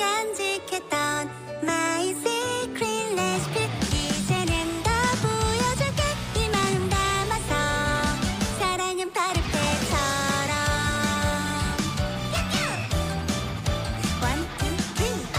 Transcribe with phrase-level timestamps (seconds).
[0.00, 1.28] 간직했던
[1.62, 3.58] my secret recipe
[4.08, 4.90] 이제는 다
[5.20, 6.02] 보여줄게.
[6.36, 7.52] 이 마음 담아서
[8.58, 10.52] 사랑은 파르페처럼.
[14.22, 14.64] one two
[15.34, 15.38] 아!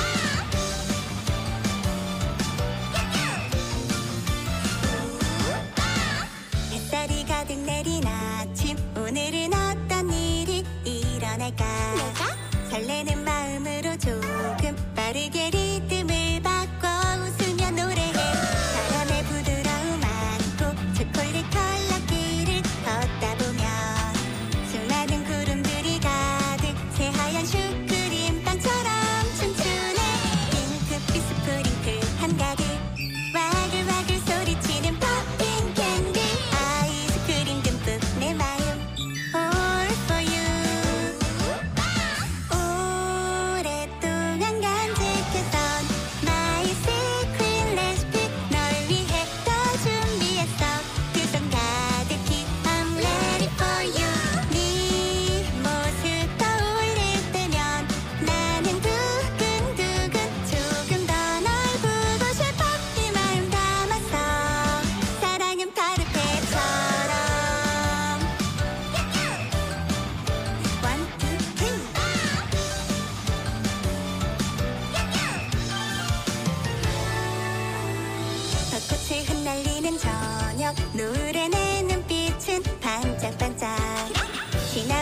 [6.72, 8.78] 햇살이 가득 내린 아침.
[8.96, 11.66] 오늘은 어떤 일이 일어날까?
[11.96, 12.22] 내가?
[12.70, 13.81] 설레는 마음을
[15.14, 15.61] gotta get it.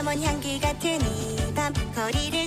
[0.09, 2.38] 머문 향기 같은 이 밤 거리를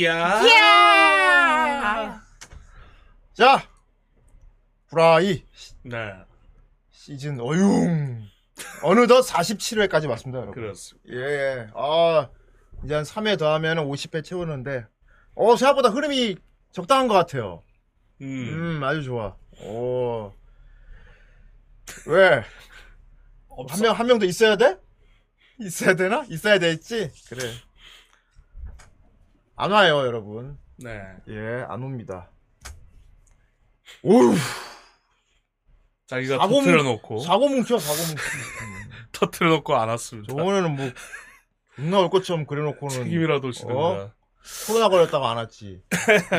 [0.00, 0.40] 끼야.
[3.34, 3.62] 자,
[4.88, 5.44] 브라이
[5.82, 6.12] 네,
[6.90, 8.26] 시즌 어융
[8.82, 10.54] 어느덧 47회까지 왔습니다, 여러분.
[10.54, 11.08] 그렇습니다.
[11.12, 11.68] 예, 예.
[11.74, 12.28] 아,
[12.84, 14.86] 이제 한 3회 더 하면 50회 채우는데,
[15.34, 16.36] 어, 생각보다 흐름이
[16.72, 17.62] 적당한 것 같아요.
[18.22, 19.36] 음, 음, 아주 좋아.
[19.62, 20.32] 오.
[22.06, 22.42] 왜?
[23.68, 24.78] 한 명, 한 명 더 있어야 돼?
[25.58, 26.24] 있어야 되나?
[26.30, 27.10] 있어야 되겠지?
[27.28, 27.52] 그래.
[29.60, 30.56] 안 와요, 여러분.
[30.78, 32.30] 네, 예, 안 옵니다.
[34.02, 34.34] 오우,
[36.06, 38.22] 자기가 사고 터트려 놓고 사고 뭉쳐, 사고 뭉쳐.
[39.12, 40.32] 터트려 놓고 안 왔습니다.
[40.34, 40.90] 저번에는 뭐,
[41.76, 43.04] 존나 올 것처럼 그래놓고는.
[43.04, 43.74] 책임이라도 지든가.
[43.74, 44.12] 어?
[44.66, 45.82] 코로나 걸렸다가 안 왔지.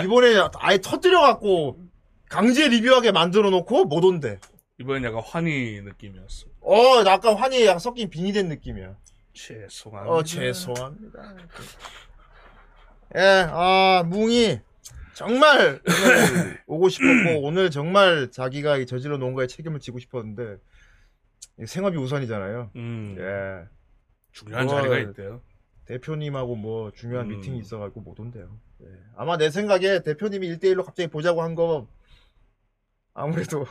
[0.04, 1.80] 이번에 아예 터뜨려갖고,
[2.28, 4.40] 강제 리뷰하게 만들어 놓고 못 온대.
[4.80, 6.48] 이번엔 약간 환희 느낌이었어.
[6.62, 8.96] 어, 약간 환희 약간 섞인 빙이 된 느낌이야.
[9.34, 10.12] 죄송합니다.
[10.12, 11.36] 어, 죄송합니다.
[13.16, 14.60] 예, 아, 뭉이
[15.14, 15.82] 정말
[16.66, 20.58] 오고 싶었고 오늘 정말 자기가 이 저질러 놓은 거에 책임을 지고 싶었는데
[21.60, 22.72] 이 생업이 우선이잖아요.
[22.76, 23.68] 음, 예,
[24.32, 25.42] 중요한 어, 자리가 있대요.
[25.86, 27.36] 대표님하고 뭐 중요한 음.
[27.38, 28.58] 미팅이 있어가지고 못 온대요.
[28.84, 28.88] 예.
[29.18, 31.88] 아마 내 생각에 대표님이 1대1로 갑자기 보자고 한 거
[33.14, 33.66] 아무래도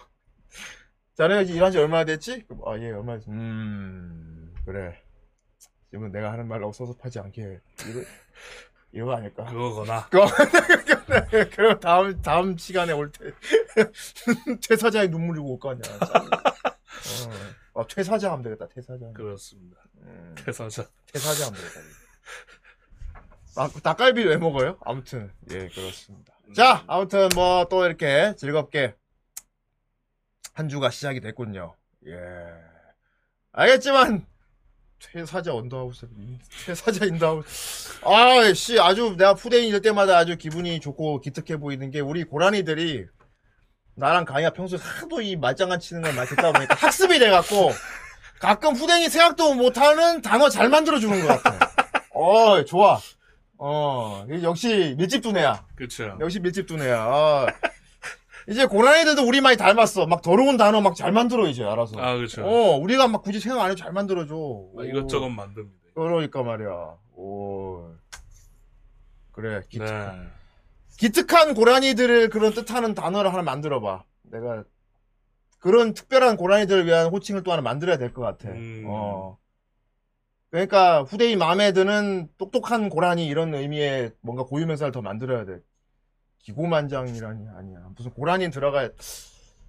[1.14, 2.44] 자네 일한 지 얼마나 됐지?
[2.66, 3.30] 아, 예, 얼마 됐지?
[3.30, 5.00] 음, 그래.
[5.90, 8.00] 지금은 내가 하는 말 없어서하지 않게 이거
[8.92, 9.44] 이거 아닐까?
[9.44, 10.08] 그거거나.
[11.54, 13.32] 그럼 다음 다음 시간에 올때
[14.68, 15.82] 퇴사자의 눈물이 올거 아니야.
[17.74, 18.66] 어, 어, 퇴사자 하면 되겠다.
[18.68, 19.06] 퇴사자.
[19.14, 19.76] 그렇습니다.
[20.02, 20.86] 음, 퇴사자.
[21.12, 21.80] 퇴사자 하면 되겠다.
[23.54, 24.76] 닭, 닭갈비 왜 먹어요?
[24.84, 26.34] 아무튼 예 그렇습니다.
[26.54, 28.94] 자 아무튼 뭐 또 이렇게 즐겁게
[30.54, 31.74] 한 주가 시작이 됐군요.
[32.06, 32.14] 예
[33.52, 34.26] 알겠지만
[35.00, 36.06] 퇴사자 on the house
[36.66, 41.90] 퇴사자 in the house 아씨 아주 내가 푸댕인 이럴 때마다 아주 기분이 좋고 기특해 보이는
[41.90, 43.06] 게 우리 고라니들이
[43.96, 47.72] 나랑 강이가 평소에 하도 이 말장난 치는 걸 많이 듣다 보니까 학습이 돼갖고
[48.38, 51.70] 가끔 푸댕이 생각도 못하는 단어 잘 만들어주는 것 같아.
[52.14, 52.98] 어, 좋아.
[53.58, 55.66] 어, 역시 밀집 두뇌야.
[55.74, 56.16] 그쵸.
[56.20, 57.04] 역시 밀집 두뇌야.
[57.06, 57.46] 어.
[58.50, 60.06] 이제 고라니들도 우리 많이 닮았어.
[60.06, 61.98] 막 더러운 단어 막 잘 만들어 이제 알아서.
[62.00, 62.44] 아, 그렇죠.
[62.44, 64.34] 어, 우리가 막 굳이 생각 안 해도 잘 만들어줘.
[64.74, 65.76] 막 이것저것 만듭니다.
[65.94, 66.96] 오, 그러니까 말이야.
[67.14, 67.92] 오.
[69.32, 69.62] 그래.
[69.68, 69.86] 기, 네.
[70.98, 74.04] 기특한 고라니들을 그런 뜻하는 단어를 하나 만들어봐.
[74.22, 74.64] 내가
[75.60, 78.48] 그런 특별한 고라니들을 위한 호칭을 또 하나 만들어야 될 것 같아.
[78.48, 78.84] 음.
[78.88, 79.38] 어.
[80.50, 85.58] 그러니까 후대인 마음에 드는 똑똑한 고라니 이런 의미의 뭔가 고유 명사를 더 만들어야 돼.
[86.42, 87.90] 기고만장이라니 아니야.
[87.94, 88.88] 무슨 고라니 들어가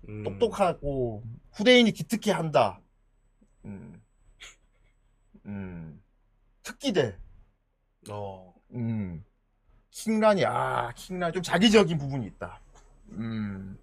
[0.07, 0.23] 음.
[0.23, 2.79] 똑똑하고 후대인이 기특해 한다.
[3.65, 4.01] 음.
[5.45, 6.01] 음.
[6.63, 7.17] 특기대.
[8.09, 8.53] 어.
[8.73, 9.23] 음.
[9.91, 12.59] 킹란이 아 킹란 좀 자기적인 부분이 있다.
[13.11, 13.77] 음.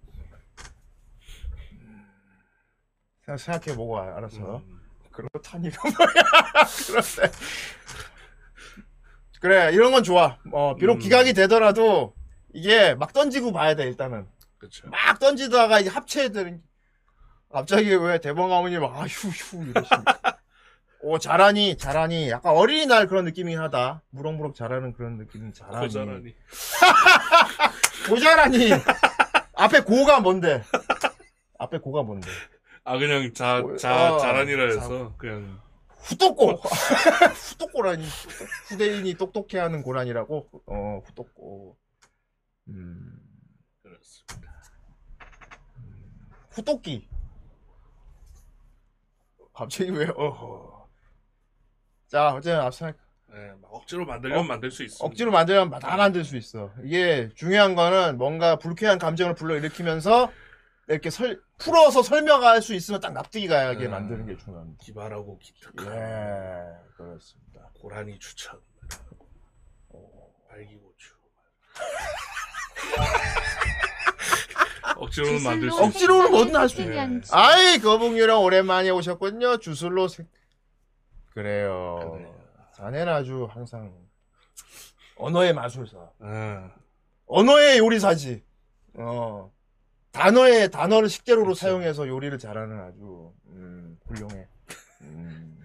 [3.23, 4.57] 생각 생각해 보고 알았어.
[4.57, 4.79] 음.
[5.11, 6.23] 그렇다니가 뭐야?
[6.87, 7.37] 그런데
[9.39, 10.37] 그래 이런 건 좋아.
[10.51, 10.99] 어 비록 음.
[10.99, 12.15] 기각이 되더라도
[12.53, 14.27] 이게 막 던지고 봐야 돼 일단은.
[14.57, 14.87] 그렇죠.
[14.89, 16.61] 막 던지다가 이제 합체들은
[17.51, 20.37] 갑자기 왜 대범 가문이 막 아휴휴 이러시니까?
[21.01, 22.29] 오 잘하니 잘하니.
[22.29, 24.01] 약간 어린이날 그런 느낌이긴 하다.
[24.09, 25.87] 무럭무럭 잘하는 그런 느낌이 잘하니.
[25.87, 26.35] 고자라니.
[28.09, 28.69] 고자라니.
[29.55, 30.63] 앞에 고가 뭔데?
[31.57, 32.27] 앞에 고가 뭔데?
[32.83, 35.59] 아 그냥 자, 어, 자, 어, 자란이라 해서 그냥.
[35.99, 36.53] 후똑고.
[37.51, 38.05] 후똑고라니.
[38.69, 40.49] 후대인이 똑똑해하는 고라니라고?
[40.65, 41.77] 어 후똑고
[42.69, 43.19] 음
[43.81, 44.51] 그렇습니다.
[46.51, 47.07] 후똑기
[49.53, 50.87] 갑자기 왜 어허
[52.07, 52.91] 자 어쨌든 앞서
[53.31, 55.05] 네, 막 억지로 만들려면 어, 만들 수 있어.
[55.05, 56.73] 억지로 만들면 다 만들 수 있어.
[56.83, 60.31] 이게 중요한 거는 뭔가 불쾌한 감정을 불러일으키면서
[60.87, 63.91] 이렇게 설, 풀어서 설명할 수 있으면 딱 납득이 가게 음.
[63.91, 64.83] 만드는 게 중요합니다.
[64.83, 67.69] 기발하고 기특한 예, 그렇습니다.
[67.79, 68.59] 고라니 추천.
[69.89, 71.13] 어, 발기고추.
[74.97, 75.81] 억지로는 만들 수.
[75.81, 77.35] 억지로는 뭐든 할수 있어.
[77.35, 79.57] 아이, 거북유령 오랜만에 오셨군요.
[79.57, 80.27] 주술로 생...
[81.33, 82.19] 그래요.
[82.75, 83.93] 자네는 아주 항상
[85.15, 85.97] 언어의 마술사.
[86.19, 86.71] 아,
[87.27, 88.43] 언어의 요리사지.
[88.95, 89.51] 어.
[90.11, 91.59] 단어의 단어를 식재료로 그렇죠.
[91.59, 94.47] 사용해서 요리를 잘하는 아주 음, 훌륭해.
[95.01, 95.59] 음.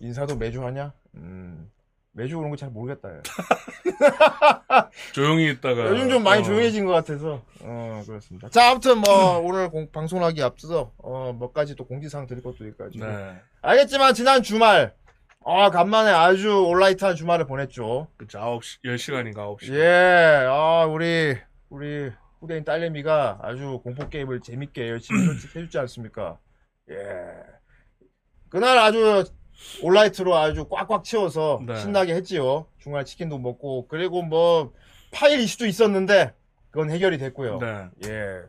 [0.00, 0.92] 인사도 매주 하냐?
[1.16, 1.70] 음.
[2.16, 3.08] 매주 그런 거잘 모르겠다.
[3.16, 3.22] 야.
[5.12, 8.48] 조용히 있다가 요즘 좀 많이 어, 조용해진 것 같아서 어 그렇습니다.
[8.50, 13.36] 자 아무튼 뭐 오늘 공- 방송하기 앞서서 어몇 가지 또 공지사항 드릴 것도 있가지고 네,
[13.62, 14.94] 알겠지만 지난 주말
[15.44, 18.06] 아 간만에 아주 올라이트한 주말을 보냈죠.
[18.16, 19.74] 그쵸 9시 10시간인가 9시.
[19.74, 21.36] 예, 아, 우리,
[21.68, 25.18] 우리 후대인 딸내미가 아주 공포 게임을 재밌게 열심히
[25.54, 26.38] 해주지 않습니까?
[26.90, 26.96] 예.
[28.48, 29.24] 그날 아주
[29.82, 31.76] 올라이트로 아주 꽉꽉 채워서 네.
[31.80, 32.66] 신나게 했지요.
[32.80, 34.72] 중간에 치킨도 먹고, 그리고 뭐,
[35.10, 36.32] 파일 이슈도 있었는데,
[36.70, 37.58] 그건 해결이 됐고요.
[37.58, 37.86] 네.
[38.06, 38.40] 예.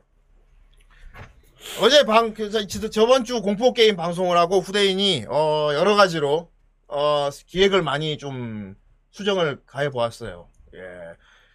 [1.81, 6.51] 어제 방, 그, 저- 저- 저번 주 공포 게임 방송을 하고 후대인이, 어, 여러 가지로,
[6.87, 8.75] 어, 기획을 많이 좀
[9.11, 10.47] 수정을 가해 보았어요.
[10.75, 10.79] 예.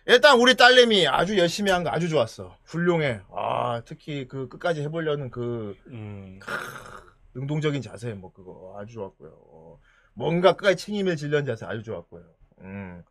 [0.06, 2.56] 일단 우리 딸내미 아주 열심히 한 거 아주 좋았어.
[2.64, 3.20] 훌륭해.
[3.36, 6.40] 아, 특히 그 끝까지 해보려는 그 음,
[7.34, 9.30] 능동적인 자세, 뭐 그거 아주 좋았고요.
[9.30, 9.78] 어,
[10.14, 12.24] 뭔가 끝까지 책임을 지려는 자세 아주 좋았고요.
[12.62, 13.02] 음.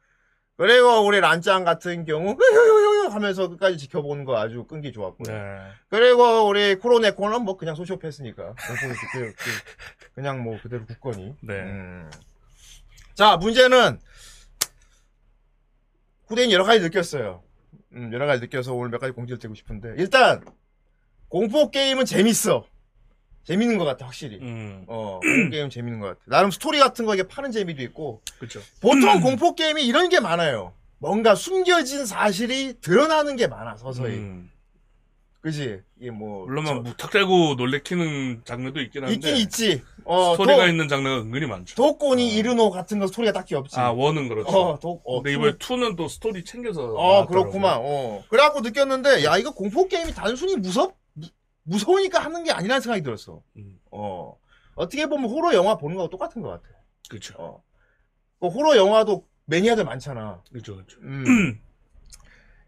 [0.57, 2.35] 그리고 우리 란짱 같은 경우,
[3.09, 5.35] 하면서 끝까지 지켜보는 거 아주 끈기 좋았고요.
[5.35, 5.59] 네.
[5.89, 9.33] 그리고 우리 코로네코는 뭐 그냥 소시오패스니까 그,
[10.13, 11.53] 그, 냥뭐 그대로 굳건히 네.
[11.53, 12.09] 음.
[13.13, 13.99] 자 문제는
[16.27, 17.41] 후대인 여러 가지 느꼈어요
[17.93, 20.43] 음, 여러 가지 느껴서 오늘 몇 가지 공지를 드리고 싶은데 일단
[21.27, 22.65] 공포 게임은 재밌어
[23.45, 27.13] 재밌는 것 같아 확실히 음, 어 공포 게임 재밌는 것 같아 나름 스토리 같은 거
[27.15, 28.59] 이게 파는 재미도 있고 그쵸.
[28.81, 34.51] 보통 공포 게임이 이런 게 많아요 뭔가 숨겨진 사실이 드러나는 게 많아 서서히 음,
[35.41, 39.81] 그지 이게 뭐 물론 저- 막 무턱대고 놀래키는 장르도 있긴 한데 있긴 있지.
[40.03, 41.75] 어, 스토리가 도, 있는 장르가 은근히 많죠.
[41.75, 42.37] 독고니 어.
[42.37, 43.79] 이르노 같은 거 스토리가 딱히 없지.
[43.79, 44.49] 아 one은 그렇죠.
[44.49, 47.27] 어, 독, 어, 근데 two- 이번에 two는 또 스토리 챙겨서 어, 나왔더라고요.
[47.29, 47.77] 그렇구만.
[47.79, 48.23] 어.
[48.29, 50.97] 그래갖고 느꼈는데, 야, 이거 공포 게임이 단순히 무섭,
[51.69, 53.41] 무, 무서우니까 하는 게 아니라는 생각이 들었어.
[53.57, 54.37] 음, 어.
[54.75, 56.63] 어떻게 보면 호러 영화 보는 거하고 똑같은 것 같아.
[57.09, 57.35] 그쵸.
[57.37, 57.63] 어.
[58.39, 60.43] 그 호러 영화도 매니아들 많잖아.
[60.51, 60.99] 그쵸, 그쵸.
[61.01, 61.59] 음.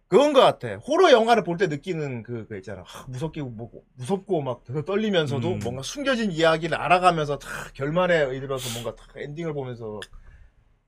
[0.07, 0.75] 그건 것 같아.
[0.75, 2.83] 호러 영화를 볼 때 느끼는 그, 그 있잖아.
[2.85, 5.59] 하, 무섭게, 뭐, 무섭고 막 떨리면서도 음.
[5.59, 10.01] 뭔가 숨겨진 이야기를 알아가면서 다 결말에 이르러서 뭔가 다 엔딩을 보면서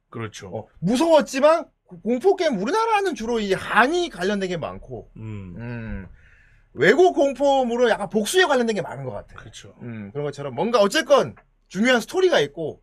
[0.09, 0.49] 그렇죠.
[0.49, 6.07] 어, 무서웠지만 고- 공포 게임 우리나라는 주로 이 한이 관련된 게 많고, 음, 음,
[6.73, 9.35] 외국 공포물은 약간 복수에 관련된 게 많은 것 같아.
[9.35, 9.75] 그렇죠.
[9.81, 11.35] 음, 그런 것처럼 뭔가 어쨌건
[11.67, 12.81] 중요한 스토리가 있고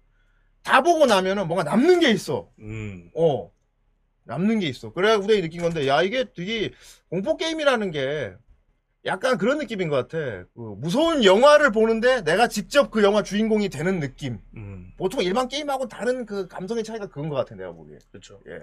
[0.63, 2.51] 다 보고 나면은 뭔가 남는 게 있어.
[2.61, 3.51] 음, 어.
[4.25, 4.93] 남는 게 있어.
[4.93, 6.71] 그래야 후대이 느낀 건데, 야, 이게 되게,
[7.09, 8.35] 공포 게임이라는 게,
[9.07, 10.45] 약간 그런 느낌인 것 같아.
[10.55, 14.39] 그 무서운 영화를 보는데 내가 직접 그 영화 주인공이 되는 느낌.
[14.55, 17.99] 음, 보통 일반 게임하고 다른 그 감성의 차이가 그건 것 같아, 내가 보기에.
[18.11, 18.41] 그렇죠.
[18.47, 18.61] 예.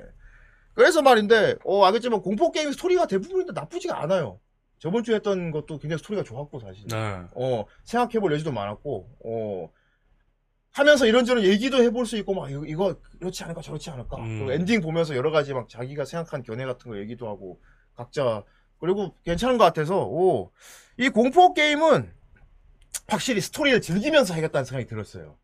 [0.74, 4.40] 그래서 말인데, 어, 알겠지만 공포 게임 스토리가 대부분인데 나쁘지가 않아요.
[4.80, 6.88] 저번 주에 했던 것도 굉장히 스토리가 좋았고, 사실.
[6.88, 7.24] 네.
[7.36, 9.70] 어, 생각해볼 여지도 많았고, 어,
[10.72, 14.18] 하면서 이런저런 얘기도 해볼 수 있고, 막, 이거, 이거 그렇지 않을까, 저렇지 않을까.
[14.18, 14.40] 음.
[14.40, 17.60] 그리고 엔딩 보면서 여러 가지 막 자기가 생각한 견해 같은 거 얘기도 하고,
[17.96, 18.44] 각자,
[18.80, 20.52] 그리고 괜찮은 것 같아서, 오,
[20.98, 22.14] 이 공포 게임은
[23.08, 25.38] 확실히 스토리를 즐기면서 하겠다는 생각이 들었어요.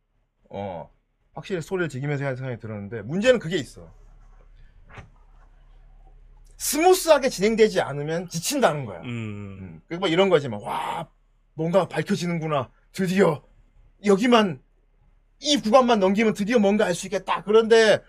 [0.50, 0.91] 어,
[1.34, 3.91] 확실히 스토리를 즐기면서 하는 생각이 들었는데, 문제는 그게 있어.
[6.63, 9.02] 스무스하게 진행되지 않으면 지친다는 거야.
[9.02, 9.08] 음,
[9.60, 11.10] 음, 그뭐 이런 거지, 막, 와,
[11.56, 12.69] 뭔가 밝혀지는구나.
[12.93, 13.43] 드디어,
[14.06, 14.62] 여기만,
[15.41, 17.43] 이 구간만 넘기면 드디어 뭔가 알 수 있겠다.
[17.43, 18.02] 그런데,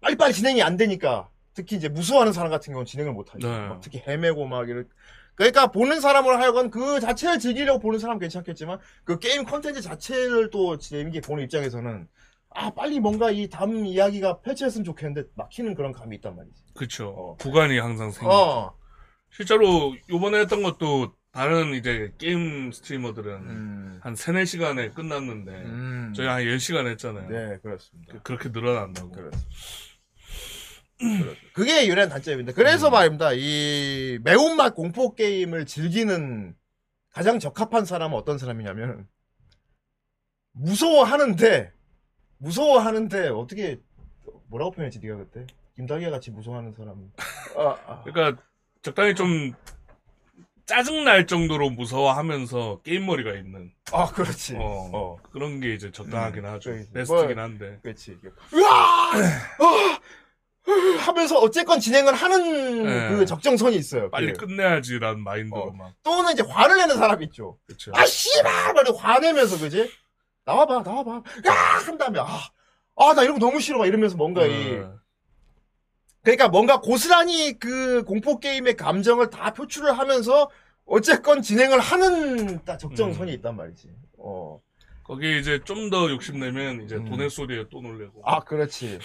[0.00, 3.48] 빨리빨리 진행이 안 되니까, 특히 이제 무서워하는 사람 같은 경우는 진행을 못 하죠.
[3.50, 3.68] 네.
[3.68, 4.88] 막 특히 헤매고 막 이런.
[5.34, 10.78] 그러니까 보는 사람으로 하여금 그 자체를 즐기려고 보는 사람은 괜찮겠지만, 그 게임 컨텐츠 자체를 또
[10.78, 12.06] 재밌게 보는 입장에서는,
[12.58, 16.54] 아, 빨리 뭔가 이 다음 이야기가 펼쳐졌으면 좋겠는데, 막히는 그런 감이 있단 말이지.
[16.74, 17.08] 그쵸.
[17.08, 17.36] 어.
[17.36, 18.30] 구간이 항상 생겨.
[18.30, 18.78] 어.
[19.30, 24.00] 실제로 요번에 했던 것도 다른 이제 게임 스트리머들은 음.
[24.02, 26.12] 한 3, 4시간에 끝났는데 음.
[26.16, 27.28] 저희 한 10시간 했잖아요.
[27.28, 28.14] 네, 그렇습니다.
[28.14, 29.10] 그- 그렇게 늘어난다고.
[29.10, 29.46] 그렇습니다.
[30.98, 31.40] 그렇습니다.
[31.52, 32.52] 그게 유일한 단점입니다.
[32.54, 32.92] 그래서 음.
[32.92, 33.32] 말입니다.
[33.34, 36.56] 이 매운맛 공포 게임을 즐기는
[37.10, 39.06] 가장 적합한 사람은 어떤 사람이냐면
[40.52, 41.72] 무서워하는데
[42.38, 43.78] 무서워하는데 어떻게
[44.48, 45.46] 뭐라고 표현했지 네가 그때
[45.76, 47.12] 김다기가 같이 무서워하는 사람.
[47.56, 48.02] 아, 아.
[48.04, 48.42] 그러니까
[48.82, 49.52] 적당히 좀
[50.66, 54.56] 짜증 날 정도로 무서워하면서 게임 머리가 있는 아, 그렇지.
[54.56, 55.16] 어, 어.
[55.30, 56.70] 그런 게 이제 적당하긴 음, 하죠.
[56.70, 57.78] 그래, 베스트긴 뭐, 한데.
[57.82, 58.18] 그렇지.
[58.52, 59.12] 으아!
[59.12, 60.00] 아!
[60.98, 63.08] 하면서 어쨌건 진행을 하는 네.
[63.10, 64.10] 그 적정선이 있어요.
[64.10, 64.46] 빨리 그게.
[64.46, 65.70] 끝내야지라는 마인드로 어.
[65.70, 65.92] 막.
[66.02, 67.58] 또는 이제 화를 내는 사람 있죠.
[67.66, 67.92] 그쵸.
[67.94, 69.88] 아 씨발 말이 화내면서 그지?
[70.46, 71.52] 나와봐 나와봐 야
[71.86, 72.24] 한 다음에 아
[72.98, 74.84] 아 나 이런 거 너무 싫어 막 이러면서 뭔가 이 네.
[76.22, 80.48] 그러니까 뭔가 고스란히 그 공포 게임의 감정을 다 표출을 하면서
[80.86, 83.36] 어쨌건 진행을 하는 딱 적정선이 음.
[83.36, 83.90] 있단 말이지.
[84.18, 84.60] 어.
[85.04, 87.04] 거기 이제 좀 더 욕심내면 이제 음.
[87.04, 88.22] 돈의 소리에 또 놀래고.
[88.24, 88.98] 아 그렇지.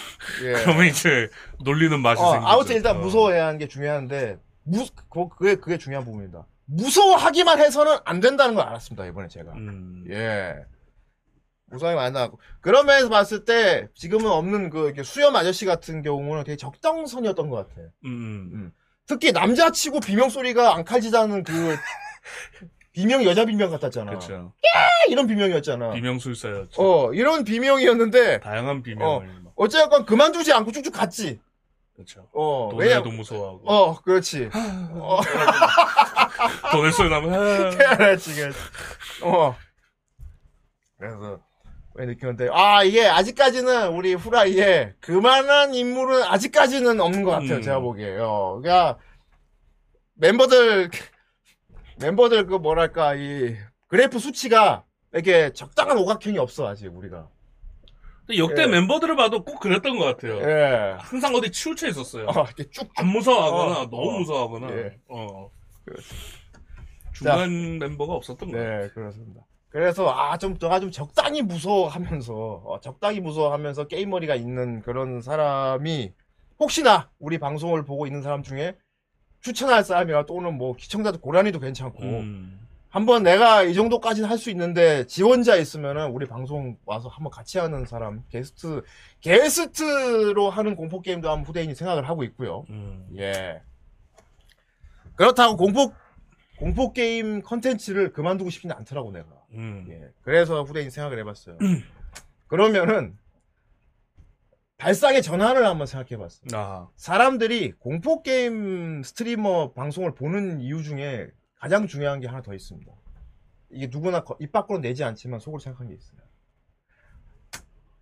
[0.43, 0.53] 예.
[0.63, 1.29] 그러면 이제
[1.63, 2.47] 놀리는 맛이 어, 생기죠.
[2.49, 2.99] 아무튼 일단 어.
[3.01, 6.45] 무서워해야 하는 게 중요한데 무 그, 그게 그게 중요한 부분입니다.
[6.65, 9.51] 무서워하기만 해서는 안 된다는 걸 알았습니다 이번에 제가.
[9.53, 10.05] 음.
[10.09, 10.55] 예.
[11.71, 12.39] 무서움이 많이 나고.
[12.59, 17.67] 그런 면에서 봤을 때, 지금은 없는 그, 이렇게 수염 아저씨 같은 경우는 되게 적정선이었던 것
[17.69, 17.81] 같아.
[18.05, 18.71] 음.
[19.07, 21.53] 특히 남자치고 비명 소리가 안 칼지다는 그,
[22.93, 24.11] 비명, 여자 비명 같았잖아.
[24.11, 24.53] 그렇죠.
[25.09, 25.91] 이런 비명이었잖아.
[25.91, 26.81] 비명술사였죠.
[26.81, 29.53] 어, 이런 비명이었는데, 다양한 비명을 막.
[29.55, 31.39] 어쨌건 그만두지 않고 쭉쭉 갔지.
[31.93, 32.27] 그렇죠.
[32.33, 33.61] 어, 돈에도 무서워하고.
[33.65, 34.49] 어, 그렇지.
[34.53, 35.21] 어,
[36.93, 37.69] 소리 나면 아.
[37.95, 38.57] 그렇지, 그렇지.
[39.23, 39.55] 어.
[40.97, 41.50] 그래서, 왜
[41.95, 47.61] 느꼈는데, 아, 이게 아직까지는 우리 후라이에 그만한 인물은 아직까지는 없는 것 같아요, 음.
[47.61, 48.17] 제가 보기에.
[48.17, 48.97] 어, 그러니까,
[50.15, 50.89] 멤버들,
[51.99, 53.55] 멤버들 그 뭐랄까, 이,
[53.87, 57.27] 그래프 수치가 이렇게 적당한 오각형이 없어, 아직 우리가.
[58.25, 58.67] 근데 역대 예.
[58.67, 60.39] 멤버들을 봐도 꼭 그랬던 것 같아요.
[60.41, 60.95] 예.
[60.99, 62.27] 항상 어디 치우쳐 있었어요.
[62.27, 64.19] 어, 이렇게 쭉, 안 무서워하거나 어, 너무 어.
[64.19, 64.71] 무서워하거나.
[64.77, 64.97] 예.
[65.09, 65.49] 어.
[67.13, 68.81] 중간 멤버가 없었던 거예요.
[68.81, 69.41] 네, 그렇습니다.
[69.71, 72.33] 그래서 아좀 내가 좀 적당히 무서워하면서
[72.65, 76.13] 어, 적당히 무서워하면서 게임머리가 있는 그런 사람이
[76.59, 78.75] 혹시나 우리 방송을 보고 있는 사람 중에
[79.39, 82.67] 추천할 사람이나 또는 뭐 시청자도 고라니도 괜찮고 음.
[82.89, 87.85] 한번 내가 이 정도까지는 할 수 있는데 지원자 있으면은 우리 방송 와서 한번 같이 하는
[87.85, 88.83] 사람 게스트
[89.21, 92.65] 게스트로 하는 공포 게임도 한번 후대인이 생각을 하고 있고요.
[92.69, 93.07] 음.
[93.17, 93.61] 예.
[95.15, 95.93] 그렇다고 공포
[96.59, 99.40] 공포 게임 컨텐츠를 그만두고 싶지는 않더라고 내가.
[99.53, 99.85] 음.
[99.89, 100.09] 예.
[100.21, 101.57] 그래서 후대인 생각을 해봤어요.
[102.47, 103.17] 그러면은
[104.77, 106.37] 발상의 전환을 한번 생각해봤어.
[106.53, 106.89] 요 아.
[106.95, 112.91] 사람들이 공포 게임 스트리머 방송을 보는 이유 중에 가장 중요한 게 하나 더 있습니다.
[113.69, 116.19] 이게 누구나 거- 입 밖으로 내지 않지만 속으로 생각한 게 있어요.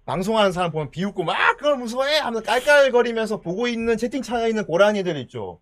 [0.06, 5.62] 방송하는 사람 보면 비웃고 막 그걸 무서워해 하면서 깔깔거리면서 보고 있는 채팅창에 있는 고라니들 있죠.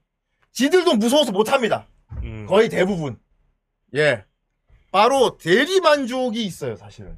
[0.52, 1.88] 지들도 무서워서 못합니다.
[2.23, 2.45] 음.
[2.47, 3.19] 거의 대부분.
[3.95, 4.23] 예.
[4.97, 7.15] 바로 대리만족이 있어요, 사실은.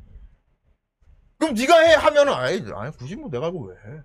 [1.38, 4.02] 그럼 네가 해 하면은 아니, 아니 굳이 뭐 내가 이거 왜 해?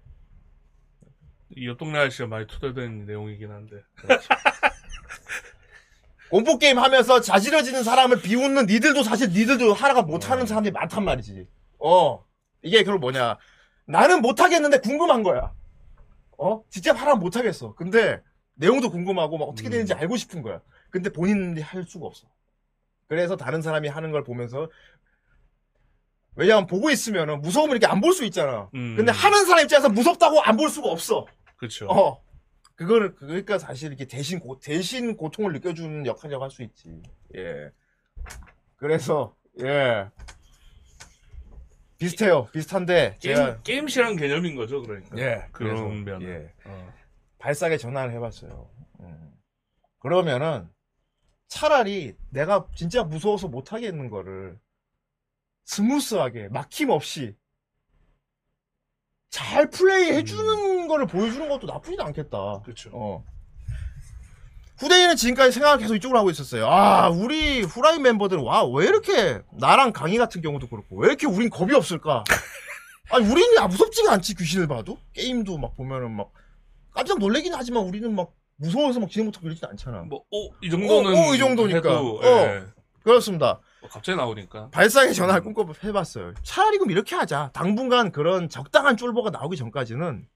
[1.57, 3.83] 이 옆동네 아저씨가 많이 투덜된 내용이긴 한데.
[6.31, 10.47] 공포 게임 하면서 자지러지는 사람을 비웃는 니들도 사실 니들도 하라가 못하는 어.
[10.47, 11.49] 사람들이 많단 말이지.
[11.81, 12.25] 어
[12.63, 13.39] 이게 그걸 뭐냐?
[13.87, 15.53] 나는 못하겠는데 궁금한 거야.
[16.39, 17.75] 어 직접 하라면 못하겠어.
[17.75, 18.23] 근데
[18.55, 19.73] 내용도 궁금하고 막 어떻게 음.
[19.73, 20.61] 되는지 알고 싶은 거야.
[20.91, 22.29] 근데 본인이 할 수가 없어.
[23.09, 24.71] 그래서 다른 사람이 하는 걸 보면서
[26.37, 28.69] 왜냐면 보고 있으면은 무서움을 이렇게 안 볼 수 있잖아.
[28.75, 28.97] 음.
[28.97, 31.27] 근데 하는 사람 입장에서 무섭다고 안 볼 수가 없어.
[31.57, 31.87] 그렇죠.
[31.89, 32.23] 어.
[32.75, 37.01] 그거를 그러니까 사실 이렇게 대신 고, 대신 고통을 느껴주는 역할이라고 할 수 있지.
[37.37, 37.71] 예.
[38.77, 40.09] 그래서 예.
[41.99, 42.47] 비슷해요.
[42.53, 45.17] 비슷한데 게임 제가 게임 실한 개념인 거죠, 그러니까.
[45.19, 46.21] 예 그런 면.
[46.23, 46.53] 예.
[46.65, 46.93] 어.
[47.39, 48.69] 발상에 전환을 해봤어요.
[49.01, 49.31] 음.
[50.01, 50.69] 그러면은
[51.49, 54.59] 차라리 내가 진짜 무서워서 못하겠는 거를
[55.65, 57.35] 스무스하게 막힘없이
[59.31, 62.61] 잘 플레이 해주는 거를 보여주는 것도 나쁘진 않겠다.
[62.63, 62.91] 그렇죠.
[62.93, 63.25] 어.
[64.79, 66.67] 후대인은 지금까지 생각을 계속 이쪽으로 하고 있었어요.
[66.67, 71.49] 아, 우리 후라이 멤버들은 와, 왜 이렇게 나랑 강희 같은 경우도 그렇고 왜 이렇게 우린
[71.51, 72.25] 겁이 없을까?
[73.11, 76.33] 아니, 우리는 아, 무섭지가 않지 귀신을 봐도 게임도 막 보면은 막
[76.93, 78.33] 깜짝 놀래긴 하지만 우리는 막
[78.65, 80.03] 무서워서 막 못하고 이러진 않잖아.
[80.03, 81.15] 뭐, 오, 이 정도는.
[81.15, 81.79] 어, 어, 이 정도니까.
[81.79, 82.25] 해도, 어.
[82.25, 82.65] 예.
[83.03, 83.61] 그렇습니다.
[83.81, 84.71] 뭐 갑자기 나오니까.
[84.71, 86.33] 발상의 전환을 꿈꿔 해봤어요.
[86.43, 87.51] 차라리 그럼 이렇게 하자.
[87.53, 90.27] 당분간 그런 적당한 쫄보가 나오기 전까지는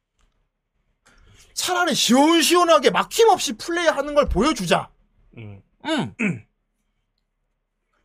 [1.55, 4.91] 차라리 시원시원하게 막힘없이 플레이하는 걸 보여주자.
[5.38, 5.62] 음.
[5.87, 6.14] 음.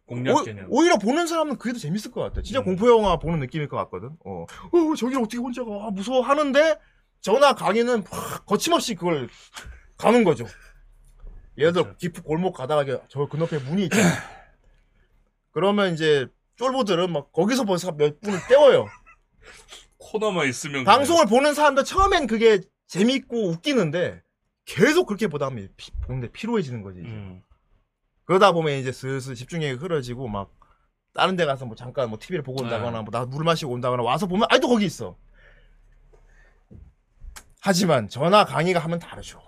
[0.06, 0.68] 공략 오, 개념.
[0.70, 2.42] 오 히려 보는 사람은 그게 더 재밌을 것 같아.
[2.42, 2.66] 진짜 음.
[2.66, 4.12] 공포 영화 보는 느낌일 것 같거든.
[4.26, 5.88] 어, 어 저기 어떻게 혼자 가?
[5.88, 6.80] 아, 무서워 하는데
[7.20, 9.30] 전화 강의는 확 거침없이 그걸
[9.98, 10.46] 가는 거죠.
[11.56, 11.96] 그렇죠.
[11.98, 14.04] 깊은 골목 가다가 저 건너편에 문이 있잖아.
[15.52, 18.88] 그러면 이제 쫄보들은 막 거기서 벌써 몇 분을 때워요.
[19.98, 20.84] 코너만 있으면.
[20.84, 24.22] 방송을 보는 사람들 처음엔 그게 재밌고 웃기는데
[24.66, 27.00] 계속 그렇게 보다 보면 피- 보는데 피로해지는 거지.
[27.00, 27.42] 음.
[28.26, 30.52] 그러다 보면 이제 슬슬 집중력이 흐려지고 막
[31.14, 33.04] 다른 데 가서 뭐 잠깐 뭐 TV를 보고 온다거나 네.
[33.04, 35.18] 뭐나 물 마시고 온다거나 와서 보면 아직도 거기 있어.
[37.60, 39.42] 하지만 전화 강의가 하면 다르죠.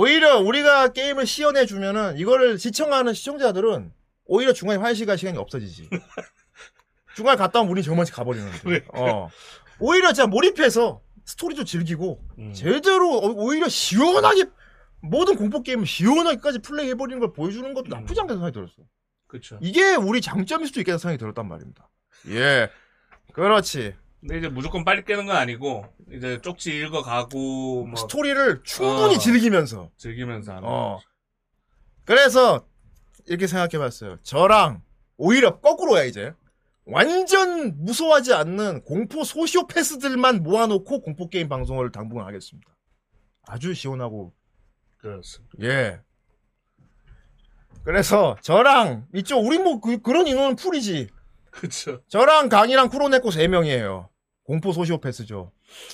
[0.00, 3.94] 오히려 우리가 게임을 시연해 주면은 이거를 시청하는 시청자들은
[4.26, 5.88] 오히려 중간에 갈 시간이 없어지지.
[7.16, 8.58] 중간에 갔다 오면 우리 저만치 가버리는데.
[8.66, 8.84] 왜?
[8.92, 9.30] 어.
[9.78, 12.52] 오히려 진짜 몰입해서 스토리도 즐기고 음.
[12.52, 14.44] 제대로 오- 오히려 시원하게
[15.00, 18.74] 모든 공포 게임을 시원하게까지 플레이 해버리는 걸 보여주는 것도 나쁘지 않다는 생각이 들었어.
[19.28, 19.58] 그쵸.
[19.62, 21.88] 이게 우리 장점일 수도 있겠다는 생각이 들었단 말입니다.
[22.28, 22.68] 예.
[23.32, 23.94] 그렇지.
[24.26, 29.18] 근데 이제 무조건 빨리 깨는 건 아니고, 이제 쪽지 읽어가고, 뭐, 스토리를 충분히 어.
[29.18, 29.90] 즐기면서.
[29.96, 30.68] 즐기면서 하는.
[30.68, 30.98] 어.
[32.04, 32.66] 그래서
[33.26, 34.18] 이렇게 생각해 봤어요.
[34.22, 34.82] 저랑
[35.16, 36.32] 오히려 거꾸로야 이제.
[36.88, 42.76] 완전 무서워하지 않는 공포 소시오패스들만 모아놓고 공포 게임 방송을 당분간 하겠습니다.
[43.44, 44.32] 아주 시원하고
[44.98, 45.56] 그렇습니다.
[45.62, 46.00] 예.
[47.82, 51.08] 그래서 저랑 이쪽 우리 뭐 그, 런 인원은 풀이지.
[51.50, 52.02] 그쵸.
[52.06, 54.08] 저랑 강이랑 쿠로네코 세 명이에요.
[54.46, 55.50] 공포 소시오패스죠.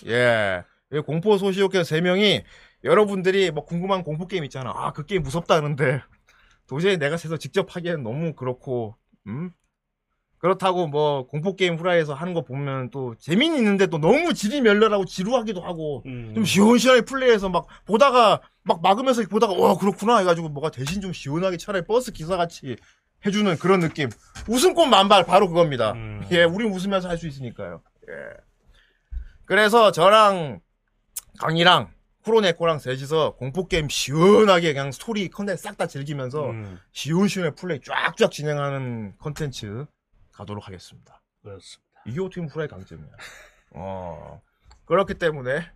[0.06, 0.62] 예.
[0.92, 2.42] 이 공포 소시오패스 세 명이
[2.84, 4.72] 여러분들이 뭐 궁금한 공포 게임 있잖아.
[4.74, 6.02] 아, 그 게임 무섭다는데
[6.68, 8.94] 도저히 내가 세서 직접 하기엔 너무 그렇고,
[9.26, 9.50] 음?
[10.38, 15.04] 그렇다고 뭐 공포 게임 후라이에서 하는 거 보면 또 재미는 있는데 또 너무 질이 멸렬하고
[15.04, 16.32] 지루하기도 하고 음.
[16.34, 21.58] 좀 시원시원하게 플레이해서 막 보다가 막 막으면서 보다가 와 그렇구나 해가지고 뭐가 대신 좀 시원하게
[21.58, 22.74] 차라리 버스 기사 같이
[23.24, 24.08] 해주는 그런 느낌
[24.48, 26.26] 웃음꽃 만발 바로 그겁니다 음.
[26.32, 28.36] 예 우린 웃으면서 할 수 있으니까요 예
[29.44, 30.60] 그래서 저랑
[31.38, 31.92] 강이랑
[32.24, 36.78] 쿠로네코랑 셋이서 공포 게임 시원하게 그냥 스토리 컨텐츠 싹 다 즐기면서 음.
[36.92, 39.86] 시원시원하게 플레이 쫙쫙 진행하는 컨텐츠
[40.32, 41.82] 가도록 하겠습니다 그렇습니다.
[42.06, 43.10] 이게 어떻게 후라이 강점이야.
[43.72, 44.40] 어.
[44.84, 45.70] 그렇기 때문에.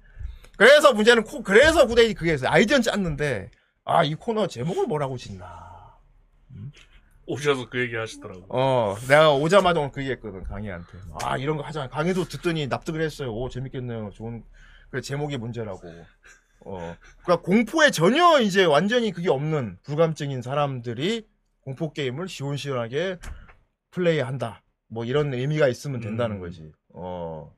[0.56, 2.50] 그래서 문제는 코, 그래서 후대인이 그게 있어요.
[2.50, 3.50] 아이디어는 짰는데,
[3.84, 5.98] 아, 이 코너 제목을 뭐라고 짓나.
[7.26, 8.46] 오셔서 그 얘기 하시더라고.
[8.48, 10.98] 어, 내가 오자마자 오늘 그 얘기 했거든, 강희한테.
[11.22, 11.88] 아, 이런 거 하자.
[11.88, 13.32] 강희도 듣더니 납득을 했어요.
[13.34, 14.10] 오, 재밌겠네요.
[14.10, 14.44] 좋은,
[14.90, 15.88] 그 제목이 문제라고.
[16.66, 16.96] 어.
[17.24, 21.26] 그니까 공포에 전혀 이제 완전히 그게 없는 불감증인 사람들이
[21.60, 23.18] 공포 게임을 시원시원하게
[23.90, 24.62] 플레이한다.
[24.88, 26.40] 뭐 이런 의미가 있으면 된다는 음.
[26.40, 26.72] 거지.
[26.94, 27.52] 어.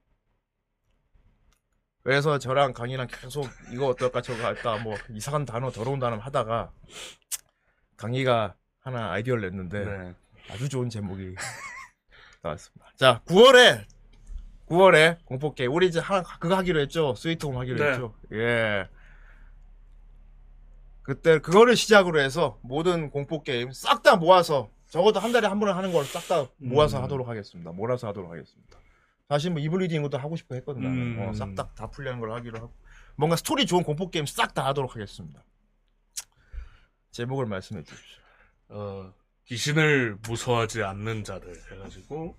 [2.03, 6.73] 그래서 저랑 강희랑 계속 이거 어떨까 저거 할까 뭐 이상한 단어 더러운 단어 하다가
[7.99, 10.15] 강희가 하나 아이디어를 냈는데 네.
[10.51, 11.35] 아주 좋은 제목이
[12.43, 12.87] 나왔습니다.
[12.97, 13.85] 자, 9월에
[14.67, 17.15] 9월에 공포 게임 우리 이제 하나 그거 하기로 했죠.
[17.15, 17.91] 스위트홈 하기로 네.
[17.91, 18.15] 했죠.
[18.33, 18.89] 예.
[21.03, 25.75] 그때 그거를 시작으로 해서 모든 공포 게임 싹 다 모아서 적어도 한 달에 한 번은
[25.75, 27.03] 하는 걸 싹 다 모아서 음.
[27.05, 27.73] 하도록 하겠습니다.
[27.73, 28.79] 몰아서 하도록 하겠습니다.
[29.29, 30.97] 사실 뭐 이블위딘 것도 하고 싶어 했거든 나는.
[31.19, 31.29] 음.
[31.29, 32.73] 어, 싹다 풀리는 걸 하기로 하고
[33.17, 35.43] 뭔가 스토리 좋은 공포 게임 싹 다 하도록 하겠습니다.
[37.11, 38.23] 제목을 말씀해 주십시오.
[38.69, 39.13] 어,
[39.47, 42.37] 귀신을 무서워하지 않는 자들 해가지고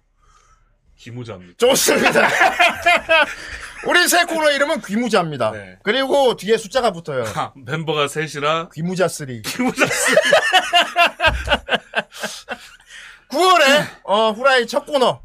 [0.96, 1.56] 기무자입니다.
[1.58, 2.28] 좋습니다.
[3.88, 5.52] 우리 새 코너 이름은 귀무자입니다.
[5.52, 5.80] 네.
[5.84, 7.24] 그리고 뒤에 숫자가 붙어요.
[7.24, 9.42] 하, 멤버가 셋이라 귀무자 3.
[9.44, 10.16] 기무자 쓰
[13.30, 15.22] 9월에 어, 후라이 첫 코너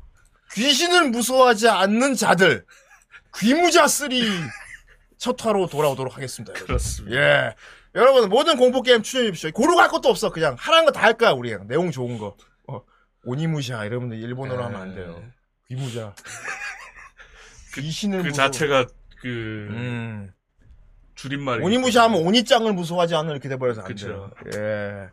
[0.52, 2.64] 귀신을 무서워하지 않는 자들
[3.36, 4.10] 귀무자 3
[5.18, 6.52] 첫 화로 돌아오도록 하겠습니다.
[6.52, 6.66] 여러분.
[6.66, 7.16] 그렇습니다.
[7.16, 7.54] 예.
[7.94, 9.50] 여러분 모든 공포 게임 추천해 주십시오.
[9.52, 10.30] 고르갈 것도 없어.
[10.30, 12.36] 그냥 하라는 거 다 할 거야 우리 그냥 내용 좋은 거.
[12.66, 12.82] 어,
[13.24, 15.22] 오니무샤 이러면 일본어로 하면 안 돼요.
[15.68, 16.14] 귀무자.
[17.74, 18.46] 귀신을 그 무서워.
[18.50, 18.86] 자체가
[19.20, 19.28] 그
[19.70, 20.32] 음.
[21.14, 24.06] 줄임말이 오니무샤 하면 오니짱을 무서워하지 않는 이렇게 돼버려서 안 그쵸.
[24.08, 24.30] 돼요.
[24.56, 25.08] 예.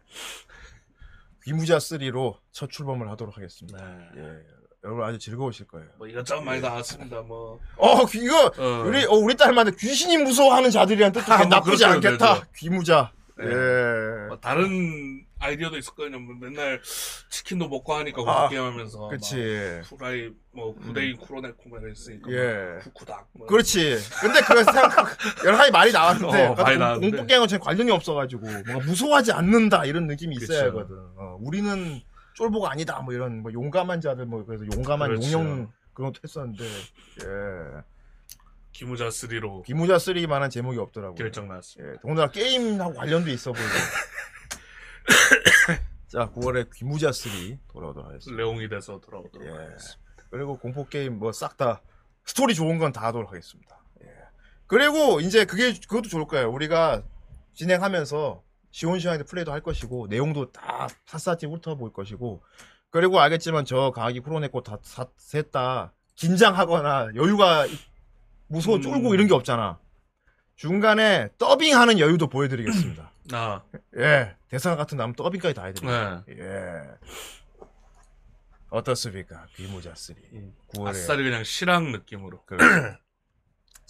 [1.44, 3.78] 귀무자 3로 첫 출범을 하도록 하겠습니다.
[3.84, 4.08] 네.
[4.18, 4.40] 예.
[4.84, 5.88] 여러분 아주 즐거우실 거예요.
[5.98, 7.22] 뭐 이것저것 많이 나왔습니다.
[7.22, 8.84] 뭐 어, 귀- 이거 어.
[8.88, 12.34] 우리 어, 우리 딸만데 귀신이 무서워하는 자들이란 뜻도 아, 뭐 나쁘지 그렇게도 않겠다.
[12.36, 12.46] 되죠.
[12.58, 13.12] 귀무자.
[13.38, 13.46] 네.
[13.46, 14.28] 예.
[14.28, 16.20] 뭐 다른 아이디어도 있었거든요.
[16.20, 16.82] 뭐 맨날
[17.30, 19.36] 치킨도 먹고 하니까 아, 게임 하면서 그치.
[19.86, 22.34] 후라이 뭐 후대인 쿠로네코메가 있으니까 음.
[22.34, 22.74] 예.
[22.76, 23.98] 막 후쿠닥 뭐 그렇지.
[24.20, 25.16] 근데 그거 생각
[25.46, 27.18] 여러 가지 말이 나왔는데 어, 많이 공- 나왔는데.
[27.18, 30.80] 공포 게임은 전혀 관련이 없어가지고 뭔가 무서워하지 않는다 이런 느낌이 있어야 그쵸.
[30.80, 30.96] 하거든.
[31.18, 32.02] 어, 우리는
[32.42, 35.32] 쫄보가 아니다 뭐 이런 뭐 용감한 자들 뭐 그래서 용감한 그렇죠.
[35.32, 37.84] 용영 그런 것도 했었는데 예.
[38.72, 41.14] 귀무자 3로 귀무자 3만한 제목이 없더라고요.
[41.16, 41.94] 결정 나왔습니다.
[41.94, 43.70] 예, 더군다나 게임하고 관련도 있어 보이고.
[46.08, 48.42] 자, 9월에 귀무자 3 돌아오도록 하겠습니다.
[48.42, 49.52] 레옹이 돼서 돌아오도록 예.
[49.52, 50.02] 하겠습니다.
[50.32, 51.82] 그리고 공포 게임 뭐 싹 다
[52.26, 53.78] 스토리 좋은 건 다 하도록 하겠습니다.
[54.04, 54.08] 예.
[54.66, 56.50] 그리고 이제 그게 그것도 좋을 거예요.
[56.52, 57.04] 우리가
[57.54, 62.42] 진행하면서 시원시원하게 플레이도 할 것이고 내용도 다 샅샅이 훑어볼 것이고
[62.90, 67.66] 그리고 알겠지만 저 강이 쿠로네코 다 셋 다 긴장하거나 여유가
[68.48, 68.82] 무서워 음.
[68.82, 69.80] 쫄고 이런 게 없잖아.
[70.56, 73.12] 중간에 더빙하는 여유도 보여드리겠습니다.
[73.34, 73.64] 아,
[73.98, 76.24] 예, 대사 같은 나면 더빙까지 다 해드립니다.
[76.28, 76.36] 네.
[76.38, 76.82] 예.
[78.70, 79.48] 어떻습니까?
[79.56, 80.16] 귀무자 3.
[80.74, 80.88] 9월에.
[80.88, 82.44] 아싸리 그냥 실황 느낌으로.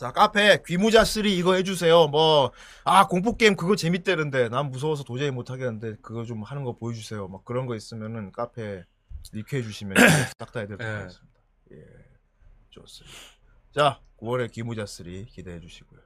[0.02, 2.08] 자, 카페 귀무자 3 이거 해주세요.
[2.08, 2.52] 뭐,
[2.86, 7.28] 아, 공포게임 그거 재밌대는데, 난 무서워서 도저히 못하겠는데, 그거 좀 하는 거 보여주세요.
[7.28, 8.84] 막 그런 거 있으면은 카페
[10.40, 10.98] 싹다 해드리도록 예.
[11.02, 11.40] 하겠습니다.
[11.74, 11.78] 예.
[12.72, 13.16] 좋습니다.
[13.76, 16.00] 자, 9월에 귀무자 3 기대해 주시고요.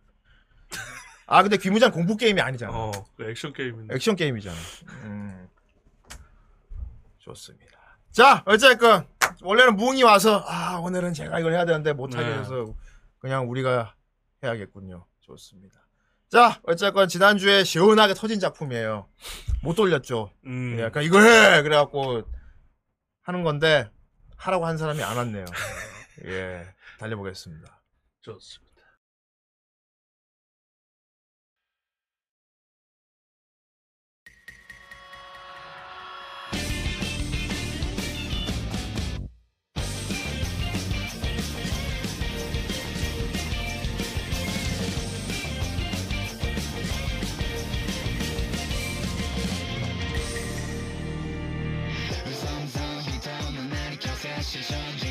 [1.28, 2.74] 아, 근데 귀무자는 공포게임이 아니잖아.
[2.78, 3.96] 어, 그 액션 게임인데.
[3.96, 4.58] 액션 게임이잖아.
[5.06, 5.48] 음.
[7.20, 7.80] 좋습니다.
[8.12, 9.08] 자, 어쨌건
[9.42, 12.40] 원래는 무웅이 와서 아 오늘은 제가 이걸 해야 되는데 못하게 네.
[12.40, 12.74] 해서
[13.20, 13.96] 그냥 우리가
[14.44, 15.06] 해야겠군요.
[15.22, 15.86] 좋습니다.
[16.30, 19.08] 자, 어쨌건 지난주에 시원하게 터진 작품이에요.
[19.64, 20.32] 못 돌렸죠.
[20.46, 22.24] 음, 약간 이거 해 그래갖고
[23.22, 23.90] 하는 건데
[24.38, 25.46] 하라고 한 사람이 안 왔네요.
[26.26, 26.66] 예,
[27.00, 27.82] 달려보겠습니다.
[28.22, 28.65] 좋습니다.
[54.56, 55.05] is on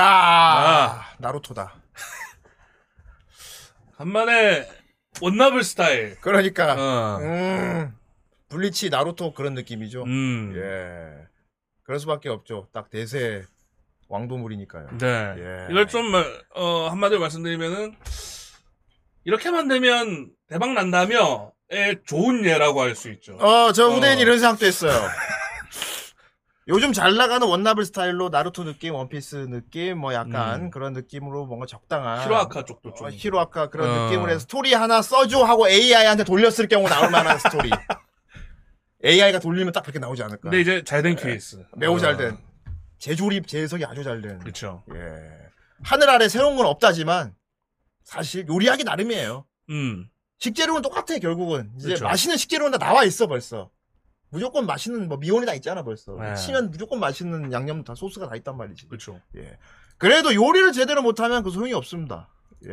[0.00, 1.74] 아, 나루토다.
[3.96, 4.68] 간만에
[5.20, 6.16] 원나블 스타일.
[6.20, 7.18] 그러니까 어.
[7.20, 7.94] 음,
[8.48, 10.04] 블리치 나루토 그런 느낌이죠.
[10.04, 10.54] 음.
[10.56, 11.26] 예.
[11.84, 12.68] 그럴 수밖에 없죠.
[12.72, 13.44] 딱 대세
[14.08, 14.98] 왕도물이니까요.
[14.98, 15.34] 네.
[15.38, 15.66] 예.
[15.70, 16.04] 이걸 좀,
[16.54, 17.96] 어, 한마디로 말씀드리면은,
[19.24, 23.36] 이렇게만 되면 대박 난다며, 의 좋은 예라고 할 수 있죠.
[23.36, 23.94] 어, 저 어.
[23.94, 24.92] 후대인 이런 생각도 했어요.
[26.68, 30.70] 요즘 잘 나가는 원나블 스타일로 나루토 느낌, 원피스 느낌, 뭐 약간 음.
[30.70, 33.06] 그런 느낌으로 뭔가 적당한 히로아카 쪽도 좀.
[33.06, 34.04] 어, 히로아카 그런 어.
[34.04, 37.68] 느낌으로 해서 스토리 하나 써줘 하고 AI한테 돌렸을 경우 나올 만한 스토리.
[39.04, 40.42] AI가 돌리면 딱 그렇게 나오지 않을까.
[40.42, 41.64] 근데 이제 잘 된 케이스.
[41.76, 42.38] 매우 어, 잘된
[42.98, 44.38] 재조립 재해석이 아주 잘 된.
[44.38, 44.84] 그렇죠.
[44.94, 44.98] 예.
[45.82, 47.34] 하늘 아래 새로운 건 없다지만
[48.04, 49.44] 사실 요리하기 나름이에요.
[49.70, 50.08] 음.
[50.38, 52.04] 식재료는 똑같아 결국은 이제 그쵸.
[52.04, 53.70] 맛있는 식재료는 다 나와 있어 벌써.
[54.32, 56.16] 무조건 맛있는 뭐 미원이 다 있잖아 벌써.
[56.18, 56.34] 네.
[56.34, 58.88] 치면 무조건 맛있는 양념 다 소스가 다 있단 말이지.
[58.88, 59.20] 그렇죠.
[59.36, 59.58] 예.
[59.98, 62.28] 그래도 요리를 제대로 못하면 그 소용이 없습니다.
[62.66, 62.72] 예.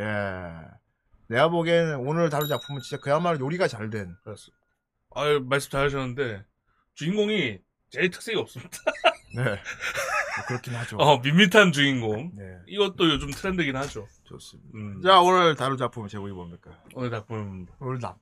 [1.27, 4.15] 내가 보기에는 오늘 다룰 작품은 진짜 그야말로 요리가 잘 된.
[4.23, 4.57] 그렇습니다.
[5.15, 6.43] 아유, 말씀 잘하셨는데,
[6.95, 8.77] 주인공이 제일 특색이 없습니다.
[9.35, 9.43] 네.
[9.43, 10.97] 뭐 그렇긴 하죠.
[10.97, 12.31] 어, 밋밋한 주인공.
[12.35, 12.43] 네.
[12.67, 14.07] 이것도 요즘 트렌드긴 하죠.
[14.23, 14.69] 좋습니다.
[14.75, 15.01] 음.
[15.03, 16.71] 자, 오늘 다룰 작품은 제목이 뭡니까?
[16.95, 18.15] 오늘 작품, 오늘 나.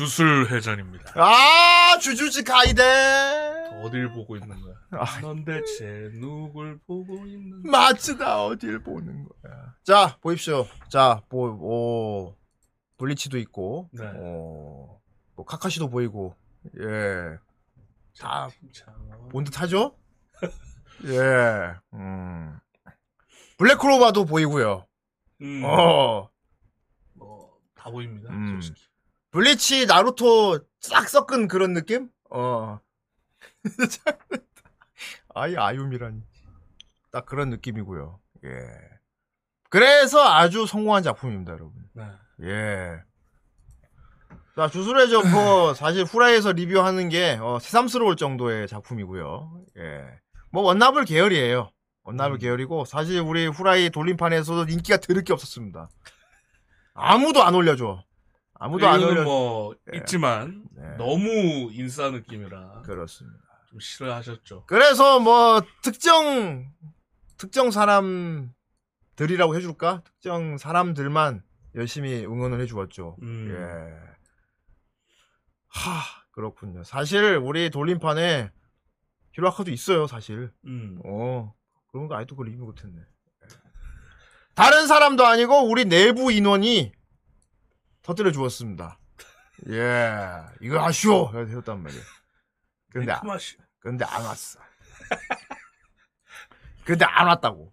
[0.00, 1.12] 주술 회전입니다.
[1.14, 2.82] 아, 주주지 가이데.
[3.84, 4.74] 어딜 보고 있는 거야?
[4.92, 5.20] 아.
[5.20, 7.70] 넌 대체 누굴 보고 있는 거야?
[7.70, 9.74] 마츠다 어딜 보는 거야.
[9.84, 10.66] 자, 보십시오.
[10.88, 12.34] 자, 뭐, 오,
[12.96, 14.06] 블리치도 있고, 네.
[14.06, 14.98] 어,
[15.36, 16.34] 뭐, 카카시도 보이고,
[16.78, 17.36] 예.
[18.18, 18.94] 다, 참.
[19.30, 19.98] 본 듯하죠?
[21.04, 22.58] 예, 음.
[23.58, 24.86] 블랙크로바도 보이고요.
[25.42, 26.30] 음, 어,
[27.12, 28.32] 뭐, 다 보입니다.
[28.32, 28.62] 음.
[28.62, 28.89] 솔직히.
[29.30, 32.08] 블리치, 나루토 싹 섞은 그런 느낌?
[32.30, 32.80] 어.
[35.34, 36.22] 아이, 아유미라니.
[37.12, 38.18] 딱 그런 느낌이고요.
[38.44, 38.50] 예.
[39.68, 41.72] 그래서 아주 성공한 작품입니다, 여러분.
[41.92, 42.04] 네.
[42.42, 43.02] 예.
[44.56, 49.62] 자, 주술의 점퍼, 사실 후라이에서 리뷰하는 게, 어, 새삼스러울 정도의 작품이고요.
[49.78, 50.04] 예.
[50.50, 51.70] 뭐, 원나블 계열이에요.
[52.02, 52.38] 원나블 음.
[52.38, 55.88] 계열이고, 사실 우리 후라이 돌림판에서도 인기가 드릴 게 없었습니다.
[56.94, 58.02] 아무도 안 올려줘.
[58.60, 59.24] 아무도 안 올려줘.
[59.24, 59.98] 뭐, 예.
[59.98, 60.82] 있지만, 네.
[60.98, 63.38] 너무 인싸 느낌이라, 그렇습니다.
[63.70, 64.64] 좀 싫어하셨죠.
[64.66, 66.70] 그래서 뭐, 특정,
[67.38, 70.02] 특정 사람들이라고 해줄까?
[70.04, 71.42] 특정 사람들만
[71.74, 73.16] 열심히 응원을 해주었죠.
[73.22, 73.48] 음.
[73.50, 74.10] 예.
[75.68, 76.02] 하,
[76.32, 76.84] 그렇군요.
[76.84, 78.50] 사실 우리 돌림판에
[79.32, 80.52] 히로아카도 있어요, 사실.
[80.66, 81.00] 음.
[81.06, 81.54] 어,
[81.90, 83.00] 그런 거 아직도 그 리뷰 못했네.
[84.54, 86.92] 다른 사람도 아니고 우리 내부 인원이
[88.10, 88.98] 터뜨려 주었습니다.
[89.68, 91.30] 예, 이거 아쉬워.
[91.32, 92.00] 이렇게 했단 말이야.
[92.90, 93.20] 근데, 아-.
[93.78, 94.58] 근데 안 왔어.
[96.84, 97.72] 근데 안 왔다고.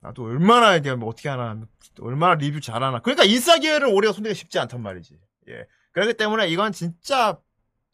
[0.00, 1.60] 나도 얼마나 이게 뭐 어떻게 하나,
[2.00, 3.00] 얼마나 리뷰 잘하나.
[3.00, 5.18] 그러니까 인싸 기회를 오래가 손대기 쉽지 않단 말이지.
[5.48, 5.66] 예.
[5.92, 7.38] 그렇기 때문에 이건 진짜,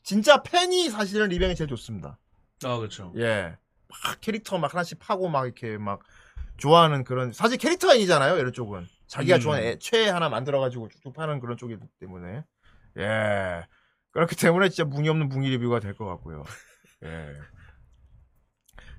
[0.04, 2.18] 진짜 팬이 사실은 리뷰이 제일 좋습니다.
[2.62, 3.12] 아, 그렇죠.
[3.16, 3.56] 예.
[3.88, 6.00] 막 캐릭터 막 하나씩 파고 막 이렇게 막
[6.58, 8.86] 좋아하는 그런, 사실 캐릭터 인이잖아요, 이런 쪽은.
[9.14, 9.40] 자기가 음.
[9.40, 12.42] 좋아하는 애, 최애 하나 만들어가지고 쭉쭉 파는 그런 쪽이기 때문에.
[12.98, 13.64] 예.
[14.10, 16.42] 그렇기 때문에 진짜 뭉이 없는 뭉이 리뷰가 될 것 같고요.
[17.04, 17.32] 예.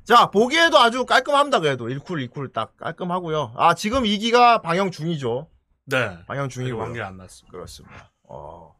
[0.05, 1.87] 자, 보기에도 아주 깔끔합니다, 그래도.
[1.87, 3.53] 1쿨, 2쿨 딱 깔끔하고요.
[3.57, 5.49] 아, 지금 2기가 방영 중이죠.
[5.85, 6.17] 네.
[6.27, 6.81] 방영 중이고요.
[6.81, 7.51] 한게 안 났습니다.
[7.51, 8.11] 그렇습니다.
[8.23, 8.73] 어.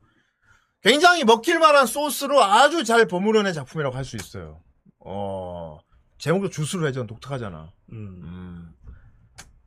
[0.81, 4.61] 굉장히 먹힐 만한 소스로 아주 잘 버무려낸 작품이라고 할 수 있어요.
[4.99, 5.79] 어.
[6.19, 7.71] 제목도 주술 회전 독특하잖아.
[7.91, 7.95] 음.
[8.23, 8.74] 음.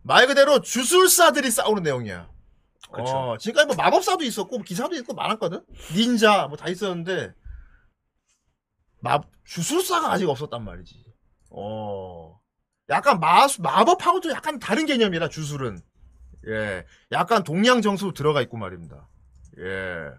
[0.02, 2.30] 말 그대로 주술사들이 싸우는 내용이야.
[2.92, 3.02] 그쵸.
[3.04, 5.62] 어, 지금까지 뭐 마법사도 있었고, 뭐 기사도 있고 많았거든?
[5.94, 7.34] 닌자, 뭐 다 있었는데,
[9.00, 11.04] 마, 주술사가 아직 없었단 말이지.
[11.50, 12.38] 어.
[12.88, 15.78] 약간 마, 마법하고 도 약간 다른 개념이라, 주술은.
[16.48, 16.86] 예.
[17.12, 19.08] 약간 동양 정수 들어가 있고 말입니다.
[19.58, 20.10] 예.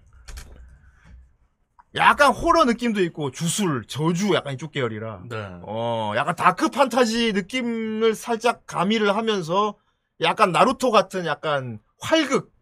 [1.96, 5.24] 약간 호러 느낌도 있고, 주술, 저주 약간 이쪽 계열이라.
[5.30, 5.38] 네.
[5.64, 9.76] 어, 약간 다크 판타지 느낌을 살짝 가미를 하면서
[10.22, 12.54] 약간 나루토 같은 약간 활극,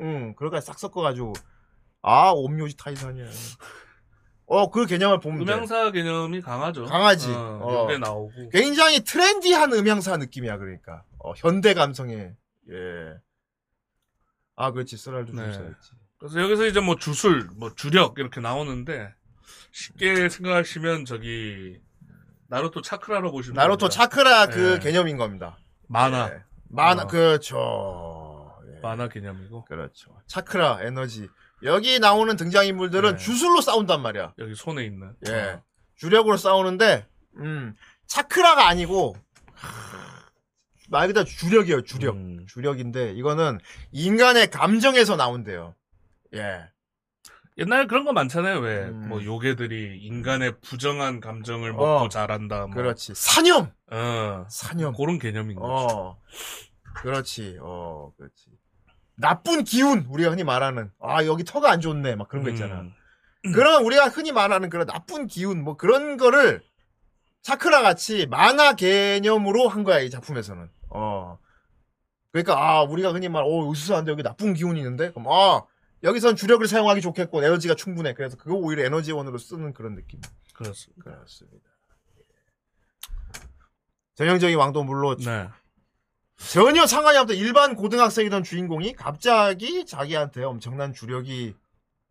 [0.00, 1.32] 응, 그런 거싹 섞어가지고
[2.02, 3.26] 아, 옴요지 타이산이야.
[4.46, 5.52] 어, 그 개념을 보면 돼.
[5.52, 6.84] 음향사 개념이 강하죠.
[6.84, 7.30] 강하지.
[7.30, 7.82] 어, 어.
[7.84, 8.50] 여기에 나오고.
[8.50, 11.04] 굉장히 트렌디한 음향사 느낌이야, 그러니까.
[11.20, 12.34] 어, 현대 감성의,
[12.70, 13.14] 예.
[14.56, 15.52] 아, 그렇지, 쓰랄도 네.
[15.52, 15.90] 주사였지.
[16.22, 19.12] 그래서 여기서 이제 뭐 주술, 뭐 주력 이렇게 나오는데
[19.72, 21.80] 쉽게 생각하시면 저기
[22.46, 24.04] 나루토 차크라로 보시면 나루토 됩니다.
[24.04, 24.78] 차크라 그 예.
[24.78, 25.58] 개념인 겁니다.
[25.88, 26.44] 만화, 예.
[26.68, 27.06] 만화, 어.
[27.08, 28.54] 그렇죠.
[28.68, 28.78] 예.
[28.80, 30.16] 만화 개념이고 그렇죠.
[30.28, 31.28] 차크라, 에너지.
[31.64, 33.16] 여기 나오는 등장인물들은 네.
[33.16, 34.34] 주술로 싸운단 말이야.
[34.38, 35.16] 여기 손에 있는.
[35.28, 35.32] 예.
[35.32, 35.62] 어.
[35.96, 37.04] 주력으로 싸우는데,
[37.38, 37.74] 음,
[38.06, 39.16] 차크라가 아니고,
[39.54, 39.68] 하,
[40.88, 42.14] 말 그대로 주력이에요, 주력.
[42.14, 42.46] 음.
[42.48, 43.58] 주력인데, 이거는
[43.90, 45.74] 인간의 감정에서 나온대요.
[46.34, 46.68] 예.
[47.58, 48.60] 옛날에 그런 거 많잖아요.
[48.60, 49.08] 왜 음.
[49.08, 52.08] 뭐 요괴들이 인간의 부정한 감정을 먹고 어.
[52.08, 52.66] 자란다.
[52.66, 52.74] 뭐.
[52.74, 53.14] 그렇지.
[53.14, 53.70] 사념!
[53.90, 54.46] 어.
[54.48, 54.94] 사념.
[54.94, 55.68] 그런 개념인 거죠.
[55.68, 56.20] 어.
[56.94, 57.58] 그렇지.
[57.60, 58.46] 어, 그렇지.
[59.16, 60.90] 나쁜 기운, 우리가 흔히 말하는.
[61.00, 62.16] 아, 여기 터가 안 좋네.
[62.16, 62.80] 막 그런 거 있잖아.
[62.80, 63.52] 음.
[63.52, 66.62] 그런 우리가 흔히 말하는 그런 나쁜 기운 뭐 그런 거를
[67.42, 70.70] 차크라 같이 만화 개념으로 한 거야 이 작품에서는.
[70.90, 71.38] 어.
[72.30, 75.62] 그러니까 아 우리가 흔히 말, 어 으스스한데 여기 나쁜 기운이 있는데, 그럼 아
[76.02, 78.14] 여기선 주력을 사용하기 좋겠고 에너지가 충분해.
[78.14, 80.20] 그래서 그거 오히려 에너지원으로 쓰는 그런 느낌.
[80.52, 81.02] 그렇습니다.
[81.02, 81.70] 그렇습니다.
[84.14, 85.48] 전형적인 왕도 물론 네.
[86.36, 91.54] 전혀 상관이 없던 일반 고등학생이던 주인공이 갑자기 자기한테 엄청난 주력이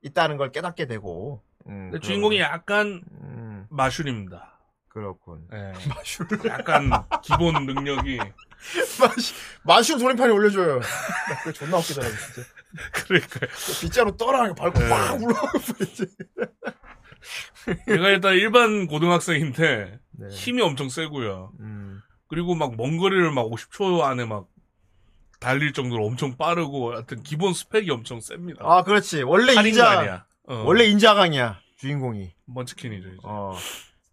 [0.01, 1.43] 있다는 걸 깨닫게 되고.
[1.67, 4.59] 음, 주인공이 약간 음, 마술입니다.
[4.87, 5.47] 그렇군.
[5.53, 5.73] 예.
[5.89, 6.89] 마슈 약간
[7.23, 8.17] 기본 능력이
[8.99, 9.33] 마슈
[9.63, 10.79] 마슈 돌림판에 올려줘요.
[10.79, 12.49] 나 그거 존나 웃기더라 진짜.
[13.07, 13.39] 그러니까
[13.81, 14.87] 빗자루 떠라 밟고 네.
[14.89, 15.17] 막
[15.81, 16.05] 이제.
[17.89, 20.27] 얘가 일단 일반 고등학생인데 네.
[20.29, 21.51] 힘이 엄청 세고요.
[21.59, 24.47] 음, 그리고 막 먼 거리를 막 50초 안에 막
[25.39, 28.61] 달릴 정도로 엄청 빠르고 하여튼 기본 스펙이 엄청 셉니다.
[28.63, 29.23] 아 그렇지.
[29.23, 30.25] 원래 인자.
[30.47, 32.33] 어, 원래 인자강이야 주인공이.
[32.45, 33.07] 먼치킨이죠.
[33.07, 33.17] 이제.
[33.23, 33.55] 어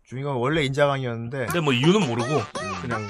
[0.07, 1.47] 주인공 원래 인자강이었는데.
[1.47, 2.41] 근데 뭐 이유는 모르고
[2.83, 3.07] 그냥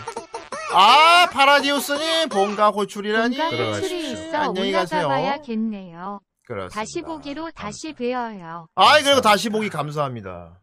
[0.72, 3.36] 아 파라디우스님 본가 호출이라니.
[3.36, 3.96] 뭔가 들어가십시오.
[3.98, 5.08] 있어 안녕히 올라가 가세요.
[5.08, 6.20] 봐야겠네요.
[6.46, 6.74] 그렇습니다.
[6.80, 8.68] 다시 보기로 다시 배워요.
[8.74, 10.60] 아이 그리고 다시 보기 감사합니다.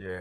[0.00, 0.18] 예.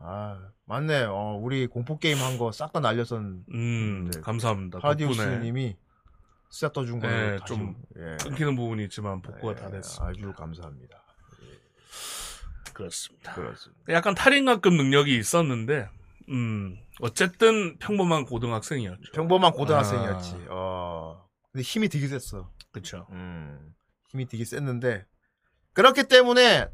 [0.00, 1.04] 아 맞네.
[1.04, 4.20] 어 우리 공포 게임 한 거 싹 다 날렸던 음 네.
[4.20, 4.78] 감사합니다.
[4.80, 5.76] 덕분에 파라디우스님이
[6.50, 8.16] 쓰다 떠준 거로 네, 다시- 좀 예.
[8.22, 10.06] 끊기는 부분이 있지만 복구가 다 예, 됐습니다.
[10.06, 10.96] 아주 감사합니다.
[12.72, 13.34] 그렇습니다.
[13.34, 13.92] 그렇습니다.
[13.92, 15.88] 약간 탈인가급 능력이 있었는데
[16.28, 19.12] 음 어쨌든 평범한 고등학생이었죠.
[19.12, 20.34] 평범한 고등학생이었지.
[20.48, 20.50] 아.
[20.50, 21.28] 어.
[21.52, 22.50] 근데 힘이 되게 셌어.
[22.72, 23.06] 그렇죠.
[23.10, 23.74] 음.
[24.10, 25.04] 힘이 되게 셌는데
[25.72, 26.68] 그렇기 때문에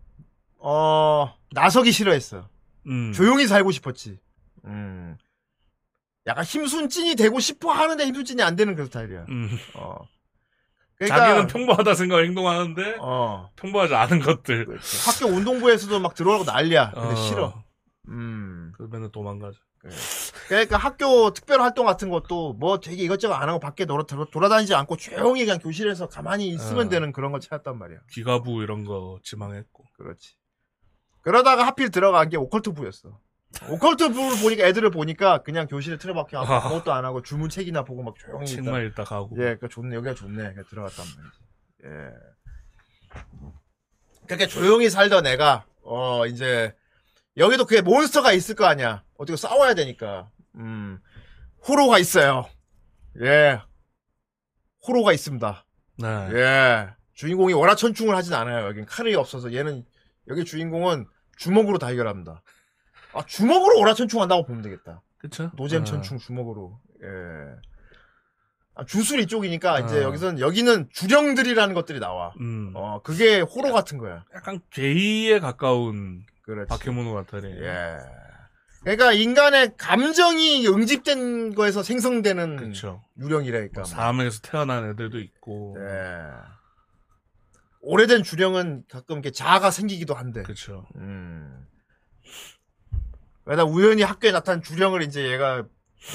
[0.59, 2.49] 어 나서기 싫어했어.
[2.87, 3.13] 음.
[3.13, 4.19] 조용히 살고 싶었지.
[4.65, 5.17] 음.
[6.27, 9.27] 약간 힘순찐이 되고 싶어 하는데 힘순찐이 안 되는 그런 스타일이야.
[9.29, 9.51] 음.
[9.75, 9.99] 어.
[11.07, 13.51] 자기는 평범하다 생각 행동하는데 어.
[13.57, 14.65] 평범하지 않은 것들.
[14.65, 15.11] 그렇지.
[15.11, 16.93] 학교 운동부에서도 막 들어가고 난리야.
[16.93, 17.64] 근데 어, 싫어.
[18.09, 18.73] 음.
[18.77, 19.59] 그러면 도망가죠.
[20.49, 24.97] 그러니까 학교 특별 활동 같은 것도 뭐 되게 이것저것 안 하고 밖에 돌아- 돌아다니지 않고
[24.97, 26.89] 조용히 그냥 교실에서 가만히 있으면 어.
[26.89, 27.99] 되는 그런 걸 찾았단 말이야.
[28.11, 29.85] 기가부 이런 거 지망했고.
[29.99, 30.37] 그렇지.
[31.21, 33.21] 그러다가 하필 들어간 게 오컬트부였어.
[33.71, 36.65] 오컬트부를 보니까 애들을 보니까 그냥 교실에 틀어박혀 아.
[36.67, 38.47] 아무것도 안 하고 주문 책이나 보고 막 조용히.
[38.47, 39.37] 책만 읽다 가고.
[39.39, 40.37] 예, 그 좋네 여기가 좋네.
[40.51, 41.39] 그냥 들어갔단 말이지.
[41.85, 42.11] 예.
[44.27, 46.75] 그렇게 조용히 살던 애가 어 이제
[47.37, 49.03] 여기도 그게 몬스터가 있을 거 아니야.
[49.17, 50.31] 어떻게 싸워야 되니까.
[50.57, 51.01] 음.
[51.67, 52.47] 호로가 있어요.
[53.21, 53.61] 예.
[54.87, 55.65] 호로가 있습니다.
[55.99, 56.09] 네.
[56.33, 56.89] 예.
[57.15, 58.67] 주인공이 월화천충을 하진 않아요.
[58.67, 59.85] 여긴 칼이 없어서 얘는
[60.29, 61.07] 여기 주인공은
[61.37, 62.43] 주먹으로 다 해결합니다.
[63.15, 65.03] 아 주먹으로 월화천충 한다고 보면 되겠다.
[65.19, 65.51] 그쵸?
[65.57, 66.81] 노잼천충 주먹으로.
[67.03, 67.09] 예.
[68.77, 70.03] 아, 주술 이 쪽이니까 이제 어.
[70.03, 72.29] 여기선 여기는 주령들이라는 것들이 나와.
[72.29, 72.73] 어, 음.
[72.75, 74.25] 어 그게 호로 같은 거야.
[74.35, 76.69] 약간 괴이에 가까운 그렇지.
[76.69, 77.47] 바케모노 같아요.
[77.51, 77.99] 예.
[78.83, 83.03] 그러니까 인간의 감정이 응집된 거에서 생성되는 그쵸.
[83.19, 83.81] 유령이라니까.
[83.81, 85.77] 뭐 사암에서 태어난 애들도 있고.
[85.79, 86.27] 예.
[87.81, 90.43] 오래된 주령은 가끔 이렇게 자아가 생기기도 한데.
[90.43, 90.87] 그쵸.
[90.97, 91.67] 음.
[93.47, 95.65] 왜냐 우연히 학교에 나타난 주령을 이제 얘가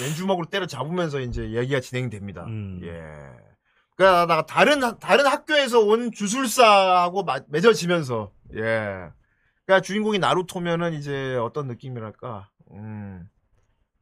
[0.02, 2.46] 왼주먹으로 때려 잡으면서 이제 얘기가 진행됩니다.
[2.46, 2.82] 음.
[2.84, 3.50] 예.
[3.96, 9.10] 그러다가 다른 학- 다른 학교에서 온 주술사하고 마- 맺어지면서 예.
[9.70, 12.50] 그러니까 주인공이 나루토면은 이제 어떤 느낌이랄까.
[12.72, 13.30] 음.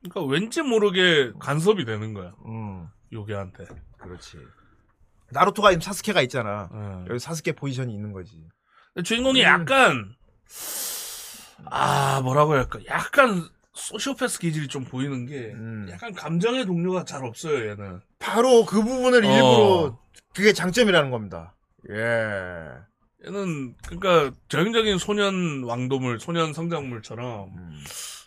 [0.01, 2.31] 그러니까 왠지 모르게 간섭이 되는 거야.
[2.45, 2.87] 음.
[3.11, 3.65] 요괴한테.
[3.97, 4.37] 그렇지.
[5.31, 6.69] 나루토가 지금 사스케가 있잖아.
[6.73, 7.09] 예.
[7.09, 8.47] 여기 사스케 포지션이 있는 거지.
[9.03, 9.45] 주인공이 음.
[9.45, 10.15] 약간
[11.65, 15.87] 아 뭐라고 해야 할까 약간 소시오패스 기질이 좀 보이는 게 음.
[15.91, 19.27] 약간 감정의 동료가 잘 없어요 얘는 바로 그 부분을 어.
[19.27, 19.99] 일부러
[20.33, 21.55] 그게 장점이라는 겁니다.
[21.89, 22.71] 예.
[23.25, 27.83] 얘는 그러니까 전형적인 소년 왕도물 소년 성장물처럼 음.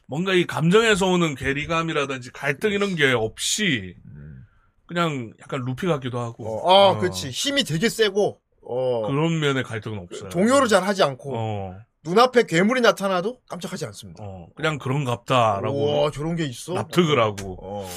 [0.06, 4.44] 뭔가 이 감정에서 오는 괴리감이라든지 갈등 이런 게 없이 음.
[4.86, 7.30] 그냥 약간 루피 같기도 하고 어, 아, 어, 그렇지.
[7.30, 12.80] 힘이 되게 세고, 어, 그런 면의 갈등은 없어요 동요를 잘 하지 않고, 어, 눈앞에 괴물이
[12.80, 14.24] 나타나도 깜짝하지 않습니다.
[14.24, 16.72] 어, 그냥 그런갑다라고 와, 저런 게 있어?
[16.72, 17.88] 납득을 하고 어.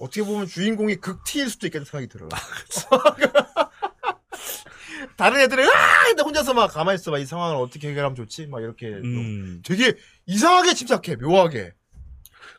[0.00, 2.28] 어떻게 보면 주인공이 극티일 수도 있겠다는 생각이 들어요.
[5.16, 6.04] 다른 애들은, 아!
[6.06, 7.18] 근데 혼자서 막 가만히 있어 봐.
[7.18, 8.46] 이 상황을 어떻게 해결하면 좋지?
[8.48, 8.90] 막 이렇게.
[8.90, 9.62] 좀 음.
[9.64, 9.94] 되게
[10.26, 11.72] 이상하게 침착해, 묘하게.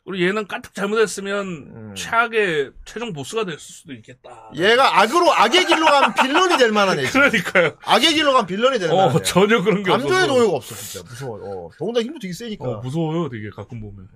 [0.08, 1.94] 그리고 얘는 까딱 잘못했으면 음.
[1.96, 4.52] 최악의 최종 보스가 될 수도 있겠다.
[4.56, 7.12] 얘가 악으로, 악의 길로 가면 빌런이 될 만한 애지.
[7.12, 7.76] 그러니까요.
[7.84, 9.24] 악의 길로 가면 빌런이 되는 만한 어, 애.
[9.24, 10.34] 전혀 그런 게 감정의 없어서.
[10.34, 11.10] 노예가 없어, 진짜.
[11.10, 11.40] 무서워.
[11.42, 11.70] 어.
[11.80, 12.66] 더군다나 힘도 되게 세니까.
[12.68, 14.08] 어, 무서워요, 되게 가끔 보면.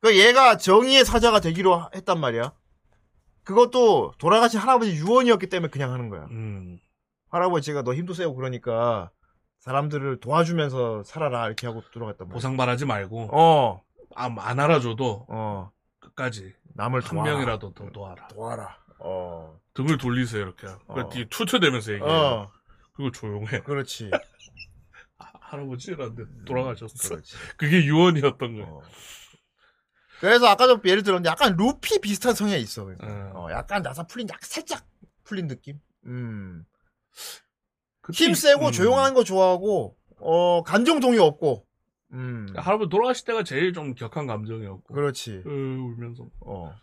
[0.00, 2.52] 그 얘가 정의의 사자가 되기로 하- 했단 말이야.
[3.44, 6.26] 그것도 돌아가신 할아버지 유언이었기 때문에 그냥 하는 거야.
[6.32, 6.80] 음.
[7.36, 9.10] 할아버지가 너 힘도 세고 그러니까
[9.60, 12.34] 사람들을 도와주면서 살아라 이렇게 하고 들어갔단 말이야.
[12.34, 13.82] 보상 바라지 말고 어,
[14.14, 15.70] 안, 안 알아줘도 어,
[16.00, 17.32] 끝까지 남을 한 도와라.
[17.32, 18.28] 명이라도 더 도와라.
[18.28, 18.78] 도와라.
[18.98, 20.66] 어, 등을 돌리세요 이렇게.
[20.66, 20.94] 어.
[20.94, 22.08] 그 뒤에 투투대면서 얘기해.
[22.10, 22.50] 어,
[22.94, 23.60] 그리고 조용해.
[23.62, 24.10] 그렇지.
[25.18, 27.08] 아, 할아버지라는데 돌아가셨어.
[27.08, 27.36] 그렇지.
[27.56, 28.66] 그게 유언이었던 거야.
[28.66, 28.82] 어.
[30.20, 32.84] 그래서 아까도 예를 들었는데 약간 루피 비슷한 성향이 있어.
[32.84, 33.06] 그러니까.
[33.34, 33.46] 어.
[33.46, 34.86] 어, 약간 나사 풀린, 약 살짝
[35.24, 35.78] 풀린 느낌.
[36.06, 36.64] 음.
[38.12, 38.72] 힘 세고 음.
[38.72, 41.66] 조용한 거 좋아하고, 어, 감정 동요 없고.
[42.12, 42.46] 음.
[42.56, 44.94] 할아버지 돌아가실 때가 제일 좀 격한 감정이었고.
[44.94, 45.42] 그렇지.
[45.44, 46.28] 으, 울면서.
[46.40, 46.74] 어.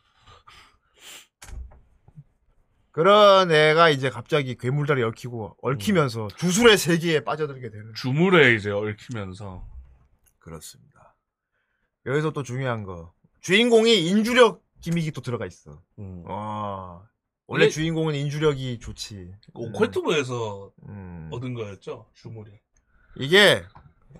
[2.92, 7.94] 그런 애가 이제 갑자기 괴물다리 얽히고, 얽히면서 주술의 세계에 빠져들게 되는.
[7.96, 9.66] 주물에 이제 얽히면서.
[10.40, 11.16] 그렇습니다.
[12.06, 13.14] 여기서 또 중요한 거.
[13.40, 15.82] 주인공이 인주력 기믹이 또 들어가 있어.
[16.00, 16.24] 음.
[16.28, 17.04] 어.
[17.48, 19.34] 원래 이게- 주인공은 인주력이 좋지.
[19.54, 21.30] 오컬트부에서 음.
[21.32, 22.52] 얻은 거였죠, 주물이.
[23.18, 23.64] 이게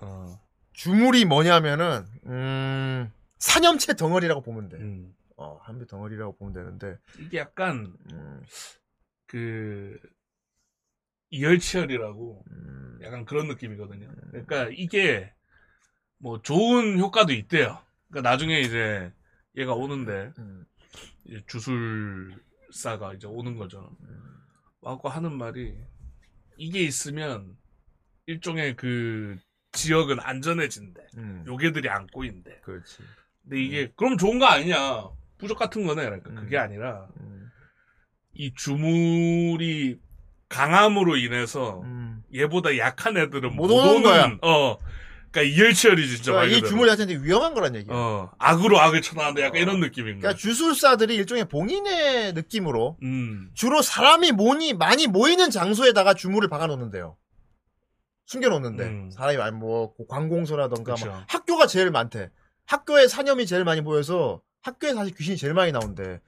[0.00, 0.40] 어.
[0.72, 4.76] 주물이 뭐냐면은 음, 사념체 덩어리라고 보면 돼.
[4.78, 5.14] 음.
[5.36, 6.98] 어, 한배 덩어리라고 보면 되는데.
[7.18, 8.42] 이게 약간 음,
[9.26, 9.98] 그
[11.30, 14.08] 이열치열이라고 음, 약간 그런 느낌이거든요.
[14.30, 15.32] 그러니까 이게
[16.18, 17.78] 뭐 좋은 효과도 있대요.
[18.08, 19.12] 그러니까 나중에 이제
[19.56, 20.64] 얘가 오는데 음,
[21.24, 22.40] 이제 주술
[22.74, 23.96] 사가 이제 오는 거죠.
[24.80, 25.74] 와갖고 하는 말이
[26.56, 27.56] 이게 있으면
[28.26, 29.36] 일종의 그
[29.72, 31.00] 지역은 안전해진대.
[31.16, 32.60] 음, 요괴들이 안 꼬인대.
[32.62, 32.98] 그렇지.
[33.42, 35.08] 근데 이게 그럼 좋은 거 아니냐?
[35.38, 36.04] 부족 같은 거네.
[36.04, 36.34] 그러니까 음.
[36.36, 37.48] 그게 아니라 음,
[38.34, 40.00] 이 주물이
[40.48, 42.22] 강함으로 인해서 음.
[42.34, 44.38] 얘보다 약한 애들은 못 오는 거야.
[44.42, 44.78] 어.
[45.34, 46.68] 그러니까 이열치열이 진짜 그러니까 말이 그대로.
[46.68, 47.92] 주물 자체인데 위험한 거란 얘기야.
[47.92, 48.30] 어.
[48.38, 49.60] 악으로 악을 쳐나는데 약간 어.
[49.60, 50.20] 이런 느낌인 거야.
[50.20, 53.50] 그러니까 주술사들이 일종의 봉인의 느낌으로 음.
[53.54, 57.16] 주로 사람이 모니, 많이 모이는 장소에다가 주물을 박아놓는데요.
[58.26, 59.10] 숨겨놓는데 음.
[59.10, 61.06] 사람이 많이 뭐 관공서라던가 그쵸.
[61.06, 62.30] 뭐 학교가 제일 많대.
[62.66, 66.20] 학교에 사념이 제일 많이 보여서 학교에 사실 귀신이 제일 많이 나온대.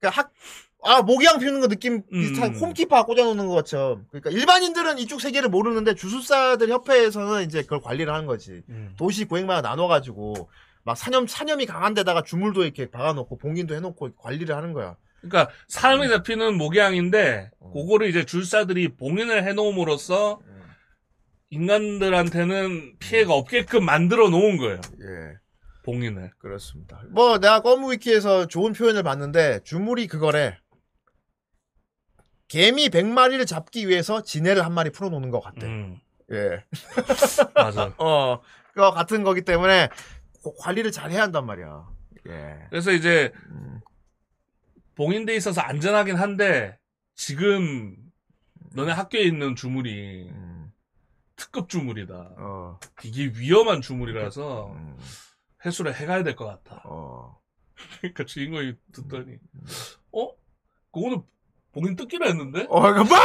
[0.00, 0.32] 그러니까 학,
[0.84, 2.58] 아 모기향 피우는 거 느낌 비슷한 음.
[2.58, 4.06] 홈키파 꽂아놓는 것처럼.
[4.10, 8.62] 그러니까 일반인들은 이쪽 세계를 모르는데 주술사들 협회에서는 이제 그걸 관리를 하는 거지.
[8.68, 8.94] 음.
[8.96, 10.48] 도시 고행마다 나눠가지고
[10.84, 14.96] 막 사념 사념이 강한 데다가 주물도 이렇게 박아놓고 봉인도 해놓고 관리를 하는 거야.
[15.20, 17.72] 그러니까 사람이 잡히는 모기향인데 어.
[17.72, 20.40] 그거를 이제 줄사들이 봉인을 해놓음으로써
[21.50, 24.80] 인간들한테는 피해가 없게끔 만들어 놓은 거예요.
[25.00, 25.38] 예.
[25.84, 26.32] 봉인을.
[26.38, 27.00] 그렇습니다.
[27.10, 30.58] 뭐 내가 검무 위키에서 좋은 표현을 봤는데 주물이 그거래.
[32.48, 35.66] 개미 100마리를 잡기 위해서 지네를 한 마리 풀어놓는 것 같대.
[35.66, 36.00] 음.
[36.32, 36.64] 예.
[37.54, 37.94] 맞아.
[37.98, 38.40] 어,
[38.72, 39.88] 그거 같은 거기 때문에
[40.42, 41.88] 고- 관리를 잘 해야 한단 말이야.
[42.28, 42.66] 예.
[42.70, 43.80] 그래서 이제 음,
[44.94, 46.78] 봉인돼 있어서 안전하긴 한데
[47.14, 47.96] 지금
[48.74, 50.72] 너네 학교에 있는 주물이 음,
[51.36, 52.14] 특급 주물이다.
[52.38, 54.98] 어, 이게 위험한 주물이라서 음,
[55.64, 56.82] 회수를 해가야 될 것 같아.
[56.84, 57.38] 어.
[58.00, 59.36] 그러니까 주인공이 듣더니
[60.12, 60.28] 어?
[60.92, 61.24] 그거
[61.68, 62.66] 는 봉인 뜯기로 했는데?
[62.70, 63.16] 어, 이거 뭐?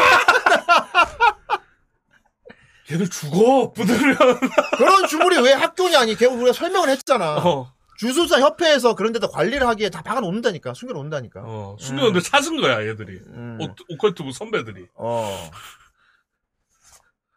[2.86, 4.18] 걔들 죽어 부들면
[4.78, 6.16] 그런 주물이 왜 학교냐니.
[6.16, 7.38] 걔 우리가 설명을 했잖아.
[7.38, 10.74] 어, 주술사 협회에서 그런 데다 관리를 하기에 다 박아 놓는다니까.
[10.74, 11.42] 숨겨 놓는다니까.
[11.46, 13.58] 어 숨겼는데 찾은 거야 얘들이 음.
[13.62, 15.50] 오, 오컬트부 선배들이 어.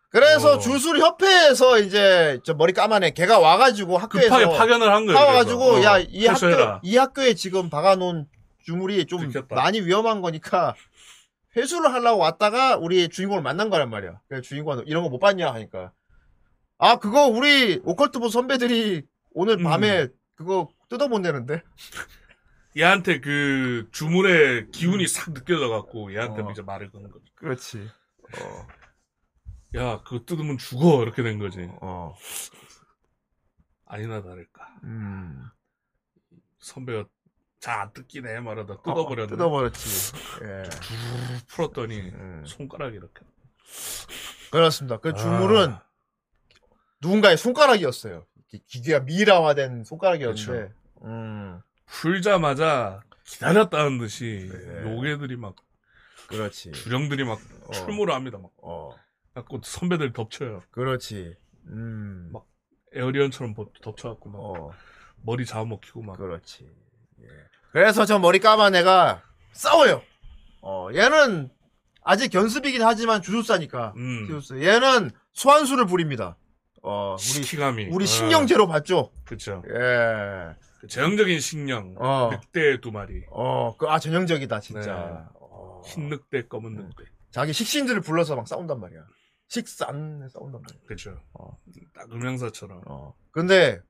[0.09, 0.59] 그래서 어.
[0.59, 5.59] 주술 협회에서 이제 저 머리 까만 애 걔가 와가지고 학교에서 급하게 파견을 한 거야 와가지고
[5.73, 5.85] 그래서.
[5.85, 6.81] 야 어, 이 학교.
[6.83, 8.27] 이 학교에 지금 박아놓은
[8.65, 9.55] 주물이 좀 들켰다.
[9.55, 10.75] 많이 위험한 거니까
[11.57, 14.21] 회수를 하려고 왔다가 우리 주인공을 만난 거란 말이야.
[14.29, 15.93] 그래서 주인공은 이런 거 못 봤냐 하니까
[16.79, 19.03] 아 그거 우리 오컬트부 선배들이
[19.33, 19.63] 오늘 음.
[19.65, 21.63] 밤에 그거 뜯어본다는데
[22.77, 26.51] 얘한테 그 주물의 기운이 싹 느껴져 갖고 얘한테 어.
[26.51, 27.89] 이제 말을 거는 거지 그렇지.
[28.43, 28.67] 어.
[29.77, 32.15] 야 그거 뜯으면 죽어 이렇게 된 거지 어.
[33.87, 35.43] 아니나 다를까 음.
[36.59, 37.07] 선배가
[37.67, 40.13] 잘 안 뜯기네 말하다 뜯어버렸네 어, 뜯어버렸지.
[40.43, 40.69] 예.
[40.71, 40.95] 쭉
[41.49, 42.45] 풀었더니 음.
[42.47, 43.23] 손가락이 이렇게
[44.53, 44.99] 그렇습니다.
[44.99, 45.83] 그 주물은 아,
[47.03, 48.25] 누군가의 손가락이었어요.
[48.37, 50.47] 이렇게 기계가 미라화된 손가락이었는데.
[50.47, 50.75] 그렇죠.
[51.03, 54.83] 음, 풀자마자 기다렸다는 듯이 네.
[54.85, 55.57] 요괴들이 막
[56.29, 56.71] 그렇지.
[56.71, 57.73] 주령들이 막 어.
[57.73, 58.91] 출몰을 합니다 막 어,
[59.35, 61.35] 갖고 선배들 덮쳐요 그렇지.
[61.67, 62.47] 음, 막
[62.93, 64.71] 에어리언처럼 버- 덮쳐갖고 막 어,
[65.23, 66.73] 머리 잡아먹히고 막 그렇지.
[67.23, 67.27] 예.
[67.77, 69.23] 그래서 저 머리 까만 애가
[69.53, 70.01] 싸워요.
[70.63, 71.51] 어, 얘는
[72.01, 73.93] 아직 견습이긴 하지만 주술사니까.
[73.99, 74.27] 음.
[74.27, 74.65] 주술사.
[74.65, 76.39] 얘는 소환수를 부립니다.
[76.83, 79.13] 어, 우리 시키감이 우리 어, 식령제로 봤죠.
[79.27, 80.57] 그쵸 예.
[80.81, 82.31] 그 제형적인 식령 어.
[82.33, 84.95] 늑대 두 마리 어, 그, 아, 전형적이다, 진짜.
[84.95, 85.39] 네.
[85.39, 85.83] 어.
[85.85, 86.89] 흰 늑대 검은 음.
[86.89, 89.01] 늑대 자기 식신들을 불러서 막 싸운단 말이야.
[89.87, 90.81] 안 싸운단 말이야.
[90.89, 91.21] 그쵸.
[91.35, 91.59] 어.
[91.95, 92.85] 딱 음향사처럼.
[92.87, 93.15] 어.
[93.33, 93.83] 근데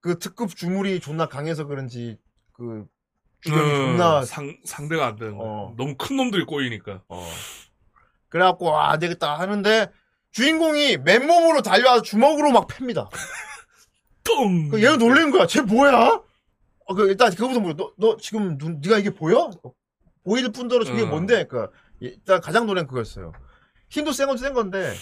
[0.00, 2.20] 그 특급 주물이 존나 강해서 그런지
[2.52, 2.86] 그
[3.42, 5.48] 존나 음, 상, 상대가 안 되는 거야.
[5.48, 5.74] 어.
[5.76, 7.02] 너무 큰 놈들이 꼬이니까.
[7.08, 7.28] 어.
[8.28, 9.90] 그래갖고 아, 안 되겠다 하는데
[10.30, 13.08] 주인공이 맨몸으로 달려와서 주먹으로 막 팹니다.
[14.24, 14.68] 똥!
[14.68, 15.46] 그 얘가 놀라는 거야.
[15.46, 16.20] 쟤 뭐야?
[16.86, 17.74] 어, 그 일단 그거부터 물어.
[17.74, 19.50] 너, 너 지금 눈, 네가 이게 보여?
[20.24, 21.10] 보일 뿐더러 저게 음.
[21.10, 21.44] 뭔데?
[21.46, 21.68] 그
[22.00, 23.32] 일단 가장 놀란 그거였어요.
[23.90, 24.94] 힘도 센 건센 건데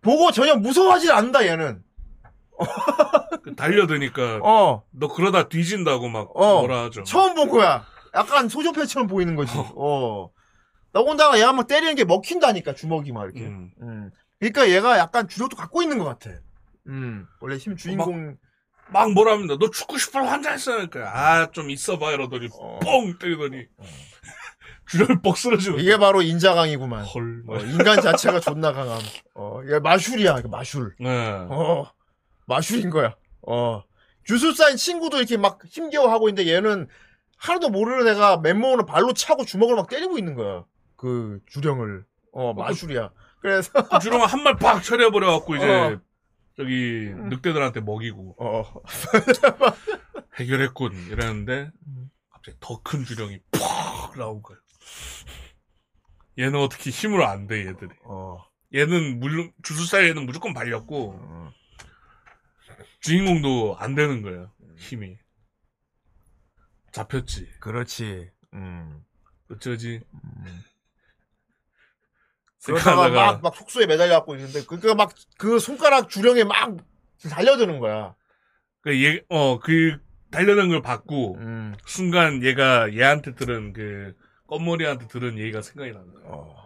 [0.00, 1.82] 보고 전혀 무서워하지 않는다 얘는.
[3.42, 4.82] 그 달려드니까 어.
[4.90, 6.60] 너 그러다 뒤진다고 막 어.
[6.60, 7.02] 뭐라 하죠.
[7.04, 7.84] 처음 본 거야.
[8.14, 9.52] 약간 소조패처럼 보이는 거지.
[9.76, 10.30] 어.
[10.92, 13.46] 나온다가 얘가 막 때리는 게 먹힌다니까 주먹이 막 이렇게.
[13.46, 13.70] 음.
[13.80, 14.10] 음.
[14.38, 16.30] 그러니까 얘가 약간 주력도 갖고 있는 것 같아.
[16.88, 17.26] 음.
[17.40, 18.36] 원래 힘 주인공.
[18.88, 19.56] 막 뭐라 합니다.
[19.58, 20.72] 너 죽고 싶어 환장했어.
[20.72, 22.12] 그러니까 아, 좀 있어봐.
[22.12, 22.78] 이러더니 어.
[22.80, 23.66] 뻥 때리더니
[24.86, 25.78] 주력이 뻑 쓰러지고.
[25.78, 27.04] 이게 바로 인자강이구만.
[27.04, 27.44] 헐.
[27.48, 29.00] 어, 인간 자체가 존나 강함.
[29.34, 30.40] 어, 얘 마술이야.
[30.40, 30.94] 이거 마술.
[31.00, 31.08] 네.
[31.48, 31.90] 어.
[32.46, 33.16] 마술인 거야.
[33.46, 33.82] 어.
[34.24, 36.88] 주술사인 친구도 이렇게 막 힘겨워하고 있는데 얘는
[37.38, 40.64] 하나도 모르는 애가 맨몸으로 발로 차고 주먹을 막 때리고 있는 거야.
[40.96, 42.04] 그 주령을.
[42.32, 43.10] 어, 마술이야.
[43.40, 46.00] 그래서 그 주렁아 한말 팍 처리해버려갖고 이제 어.
[46.56, 48.64] 저기 늑대들한테 먹이고 어.
[50.38, 52.10] 해결했군 이랬는데 음.
[52.30, 54.58] 갑자기 더 큰 주령이 팍 나온 거야.
[56.38, 57.90] 얘는 어떻게 힘으로 안 돼 얘들이.
[58.04, 58.38] 어.
[58.74, 61.52] 얘는 물론 주술사 얘는 무조건 발렸고 어.
[63.02, 65.18] 주인공도 안 되는 거야 힘이.
[66.92, 67.48] 잡혔지.
[67.60, 68.30] 그렇지.
[68.54, 69.04] 음.
[69.50, 70.00] 어쩌지?
[72.64, 76.76] 그러다가 생각하다가 막, 막 속수에 매달려갖고 있는데, 그니까 막, 그 손가락 주령에 막
[77.28, 78.14] 달려드는 거야.
[78.82, 79.98] 그 얘, 어, 그,
[80.30, 81.74] 달려는 걸 받고, 음.
[81.86, 84.14] 순간 얘가 얘한테 들은 그,
[84.46, 86.22] 껌머리한테 들은 얘기가 생각이 나는 거야.
[86.26, 86.61] 어.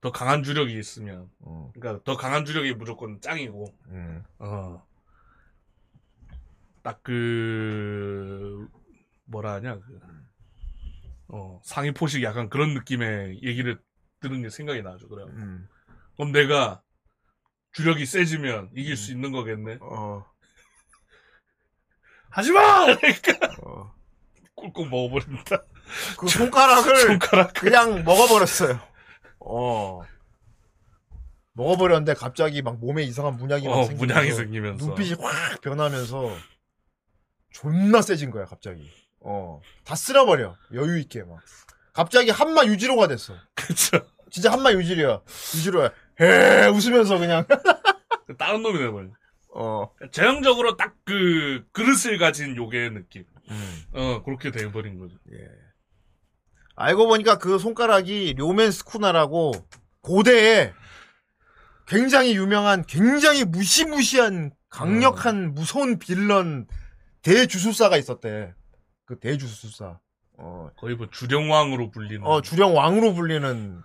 [0.00, 1.70] 더 강한 주력이 있으면, 음.
[1.72, 4.24] 그러니까 더 강한 주력이 무조건 짱이고, 음.
[4.38, 4.86] 어.
[6.82, 8.68] 딱 그,
[9.24, 10.00] 뭐라 하냐, 그,
[11.28, 13.80] 어, 상위 포식 약간 그런 느낌의 얘기를
[14.20, 15.24] 들은 게 생각이 나죠, 그래.
[15.24, 15.68] 음.
[16.16, 16.82] 그럼 내가
[17.72, 19.78] 주력이 세지면 이길 수 있는 거겠네?
[19.80, 20.24] 어.
[22.30, 22.96] 하지마!
[22.96, 23.94] 그러니까, 어.
[24.54, 25.62] 꿀꺽 먹어버린다.
[26.18, 27.52] 그 손가락을 손가락.
[27.54, 28.80] 그냥 먹어버렸어요.
[29.48, 30.02] 어.
[31.52, 34.86] 먹어버렸는데 갑자기 막 몸에 이상한 문양이 막 어, 생기면서 문양이 생기면서.
[34.86, 36.36] 눈빛이 확 변하면서
[37.50, 38.90] 존나 세진 거야 갑자기.
[39.20, 39.60] 어.
[39.84, 40.56] 다 쓸어버려.
[40.74, 41.40] 여유 있게 막.
[41.92, 43.34] 갑자기 한마 유지로가 됐어.
[43.54, 43.98] 그쵸.
[44.30, 45.22] 진짜 한마 유지로야.
[45.56, 45.90] 유지로야.
[46.20, 47.46] 에 웃으면서 그냥.
[48.38, 49.08] 다른 놈이 돼버려.
[49.54, 49.90] 어.
[50.10, 53.24] 전형적으로 딱 그, 그릇을 가진 요괴의 느낌.
[53.50, 53.82] 음.
[53.92, 55.16] 어, 그렇게 돼버린 거죠.
[55.32, 55.48] 예.
[56.76, 59.52] 알고 보니까 그 손가락이 료멘 스쿠나라고
[60.02, 60.72] 고대에
[61.86, 66.66] 굉장히 유명한 굉장히 무시무시한 강력한 무서운 빌런
[67.22, 68.54] 대주술사가 있었대.
[69.06, 69.98] 그 대주술사.
[70.38, 72.26] 어, 거의 뭐 주령왕으로 불리는.
[72.26, 73.82] 어 주령 왕으로 불리는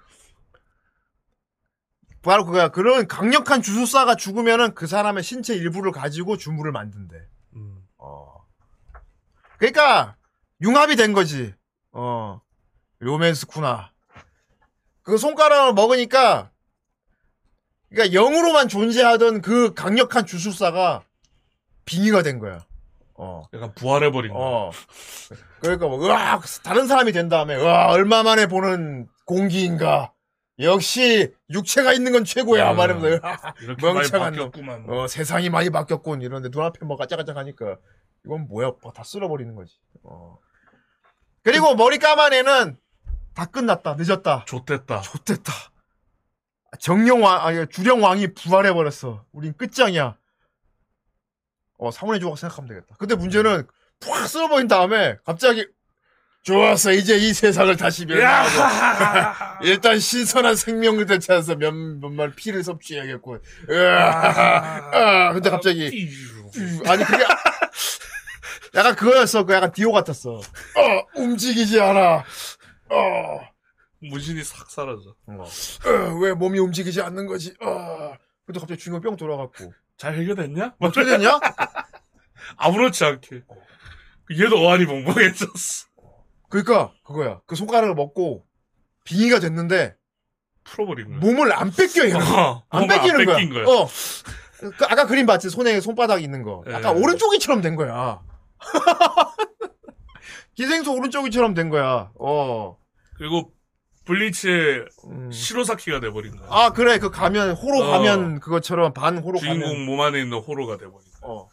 [2.21, 2.69] 바로 그거야.
[2.69, 7.15] 그런 강력한 주술사가 죽으면은 그 사람의 신체 일부를 가지고 주물을 만든대.
[7.55, 7.77] 음.
[7.97, 8.45] 어.
[9.57, 10.17] 그러니까
[10.61, 11.53] 융합이 된 거지.
[11.93, 12.41] 어.
[13.01, 13.91] 로맨스쿠나.
[15.03, 16.51] 그 손가락을 먹으니까
[17.89, 21.03] 그러니까 영으로만 존재하던 그 강력한 주술사가
[21.85, 22.65] 빙의가 된 거야.
[23.15, 23.43] 어.
[23.53, 24.39] 약간 부활해버린 거.
[24.39, 24.71] 어.
[25.59, 30.13] 그러니까 뭐 으악 다른 사람이 된 다음에 와 얼마 만에 보는 공기인가.
[30.59, 32.71] 역시 육체가 있는 건 최고야.
[32.71, 32.77] 음.
[32.77, 34.51] 말하면서 으악, 이렇게 많이 멍청한 놈.
[34.51, 34.85] 바뀌었구만.
[34.87, 36.21] 어, 세상이 많이 바뀌었군.
[36.21, 37.77] 이런데 눈앞에 뭐 까짝까짝하니까
[38.25, 38.73] 이건 뭐야?
[38.81, 39.79] 뭐다 쓸어버리는 거지.
[40.03, 40.37] 어.
[41.43, 42.77] 그리고 머리 까만 애는
[43.33, 43.95] 다 끝났다.
[43.97, 44.45] 늦었다.
[44.45, 45.01] 좋댔다.
[45.01, 45.53] 좋됐다.
[46.79, 49.25] 정령왕, 아니, 주령왕이 부활해버렸어.
[49.31, 50.15] 우린 끝장이야.
[51.77, 52.95] 어, 사문의 조각 생각하면 되겠다.
[52.97, 53.67] 근데 문제는
[53.99, 55.67] 푹 쓸어버린 다음에 갑자기
[56.43, 56.91] 좋았어.
[56.91, 59.59] 이제 이 세상을 다시 멸망하고 야!
[59.63, 63.41] 일단 신선한 생명을 되찾아서 몇, 몇말 피를 섭취해야겠군.
[63.69, 66.09] 으아, 아, 근데 갑자기
[66.57, 67.23] 음, 아니 그게
[68.73, 69.45] 약간 그거였어.
[69.45, 70.33] 그 약간 디오 같았어.
[70.35, 70.41] 어,
[71.15, 72.23] 움직이지 않아.
[72.91, 73.41] 어,
[73.99, 75.15] 무신이 싹 사라져.
[75.27, 75.45] 어,
[76.21, 77.53] 왜 몸이 움직이지 않는 거지?
[77.61, 78.13] 어.
[78.45, 79.73] 근데 갑자기 주인공 뿅 돌아갔고.
[79.97, 80.75] 잘 해결됐냐?
[80.79, 81.39] 어떻게 됐냐?
[82.57, 83.43] 아무렇지 않게.
[84.39, 85.87] 얘도 어안이 멍멍해졌어.
[86.49, 87.39] 그러니까 그거야.
[87.45, 88.45] 그 손가락을 먹고
[89.03, 89.95] 빙의가 됐는데
[90.63, 91.19] 풀어버린 거야.
[91.19, 92.21] 몸을 안 뺏겨 얘는.
[92.21, 93.37] 어, 안 뺏기는 거야.
[93.37, 93.65] 뺏긴 거야.
[93.65, 93.87] 어.
[94.59, 95.49] 그 아까 그림 봤지?
[95.49, 96.63] 손에 손바닥 있는 거.
[96.69, 97.01] 약간 예.
[97.01, 98.21] 오른쪽이처럼 된 거야.
[100.55, 102.11] 기생수 오른쪽이처럼 된 거야.
[102.19, 102.77] 어.
[103.21, 103.53] 그리고
[104.05, 105.31] 블리츠의 음.
[105.31, 106.47] 시로사키가 돼버린 거야.
[106.49, 107.91] 아 그래 그 가면 호로 어.
[107.91, 109.85] 가면 그것처럼 반 호로 주인공 가면.
[109.85, 111.31] 몸 안에 있는 호로가 돼버린 거야.
[111.31, 111.47] 어.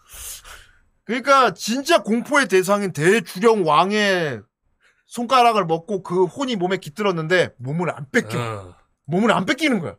[1.04, 4.40] 그러니까 진짜 공포의 대상인 대주령 왕의
[5.04, 8.38] 손가락을 먹고 그 혼이 몸에 깃들었는데 몸을 안 뺏겨.
[8.40, 8.74] 어.
[9.04, 9.96] 몸을 안 뺏기는 거야.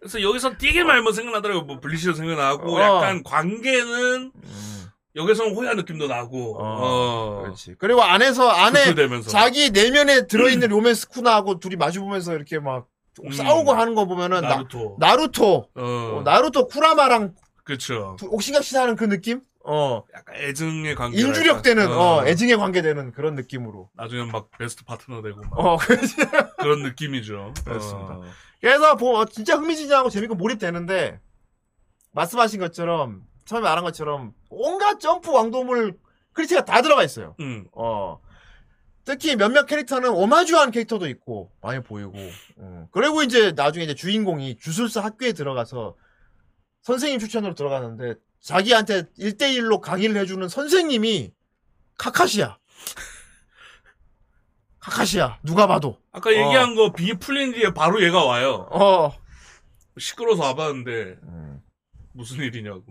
[0.00, 1.62] 그래서 여기서 되게 말뭐 생각나더라고.
[1.66, 2.80] 뭐 블리츠도 생각나고 어.
[2.80, 4.32] 약간 관계는
[5.16, 6.56] 여기서는 호야 느낌도 나고.
[6.60, 7.42] 어.
[7.42, 7.76] 그렇지.
[7.78, 12.88] 그리고 안에서 안에 되면서 자기 내면에 들어있는 로맨스 쿠나하고 둘이 마주보면서 이렇게 막
[13.24, 13.30] 음.
[13.30, 14.96] 싸우고 하는 거 보면은 나, 나루토.
[14.98, 15.82] 나루토 어.
[15.82, 17.34] 어, 나루토 쿠라마랑.
[18.18, 19.40] 두- 옥신각신 하는 그 느낌?
[19.64, 20.02] 어.
[20.14, 21.18] 약간 애증의 관계.
[21.20, 23.88] 인주력되는 어, 애증의 관계되는 그런 느낌으로.
[23.94, 25.78] 나중엔 막 베스트 파트너 되고 막 어.
[26.58, 27.54] 그런 느낌이죠.
[27.64, 28.14] 그렇습니다.
[28.16, 28.22] 어.
[28.60, 31.20] 그래서 보, 어, 진짜 흥미진진하고 재밌고 몰입되는데
[32.12, 35.98] 말씀하신 것처럼 처음에 말한 것처럼 온갖 점프 왕도물
[36.32, 37.36] 클리셰가 다 들어가 있어요.
[37.40, 37.66] 음.
[37.72, 38.20] 어.
[39.04, 42.12] 특히 몇몇 캐릭터는 오마주한 캐릭터도 있고 많이 보이고.
[42.58, 42.86] 음.
[42.90, 45.96] 그리고 이제 나중에 이제 주인공이 주술사 학교에 들어가서
[46.82, 51.32] 선생님 추천으로 들어가는데 자기한테 1대1로 강의를 해주는 선생님이
[51.98, 52.58] 카카시야.
[54.80, 55.38] 카카시야.
[55.42, 55.98] 누가 봐도.
[56.12, 58.68] 아까 얘기한 거비 풀린 뒤에 바로 얘가 와요.
[58.70, 59.12] 어.
[59.98, 61.53] 시끄러워서 와봤는데 음.
[62.14, 62.84] 무슨 일이냐고.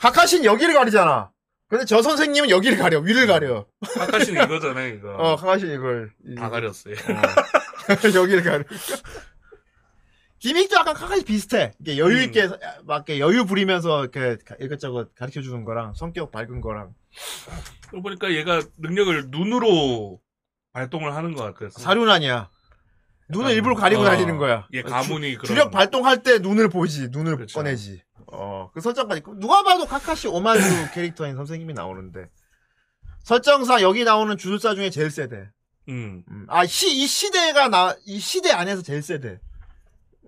[0.00, 1.30] 카카시는 여기를 가리잖아.
[1.68, 2.98] 근데 저 선생님은 여기를 가려.
[3.00, 3.66] 위를 가려.
[3.98, 5.14] 아까시는 이거잖아요, 이거.
[5.16, 6.12] 어, 카카시 이걸.
[6.36, 6.94] 다 가렸어요.
[8.14, 8.64] 여기를 가려.
[10.38, 11.72] 기믹도 약간 카카시 비슷해.
[11.80, 12.48] 이게 여유 있게,
[12.84, 16.92] 막, 이렇게 여유 부리면서 이렇게 가- 이것저것 가르쳐 주는 거랑 성격 밝은 거랑.
[17.88, 20.20] 그러고 보니까 얘가 능력을 눈으로
[20.72, 21.80] 발동을 하는 것 같아서.
[21.80, 22.50] 사륜아니야.
[23.28, 24.66] 눈을 일부러 가리고 어, 다니는 거야.
[24.74, 25.46] 얘 가문이 주, 그런.
[25.46, 27.08] 주력 발동할 때 눈을 보지.
[27.12, 27.54] 눈을 그렇죠.
[27.58, 28.02] 꺼내지.
[28.32, 29.22] 어, 그 설정까지.
[29.36, 30.60] 누가 봐도 카카시 오마주
[30.94, 32.28] 캐릭터인 선생님이 나오는데.
[33.22, 35.48] 설정상 여기 나오는 주술사 중에 제일 세대.
[35.88, 36.24] 음.
[36.28, 39.38] 음, 아, 시, 이 시대가 나, 이 시대 안에서 제일 세대.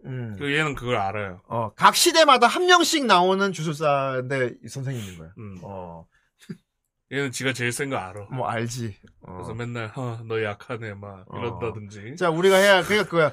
[0.05, 0.37] 음.
[0.39, 1.41] 그 얘는 그걸 알아요.
[1.49, 5.31] 어, 각 시대마다 한 명씩 나오는 주술사인데 이 선생님인 거야.
[5.39, 5.59] 음.
[5.63, 6.07] 어,
[7.11, 8.27] 얘는 지가 제일 센 거 알아.
[8.31, 8.95] 뭐 알지.
[9.23, 9.33] 어.
[9.37, 11.39] 그래서 맨날 어, 너 약하네 막 어.
[11.39, 12.17] 이런다든지.
[12.17, 13.33] 자, 우리가 해야 그러니까 그거야.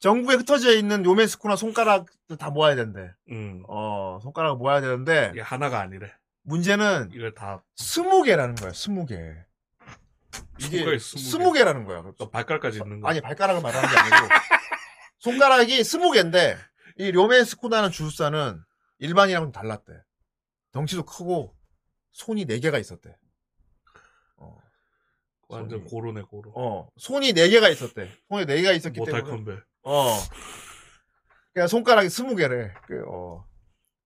[0.00, 2.06] 전국에 흩어져 있는 요메스쿠나 손가락
[2.38, 3.12] 다 모아야 된대.
[3.30, 3.62] 음.
[3.68, 6.12] 어, 손가락을 모아야 되는데 이게 하나가 아니래.
[6.42, 8.72] 문제는 이걸 다 스무 개라는 거야.
[8.72, 9.34] 스무 개.
[10.60, 11.60] 이게 스무 개.
[11.60, 12.04] 개라는 거야.
[12.18, 13.08] 또 발가락까지 있는 거.
[13.08, 14.16] 아니 발가락을 말하는 게 아니고
[15.20, 16.58] 손가락이 스무 개인데
[16.98, 18.60] 이 료메스쿠나는 주술사는
[18.98, 19.92] 일반이랑 은 달랐대.
[20.72, 21.54] 덩치도 크고
[22.12, 23.16] 손이 네 개가 있었대.
[24.36, 24.58] 어,
[25.48, 25.90] 완전 손이.
[25.90, 26.52] 고로네 고로.
[26.54, 28.10] 어, 손이 네 개가 있었대.
[28.28, 29.36] 손이 네 개가 있었기 모탈 때문에.
[29.44, 29.64] 컴뱃.
[29.84, 30.18] 어.
[31.52, 32.72] 그냥 손가락이 스무 개래.
[32.86, 33.46] 그, 어.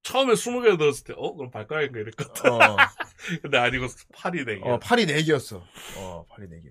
[0.03, 1.35] 처음에 20개 넣었을 때, 어?
[1.35, 2.51] 그럼 발가락인가 이랬거든.
[2.51, 2.59] 어.
[3.43, 4.68] 근데 아니고 팔이 네 개.
[4.68, 5.62] 어, 팔이 네 개였어.
[5.97, 6.68] 어, 팔이 네 개.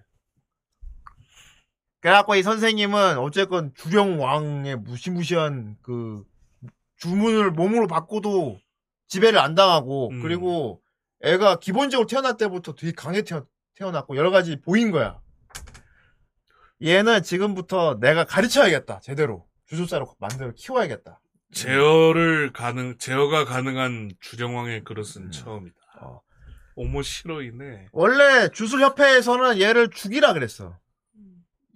[1.99, 6.23] 그래갖고 이 선생님은 어쨌건 주령 왕의 무시무시한 그
[6.97, 8.59] 주문을 몸으로 받고도
[9.07, 10.21] 지배를 안 당하고 음.
[10.21, 10.81] 그리고
[11.21, 13.45] 애가 기본적으로 태어날 때부터 되게 강해 태어,
[13.75, 15.19] 태어났고 여러 가지 보인 거야.
[16.81, 18.99] 얘는 지금부터 내가 가르쳐야겠다.
[19.01, 19.45] 제대로.
[19.65, 21.19] 주술사로 만들어 키워야겠다.
[21.51, 25.31] 제어를 가능, 제어가 가능한 주정왕의 그릇은 음.
[25.31, 25.75] 처음이다.
[26.01, 26.21] 어.
[26.75, 27.87] 오모 싫어이네.
[27.91, 30.77] 원래 주술협회에서는 얘를 죽이라 그랬어.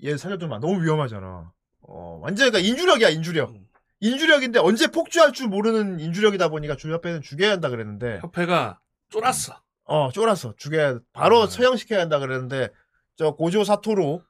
[0.03, 1.51] 얘 살려두면 너무 위험하잖아.
[1.81, 3.49] 어, 완전 그러니까 인주력이야, 인주력.
[3.51, 3.65] 음.
[3.99, 8.79] 인주력인데 언제 폭주할 줄 모르는 인주력이다 보니까 주협회는 죽여야 한다 그랬는데, 협회가
[9.09, 9.61] 쫄았어.
[9.85, 10.53] 어, 쫄았어.
[10.55, 11.49] 죽여야, 바로 음.
[11.49, 12.69] 처형시켜야 한다 그랬는데,
[13.15, 14.23] 저 고조 사토로,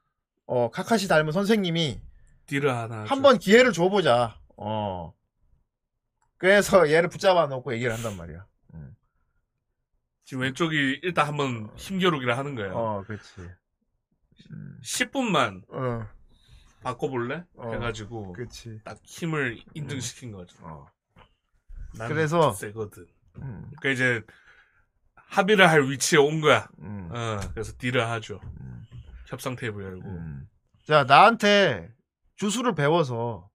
[0.46, 2.00] 어, 카카시 닮은 선생님이
[2.46, 3.04] 딜을 하나.
[3.04, 4.38] 한 번 기회를 줘보자.
[4.56, 5.14] 어.
[6.36, 8.44] 그래서 얘를 붙잡아 놓고 얘기를 한단 말이야.
[8.74, 8.96] 음.
[10.24, 12.74] 지금 왼쪽이 일단 한번 힘겨루기를 하는 거예요.
[12.74, 13.40] 어, 그렇지.
[14.50, 14.78] 음.
[14.82, 16.06] 10분만 어,
[16.82, 17.44] 바꿔볼래?
[17.56, 17.72] 어.
[17.72, 18.80] 해가지고 그렇지.
[18.84, 20.56] 딱 힘을 인증시킨 거죠.
[20.62, 20.86] 어.
[22.08, 23.06] 그래서- 세거든.
[23.36, 24.22] 음, 그러니까 이제
[25.14, 26.68] 합의를 할 위치에 온 거야.
[26.80, 27.08] 음.
[27.12, 28.40] 어, 그래서 딜을 하죠.
[28.60, 28.86] 음.
[29.32, 30.08] 협상 테이블 열고.
[30.08, 30.46] 음.
[30.86, 31.88] 자, 나한테
[32.36, 33.48] 주술을 배워서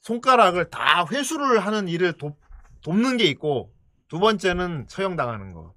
[0.00, 2.40] 손가락을 다 회수를 하는 일을 돕,
[2.82, 3.72] 돕는 게 있고,
[4.08, 5.74] 두 번째는 처형당하는 거.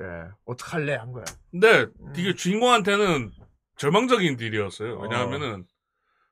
[0.00, 0.04] 예,
[0.44, 0.94] 어떡할래?
[0.94, 1.24] 한 거야.
[1.50, 2.12] 근데 음.
[2.16, 3.32] 이게 주인공한테는
[3.76, 4.98] 절망적인 딜이었어요.
[5.00, 5.66] 왜냐하면은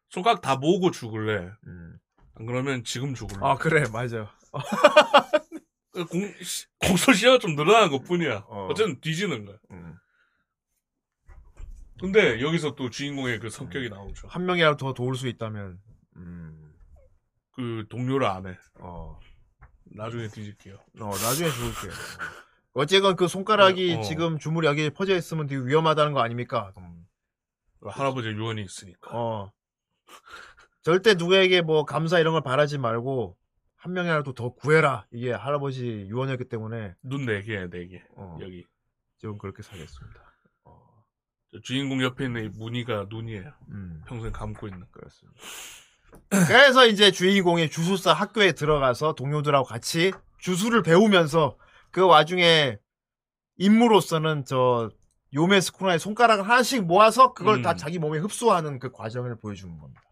[0.08, 1.50] 손가락 다 모으고 죽을래.
[1.66, 1.98] 음.
[2.34, 3.40] 안 그러면 지금 죽을래.
[3.42, 4.30] 아, 그래, 맞아.
[6.10, 8.44] 공, 시- 공소시효가 좀 늘어난 것 뿐이야.
[8.46, 8.68] 어.
[8.70, 8.74] 어.
[8.74, 9.56] 쨌든 뒤지는 거야.
[9.72, 9.96] 음.
[12.00, 14.28] 근데 여기서 또 주인공의 그 성격이 나오죠.
[14.28, 15.78] 한 명이라도 더 도울 수 있다면,
[16.16, 16.72] 음,
[17.52, 18.58] 그 동료를 안 해.
[18.80, 19.18] 어,
[19.84, 20.74] 나중에 뒤질게요.
[21.00, 21.94] 어, 나중에 죽을게.
[22.74, 24.02] 어쨌건 그 손가락이 어.
[24.02, 26.72] 지금 주물이 여기에 퍼져 있으면 되게 위험하다는 거 아닙니까?
[26.76, 27.06] 음.
[27.80, 29.10] 그 할아버지 유언이 있으니까.
[29.16, 29.52] 어.
[30.82, 33.36] 절대 누구에게 뭐 감사 이런 걸 바라지 말고
[33.76, 35.06] 한 명이라도 더 구해라.
[35.10, 38.02] 이게 할아버지 유언이었기 때문에 눈 네 개, 네 개.
[38.16, 38.64] 어, 여기.
[39.18, 40.25] 지금 그렇게 살겠습니다.
[41.62, 43.52] 주인공 옆에 있는 이 무늬가 눈이에요.
[43.70, 44.84] 음, 평생 감고 있는.
[44.90, 45.40] 그렇습니다.
[46.48, 51.56] 그래서 이제 주인공이 주술사 학교에 들어가서 동료들하고 같이 주술을 배우면서
[51.90, 52.78] 그 와중에
[53.58, 54.90] 임무로서는 저
[55.34, 57.62] 요메 스쿠나의 손가락을 하나씩 모아서 그걸 음.
[57.62, 60.02] 다 자기 몸에 흡수하는 그 과정을 보여주는 겁니다.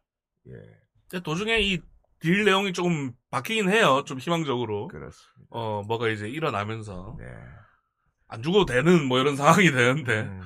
[0.48, 1.80] 예, 도중에 이
[2.24, 4.02] 딜 내용이 조금 바뀌긴 해요.
[4.06, 4.88] 좀 희망적으로.
[4.88, 5.46] 그렇습니다.
[5.50, 7.16] 어, 뭐가 이제 일어나면서.
[7.18, 7.26] 네.
[8.28, 10.20] 안 죽어도 되는 뭐 이런 상황이 되는데.
[10.22, 10.40] 음.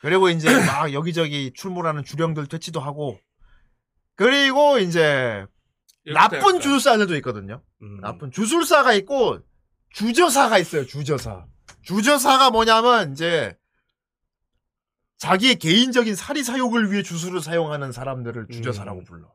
[0.00, 3.18] 그리고 이제 막 여기저기 출몰하는 주령들 퇴치도 하고
[4.14, 5.46] 그리고 이제
[6.06, 7.62] 나쁜 주술사들도 있거든요.
[7.82, 9.40] 음, 나쁜 주술사가 있고
[9.92, 10.86] 주저사가 있어요.
[10.86, 11.46] 주저사.
[11.82, 13.56] 주저사가 뭐냐면 이제
[15.18, 19.04] 자기의 개인적인 사리 사욕을 위해 주술을 사용하는 사람들을 주저사라고 음.
[19.04, 19.32] 불러.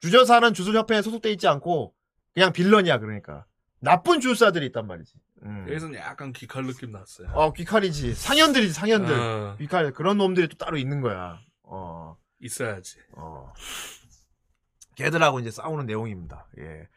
[0.00, 1.94] 주저사는 주술협회에 소속돼 있지 않고
[2.34, 3.44] 그냥 빌런이야 그러니까
[3.80, 5.12] 나쁜 주술사들이 있단 말이지.
[5.42, 5.66] 음.
[5.68, 7.28] 여기서는 약간 귀칼 느낌 났어요.
[7.34, 9.14] 어 귀칼이지 상현들이지 상현들.
[9.14, 11.38] 어, 귀칼 그런 놈들이 또 따로 있는 거야.
[11.62, 12.16] 어.
[12.40, 12.98] 있어야지.
[13.16, 13.52] 어.
[14.96, 16.46] 걔들하고 이제 싸우는 내용입니다.
[16.58, 16.88] 예.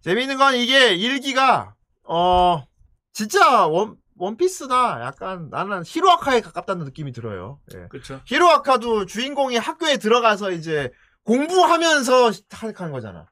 [0.00, 2.64] 재미있는 건 이게 일기가 어
[3.12, 7.60] 진짜 원 원피스나 약간 나는 히로아카에 가깝다는 느낌이 들어요.
[7.74, 7.88] 예.
[7.88, 8.20] 그쵸?
[8.26, 10.90] 히로아카도 주인공이 학교에 들어가서 이제
[11.24, 13.26] 공부하면서 하는 거잖아.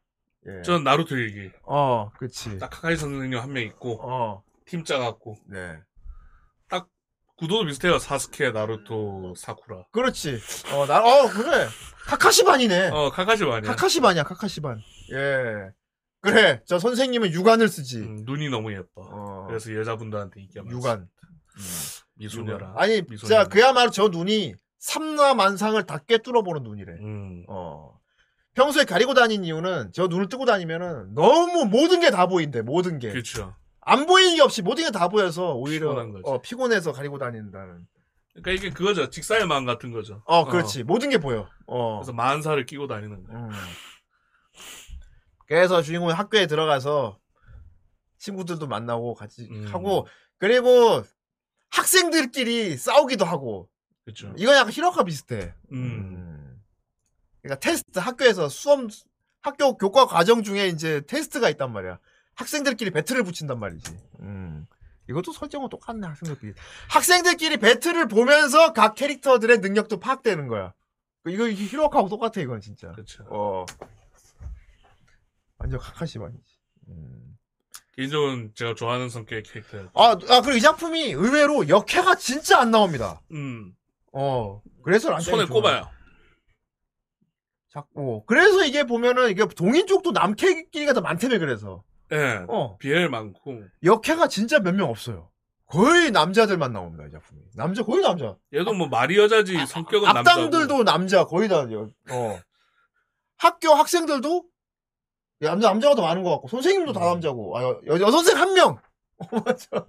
[0.49, 0.62] 예.
[0.62, 1.51] 전 나루토 얘기.
[1.64, 2.59] 어, 그치.
[2.59, 5.36] 딱 카카이 선생님 한 명 있고, 어, 팀 짜갖고.
[5.49, 5.78] 네.
[7.38, 7.99] 구도도 비슷해요.
[7.99, 9.84] 사스케, 나루토, 사쿠라.
[9.92, 10.38] 그렇지.
[10.72, 11.66] 어, 나, 어, 그래.
[12.07, 12.88] 카카시반이네.
[12.88, 13.61] 어, 카카시 아니야?
[13.72, 14.80] 카카시반이야, 카카시반.
[15.12, 15.68] 예.
[16.22, 17.99] 그래, 저 선생님은 유관을 쓰지.
[17.99, 19.03] 음, 눈이 너무 예뻐.
[19.03, 20.74] 어, 그래서 여자분들한테 인기가 많지.
[20.76, 21.01] 유관.
[21.01, 21.62] 음,
[22.14, 22.72] 미소녀라.
[22.76, 23.16] 아니, 미소녀.
[23.18, 26.92] 진짜 그야말로 저 눈이 삼라만상을 다 꿰뚫어 보는 눈이래.
[26.94, 27.99] 음, 어.
[28.57, 33.11] 평소에 가리고 다닌 이유는 저 눈을 뜨고 다니면은 너무 모든 게 다 보인대, 모든 게.
[33.11, 33.54] 그렇죠.
[33.82, 36.22] 안 보이는 게 없이 모든 게 다 보여서 오히려 피곤한 거지.
[36.24, 37.86] 어, 피곤해서 가리고 다닌다는.
[38.34, 39.09] 그러니까 이게 그거죠.
[39.11, 40.22] 직사의 마음 같은 거죠.
[40.26, 40.82] 어, 그렇지.
[40.84, 41.48] 모든 게 보여.
[41.66, 41.98] 어.
[41.98, 43.36] 그래서 만사를 끼고 다니는 거야.
[43.38, 43.50] 음.
[45.46, 47.18] 그래서 주인공이 학교에 들어가서
[48.18, 49.66] 친구들도 만나고 같이 음.
[49.70, 50.07] 하고
[50.38, 51.02] 그리고
[51.70, 53.68] 학생들끼리 싸우기도 하고
[54.04, 54.32] 그렇죠.
[54.36, 55.54] 이건 약간 히로카 비슷해.
[55.72, 56.36] 음, 음.
[57.47, 58.88] 그러니까 테스트 학교에서 수험
[59.40, 61.99] 학교 교과 과정 중에 이제 테스트가 있단 말이야.
[62.34, 63.97] 학생들끼리 배틀을 붙인단 말이지.
[64.20, 64.66] 음.
[65.09, 66.55] 이것도 설정은 똑같네 학생들끼리.
[66.90, 70.74] 학생들끼리 배틀을 보면서 각 캐릭터들의 능력도 파악되는 거야.
[71.28, 72.90] 이거 히로카하고 똑같아 이건 진짜.
[72.92, 73.24] 그렇죠.
[73.30, 73.64] 어.
[75.59, 76.42] 완전 카카시반이지.
[76.88, 77.38] 음.
[77.94, 79.78] 개인적으로 제가 좋아하는 성격의 캐릭터.
[79.94, 83.22] 아, 아, 그리고 이 작품이 의외로 역해가 진짜 안 나옵니다.
[83.30, 83.72] 음,
[84.12, 84.61] 어.
[84.84, 85.49] 그래서 난 손에 좋아해.
[85.49, 85.95] 꼽아요.
[87.80, 88.24] 자꾸.
[88.26, 91.84] 그래서 이게 보면은 이게 동인 쪽도 남캐끼리가 더 많다며 그래서.
[92.12, 92.44] 예.
[92.48, 92.76] 어.
[92.78, 95.30] 비엘 많고 역해가 진짜 몇 명 없어요.
[95.66, 97.40] 거의 남자들만 나옵니다, 이 작품이.
[97.54, 98.36] 남자, 거의 남자.
[98.54, 100.18] 얘도 뭐 말이 여자지 성격은 남자고.
[100.42, 102.40] 악당들도 남자, 거의 다, 여- 어.
[103.36, 104.44] 학교 학생들도
[105.40, 107.04] 남자, 남자가 더 많은 것 같고, 선생님도 다 음.
[107.14, 108.78] 남자고, 아, 여, 여, 여 선생 한 명!
[109.44, 109.86] 맞아.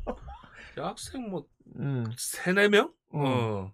[0.77, 1.45] 학생 뭐
[1.77, 2.05] 음.
[2.17, 2.91] 세네 명?
[3.13, 3.21] 음.
[3.23, 3.71] 어.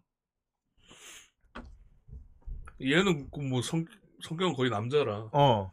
[2.81, 3.85] 얘는 그뭐 성,
[4.23, 5.29] 성격은 거의 남자라.
[5.31, 5.71] 어.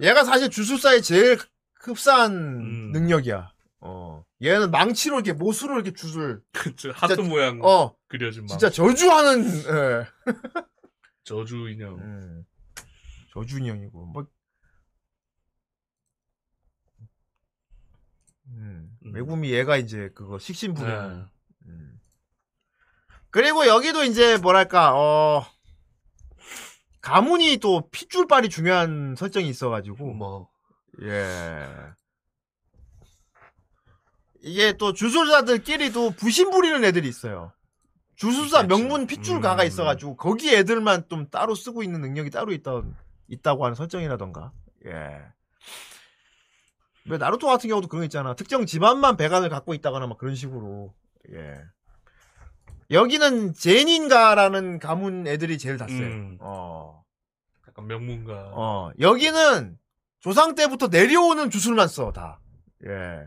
[0.00, 1.38] 얘가 사실 주술사의 제일
[1.74, 2.92] 흡사한 음.
[2.92, 3.52] 능력이야.
[3.80, 4.24] 어.
[4.42, 6.42] 얘는 망치로 이렇게 모수로 이렇게 주술.
[6.52, 6.92] 그쵸.
[6.94, 7.96] 하트 모양 어.
[8.08, 10.06] 그려진 막 진짜 저주하는, 예.
[11.24, 11.98] 저주 인형.
[11.98, 12.44] 음.
[13.32, 14.26] 저주 인형이고, 뭐.
[18.46, 18.96] 음.
[19.04, 19.14] 음.
[19.14, 21.18] 외국미 얘가 이제 그거 식신 부리는.
[21.18, 21.24] 네.
[21.66, 22.00] 음.
[23.30, 25.44] 그리고 여기도 이제 뭐랄까, 어.
[27.02, 30.14] 가문이 또 핏줄빨이 중요한 설정이 있어가지고.
[30.14, 30.48] 뭐
[31.02, 31.68] 예.
[34.40, 37.52] 이게 또 주술사들끼리도 부심 부리는 애들이 있어요.
[38.16, 38.68] 주술사 있겠죠.
[38.68, 39.66] 명문 핏줄가가 음.
[39.66, 42.82] 있어가지고 거기 애들만 좀 따로 쓰고 있는 능력이 따로 있다
[43.28, 44.52] 있다고 하는 설정이라던가.
[44.86, 45.20] 예.
[47.06, 48.34] 왜 나루토 같은 경우도 그런 거 있잖아.
[48.34, 50.94] 특정 집안만 배관을 갖고 있다거나 막 그런 식으로.
[51.32, 51.60] 예.
[52.92, 55.94] 여기는 제닌가라는 가문 애들이 제일 다 세.
[55.94, 56.36] 음.
[56.40, 57.02] 어.
[57.66, 58.50] 약간 명문가.
[58.52, 59.78] 어, 여기는
[60.20, 62.40] 조상 때부터 내려오는 주술만 써, 다.
[62.84, 63.26] 예.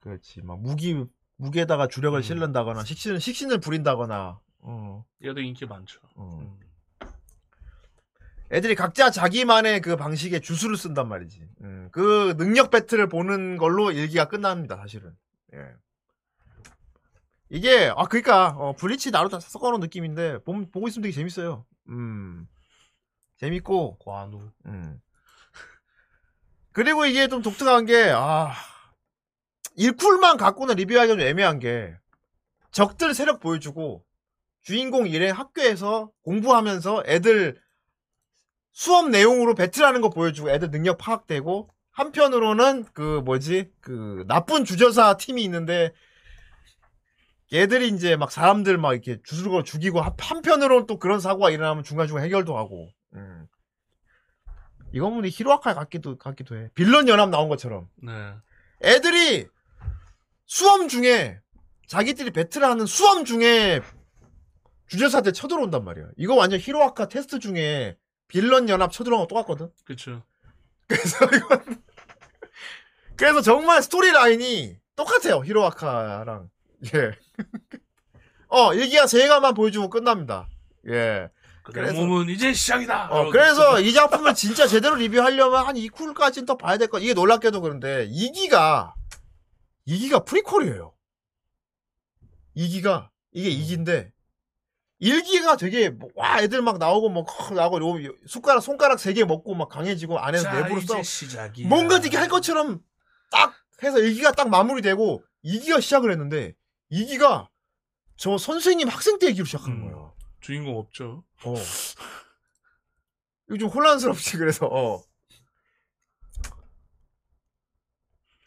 [0.00, 0.42] 그렇지.
[0.42, 1.02] 막 무기,
[1.36, 2.22] 무기에다가 주력을 음.
[2.22, 6.00] 실른다거나, 식신을, 식신을 부린다거나, 어, 얘도 인기 많죠.
[6.16, 6.38] 어.
[6.42, 6.60] 음.
[8.52, 11.48] 애들이 각자 자기만의 그 방식의 주술을 쓴단 말이지.
[11.62, 15.16] 음, 그 능력 배틀을 보는 걸로 일기가 끝납니다, 사실은.
[15.54, 15.58] 예.
[17.54, 21.64] 이게 아 그러니까 어, 블리치 나루토 섞어놓은 느낌인데 보, 보고 있으면 되게 재밌어요.
[21.88, 22.48] 음
[23.36, 24.40] 재밌고 관우.
[24.66, 25.00] 음.
[26.72, 28.52] 그리고 이게 좀 독특한 게, 아,
[29.76, 31.96] 일쿨만 갖고는 리뷰하기가 좀 애매한 게,
[32.70, 34.04] 적들 세력 보여주고,
[34.62, 37.60] 주인공 일행 학교에서 공부하면서 애들
[38.72, 45.42] 수업 내용으로 배틀하는 거 보여주고 애들 능력 파악되고, 한편으로는 그 뭐지, 그 나쁜 주저사 팀이
[45.44, 45.92] 있는데,
[47.52, 52.24] 얘들이 이제 막 사람들 막 이렇게 주술거 죽이고, 한- 한편으로는 또 그런 사고가 일어나면 중간중간
[52.24, 53.46] 해결도 하고, 음.
[54.92, 56.68] 이건 뭐 히로아카 같기도 같기도 해.
[56.74, 57.88] 빌런 연합 나온 것처럼.
[58.02, 58.12] 네.
[58.82, 59.48] 애들이
[60.46, 61.40] 수험 중에
[61.88, 63.80] 자기들이 배틀하는 수험 중에
[64.86, 66.06] 주저사들 쳐들어온단 말이야.
[66.16, 67.96] 이거 완전 히로아카 테스트 중에
[68.28, 69.70] 빌런 연합 쳐들어온 거 똑같거든.
[69.84, 70.22] 그쵸.
[70.86, 71.82] 그래서 이건
[73.16, 75.42] 그래서 정말 스토리 라인이 똑같아요.
[75.44, 76.50] 히로아카랑.
[76.94, 77.12] 예.
[78.48, 80.48] 어, 일기가 세가만 보여주고 끝납니다.
[80.88, 81.28] 예.
[81.62, 83.08] 그래 그래서- 몸은 이제 시작이다.
[83.10, 86.98] 어, 그래서 이 작품을 진짜 제대로 리뷰하려면 한 2쿨까지는 더 봐야 될 거.
[86.98, 88.92] 이게 놀랍게도 그런데 2기가
[89.88, 90.92] 2기가 프리퀄이에요.
[92.56, 94.12] 2기가 이게 2기인데
[95.00, 99.68] 1기가 되게 뭐, 와 애들 막 나오고 뭐컥 나오고 요 숟가락 손가락 3개 먹고 막
[99.68, 101.68] 강해지고 안에서 자, 내부로 시작이야.
[101.68, 102.80] 뭔가 되게 할 것처럼
[103.30, 106.54] 딱 해서 1기가 딱 마무리되고 2기가 시작을 했는데
[106.90, 107.48] 2기가
[108.16, 109.82] 저 선생님 학생 때 얘기로 시작하는 음.
[109.82, 110.14] 거예요.
[110.40, 111.24] 주인공 없죠.
[111.44, 111.54] 어.
[113.48, 115.02] 이거 좀 혼란스럽지, 그래서, 어.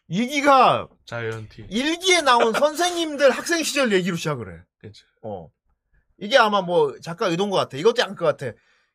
[0.08, 1.68] 이기가 자이언티.
[1.70, 4.64] 일기에 나온 선생님들 학생 시절 얘기로 시작을 해.
[4.78, 5.06] 그쵸.
[5.22, 5.50] 어.
[6.18, 7.78] 이게 아마 뭐 작가 의도인 것 같아.
[7.78, 8.52] 이것도 약간 그 같아.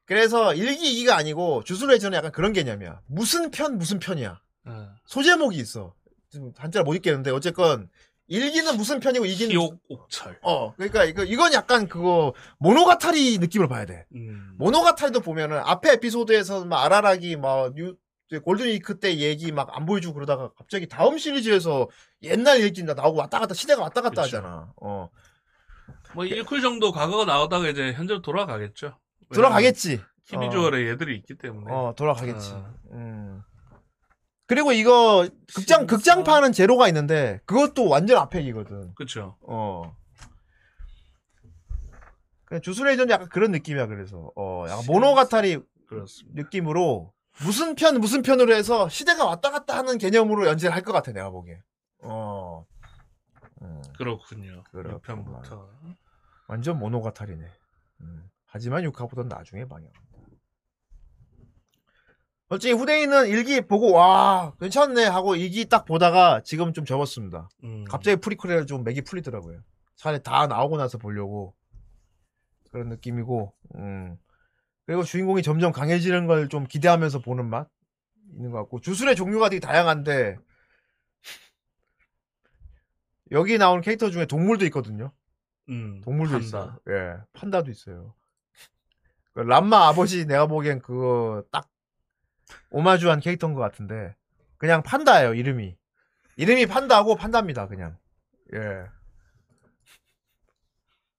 [0.07, 3.03] 그래서 일기 이기가 아니고 주술회전은 약간 그런 개념이야.
[3.07, 4.41] 무슨 편 무슨 편이야.
[4.65, 4.95] 어.
[5.07, 5.95] 소제목이 있어.
[6.31, 7.91] 지금 한자를 못 읽겠는데 어쨌건
[8.29, 10.39] 일기는 무슨 편이고 이기는 회옥 옥절.
[10.43, 14.07] 어 그러니까 이거 이건 약간 그거 모노가타리 느낌을 봐야 돼.
[14.15, 14.55] 음.
[14.59, 17.95] 모노가타리도 보면은 앞에 에피소드에서 막 아라라기 막 뉴,
[18.45, 21.89] 골든위크 때 얘기 막 안 보여주고 그러다가 갑자기 다음 시리즈에서
[22.23, 24.37] 옛날 얘기 나 나오고 왔다 갔다 시대가 왔다 갔다 그쵸.
[24.39, 24.73] 하잖아.
[24.81, 25.11] 어
[26.15, 28.99] 뭐 1쿨 정도 과거가 나오다가 이제 현재로 돌아가겠죠.
[29.35, 30.01] 돌아가겠지.
[30.29, 31.73] key visual에 얘들이 있기 때문에.
[31.73, 32.53] 어 돌아가겠지.
[32.53, 32.75] 어.
[32.93, 33.43] 음.
[34.53, 35.87] 그리고 이거 극장.
[35.87, 38.95] 극장판은 제로가 있는데 그것도 완전 앞에 얘기거든.
[38.95, 39.39] 그쵸.
[39.41, 39.97] 어.
[42.45, 45.59] 그냥 주술레이전이 약간 그런 느낌이야 그래서 어 약간 모노가타리
[45.89, 46.43] 그렇습니다.
[46.43, 51.13] 느낌으로 무슨 편 무슨 편으로 해서 시대가 왔다 갔다 하는 개념으로 연재를 할 것 같아
[51.13, 51.59] 내가 보기에.
[52.03, 52.67] 어.
[53.63, 54.65] 음, 그렇군요.
[54.71, 55.01] 그렇구만.
[55.01, 55.67] 6편부터.
[56.49, 57.47] 완전 모노가타리네.
[58.03, 59.89] 음, 하지만 6화보다 나중에 방영.
[62.53, 67.49] 솔직히 후대인은 일기 보고 와 괜찮네 하고 일기 딱 보다가 지금 좀 접었습니다.
[67.65, 67.85] 음.
[67.85, 69.61] 갑자기 프리퀄에 좀 맥이 풀리더라고요.
[69.97, 71.55] 차라리 다 나오고 나서 보려고
[72.71, 74.19] 그런 느낌이고, 음.
[74.85, 77.71] 그리고 주인공이 점점 강해지는 걸 좀 기대하면서 보는 맛
[78.35, 80.37] 있는 것 같고 주술의 종류가 되게 다양한데
[83.31, 85.11] 여기 나오는 캐릭터 중에 동물도 있거든요.
[85.71, 86.03] 음.
[86.05, 86.47] 동물도 판다.
[86.47, 86.79] 있어요.
[86.91, 88.15] 예, 판다도 있어요.
[89.33, 91.72] 그 란마 아버지 내가 보기엔 그거 딱
[92.71, 94.15] 오마주한 캐릭터인 것 같은데
[94.59, 95.77] 그냥 판다예요 이름이.
[96.37, 97.99] 이름이 판다고 판다입니다 그냥.
[98.55, 98.87] 예.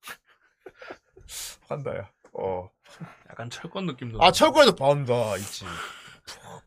[1.68, 2.10] 판다야.
[2.34, 2.70] 어.
[3.30, 4.18] 약간 철권 느낌도.
[4.20, 4.32] 아 나고.
[4.32, 5.66] 철권에도 판다 있지.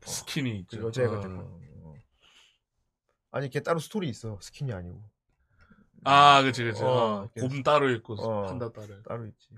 [0.03, 0.79] 스킨이 있죠.
[0.81, 1.21] 그 여자애가 어.
[1.21, 1.35] 되고.
[1.41, 1.95] 어.
[3.33, 5.03] 아니 걔 따로 스토리 있어 스킨이 아니고
[6.05, 6.85] 아, 그치, 그치.
[6.85, 7.29] 어, 어.
[7.41, 8.47] 곰 따로 있고, 어.
[8.47, 9.03] 판다 따로.
[9.03, 9.49] 따로 있지.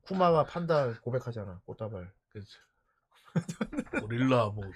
[0.00, 2.12] 쿠마가 판다 고백하잖아 꽃다발.
[2.30, 2.56] 그치.
[4.00, 4.68] 고릴라 모드.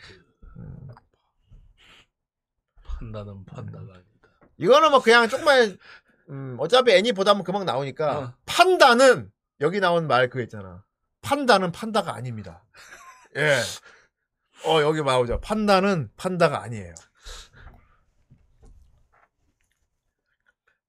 [0.56, 0.88] 음.
[2.84, 4.28] 판다는 판다가 아니다.
[4.56, 5.76] 이거는 뭐 그냥 조금만
[6.30, 8.34] 음, 어차피 애니 보다 보면 금방 나오니까 어.
[8.46, 10.84] 판다는 여기 나온 말 그거 있잖아.
[11.22, 12.64] 판다는 판다가 아닙니다.
[13.36, 13.58] 예.
[14.66, 15.40] 어 여기 나오죠.
[15.40, 16.94] 판다는 판다가 아니에요.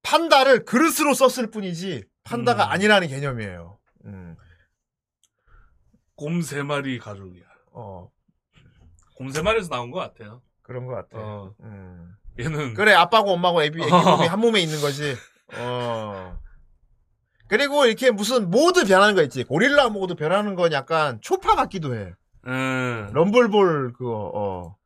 [0.02, 2.70] 판다를 그릇으로 썼을 뿐이지 판다가 음.
[2.72, 3.78] 아니라는 개념이에요.
[4.04, 4.36] 음.
[6.14, 7.45] 곰 세 마리 가족이야.
[7.76, 10.42] 어곰세 마리에서 나온 것 같아요.
[10.62, 11.18] 그런 것 같아.
[11.18, 11.54] 어.
[11.60, 12.14] 음.
[12.38, 12.74] 얘는.
[12.74, 14.16] 그래 아빠고 엄마고 애기, 애기 어.
[14.16, 15.14] 몸이 한 몸에 있는 거지.
[15.58, 16.38] 어.
[17.48, 19.44] 그리고 이렇게 무슨 모드 변하는 거 있지.
[19.44, 22.12] 고릴라 모드 변하는 건 약간 초파 같기도 해.
[22.46, 23.10] 음.
[23.12, 24.32] 럼블볼 그거.
[24.34, 24.76] 어.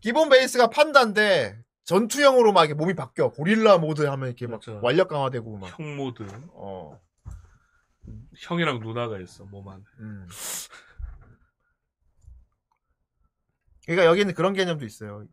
[0.00, 3.30] 기본 베이스가 판다인데 전투형으로 막 이렇게 몸이 바뀌어.
[3.30, 4.80] 고릴라 모드 하면 이렇게 막 그렇죠.
[4.82, 5.78] 완력 강화되고 막.
[5.78, 6.26] 형 모드.
[6.54, 6.98] 어.
[8.38, 9.82] 형이랑 누나가 있어, 몸 안에.
[10.00, 10.26] 음.
[13.86, 15.24] 그러니까 여기는 그런 개념도 있어요.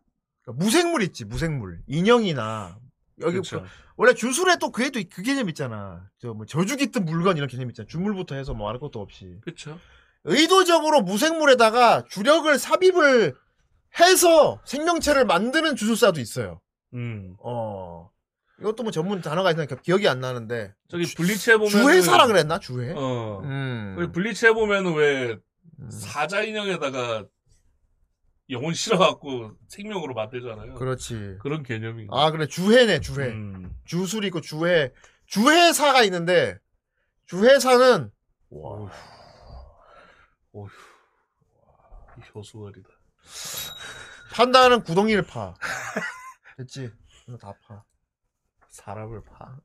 [0.43, 1.79] 그러니까 무생물 있지, 무생물.
[1.87, 2.77] 인형이나
[3.21, 3.61] 여기 그렇죠.
[3.63, 3.67] 그-
[3.97, 6.07] 원래 주술에 또또그 개념 있잖아.
[6.19, 7.85] 저 뭐 저주 깃든 물건 이런 개념 있잖아.
[7.87, 9.37] 주물부터 해서 뭐할 것도 없이.
[9.41, 9.77] 그렇죠.
[10.23, 13.35] 의도적으로 무생물에다가 주력을 삽입을
[13.99, 16.61] 해서 생명체를 만드는 주술사도 있어요.
[16.93, 17.35] 음.
[17.39, 18.09] 어.
[18.59, 20.73] 이것도 뭐 전문 단어가 있으니까 기억이 안 나는데.
[20.89, 22.59] 저기 블리츠에 보면 주회사라 그랬나?
[22.59, 22.93] 주회?
[22.95, 23.41] 어.
[23.43, 24.11] 음.
[24.13, 25.37] 블리츠에 보면은 왜
[25.79, 25.89] 음.
[25.91, 27.25] 사자 인형에다가
[28.49, 30.73] 영혼 실어갖고 생명으로 만들잖아요.
[30.75, 31.37] 그렇지.
[31.41, 32.07] 그런 개념이.
[32.11, 32.47] 아, 그래.
[32.47, 33.27] 주회네, 주회.
[33.27, 33.75] 음.
[33.85, 34.91] 주술이 있고 주회.
[35.27, 36.57] 주회사가 있는데,
[37.27, 38.11] 주회사는,
[38.51, 38.89] 어휴.
[40.53, 40.67] 어휴.
[42.17, 42.89] 이 효수월이다.
[44.33, 45.53] 판다는 구덩이를 파.
[46.57, 46.91] 됐지?
[47.39, 47.83] 다 파.
[48.69, 49.57] 사람을 파.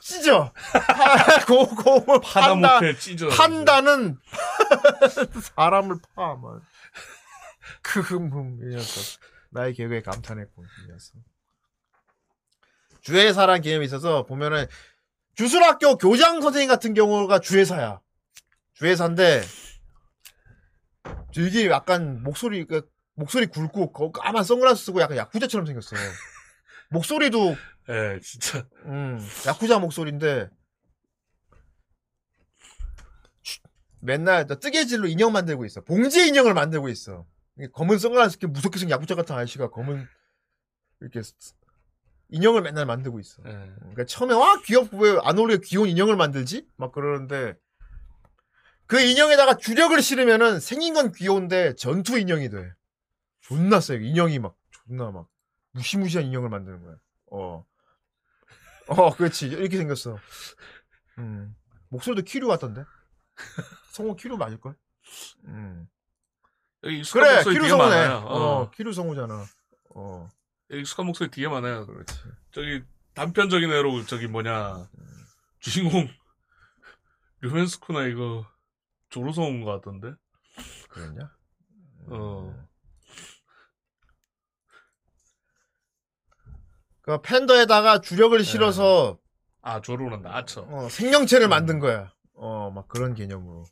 [0.00, 0.52] 찢어!
[0.72, 3.28] 파, 고, 고, 파다 못해 찢어.
[3.28, 4.18] 판다는
[5.54, 6.60] 사람을 파, 뭐.
[7.86, 9.20] 크흠흠, 이 녀석.
[9.50, 11.14] 나의 개그에 감탄했고, 이 녀석.
[13.00, 14.66] 주회사란 개념이 있어서 보면은,
[15.34, 18.00] 주술학교 교장 선생님 같은 경우가 주회사야.
[18.74, 19.42] 주회사인데,
[21.32, 25.94] 되게 약간 목소리, 그 목소리 굵고, 거- 까만 선글라스 쓰고 약간 야쿠자처럼 생겼어.
[26.90, 27.56] 목소리도
[27.88, 28.66] 예, 진짜.
[28.86, 30.48] 음, 야쿠자 목소리인데
[33.42, 33.60] 쉿,
[34.00, 35.80] 맨날 저 뜨개질로 인형 만들고 있어.
[35.82, 37.26] 봉지 인형을 만들고 있어.
[37.72, 40.06] 검은 선글라스 이렇게 무섭게 생긴 야쿠자 같은 아저씨가 검은
[41.00, 41.34] 이렇게 스-
[42.28, 43.42] 인형을 맨날 만들고 있어.
[43.46, 43.50] 예.
[43.78, 46.68] 그러니까 처음에 와 귀엽고 왜 안 어울리게 귀여운 인형을 만들지?
[46.76, 47.56] 막 그러는데
[48.86, 52.72] 그 인형에다가 주력을 실으면은 생긴 건 귀여운데 전투 인형이 돼.
[53.40, 53.96] 존나 세.
[53.96, 55.28] 인형이 막 존나 막
[55.72, 56.96] 무시무시한 인형을 만드는 거야.
[57.30, 57.66] 어.
[58.88, 59.48] 어, 그렇지.
[59.48, 60.18] 이렇게 생겼어.
[61.18, 61.56] 음.
[61.88, 62.84] 목소리도 키류 같던데.
[63.92, 64.74] 성우 키류 맞을걸?
[65.46, 65.88] 음.
[66.84, 67.96] 여기 익숙한 그래, 목소리 키류 되게 성우네.
[67.96, 68.16] 많아요.
[68.26, 68.70] 어, 어.
[68.70, 69.44] 키류 성우잖아.
[69.94, 70.28] 어.
[70.70, 71.86] 여기 익숙한 목소리 되게 많아요.
[71.86, 72.14] 그렇지.
[72.52, 72.82] 저기
[73.14, 74.88] 단편적인 애로 저기 뭐냐
[75.60, 76.08] 주인공
[77.40, 78.46] 류멘스쿠나 이거
[79.08, 80.14] 조로성 것 같던데.
[80.90, 81.30] 그랬냐?
[82.08, 82.66] 어.
[87.02, 89.18] 그 팬더에다가 주력을 실어서
[89.62, 90.62] 아 조로는 아처.
[90.62, 92.12] 어, 생명체를 만든 거야.
[92.34, 93.64] 어, 막 그런 개념으로.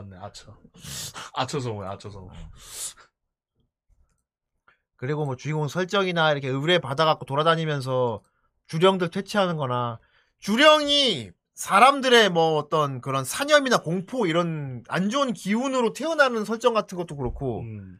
[0.00, 0.10] 음.
[0.10, 0.56] 맞네 아처.
[1.34, 2.28] 아처 성우야 아처 성우.
[4.96, 8.22] 그리고 뭐 주인공 설정이나 이렇게 의뢰 받아갖고 돌아다니면서
[8.66, 9.98] 주령들 퇴치하는 거나
[10.38, 17.16] 주령이 사람들의 뭐 어떤 그런 사념이나 공포 이런 안 좋은 기운으로 태어나는 설정 같은 것도
[17.16, 17.98] 그렇고 음.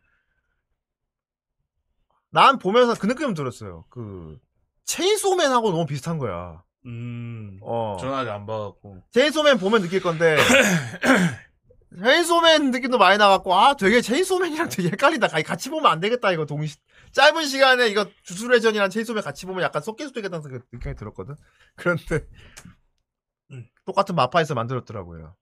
[2.31, 3.85] 난 보면서 그 느낌 들었어요.
[3.91, 4.39] 그
[4.85, 6.63] 체인소맨하고 너무 비슷한 거야.
[6.87, 7.59] 음.
[7.63, 7.97] 어.
[8.01, 9.03] 전 아직 안 봐갖고.
[9.13, 10.37] 체인소맨 보면 느낄 건데
[11.99, 16.45] 체인소맨 느낌도 많이 나갖고 아 되게 체인소맨이랑 되게 헷갈린다 가- 같이 보면 안 되겠다 이거
[16.47, 16.77] 동시
[17.13, 21.37] 짧은 시간에 이거 주술회전이랑 체인소맨 같이 보면 약간 섞일 수도 있겠다는 그 느낌이 들었거든
[21.77, 22.27] 그런데
[23.53, 23.69] 음.
[23.85, 25.37] 똑같은 마파에서 만들었더라고요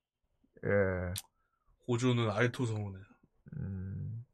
[0.65, 1.15] 예
[1.87, 2.99] 고조는 알토 성우네.
[3.57, 4.25] 음,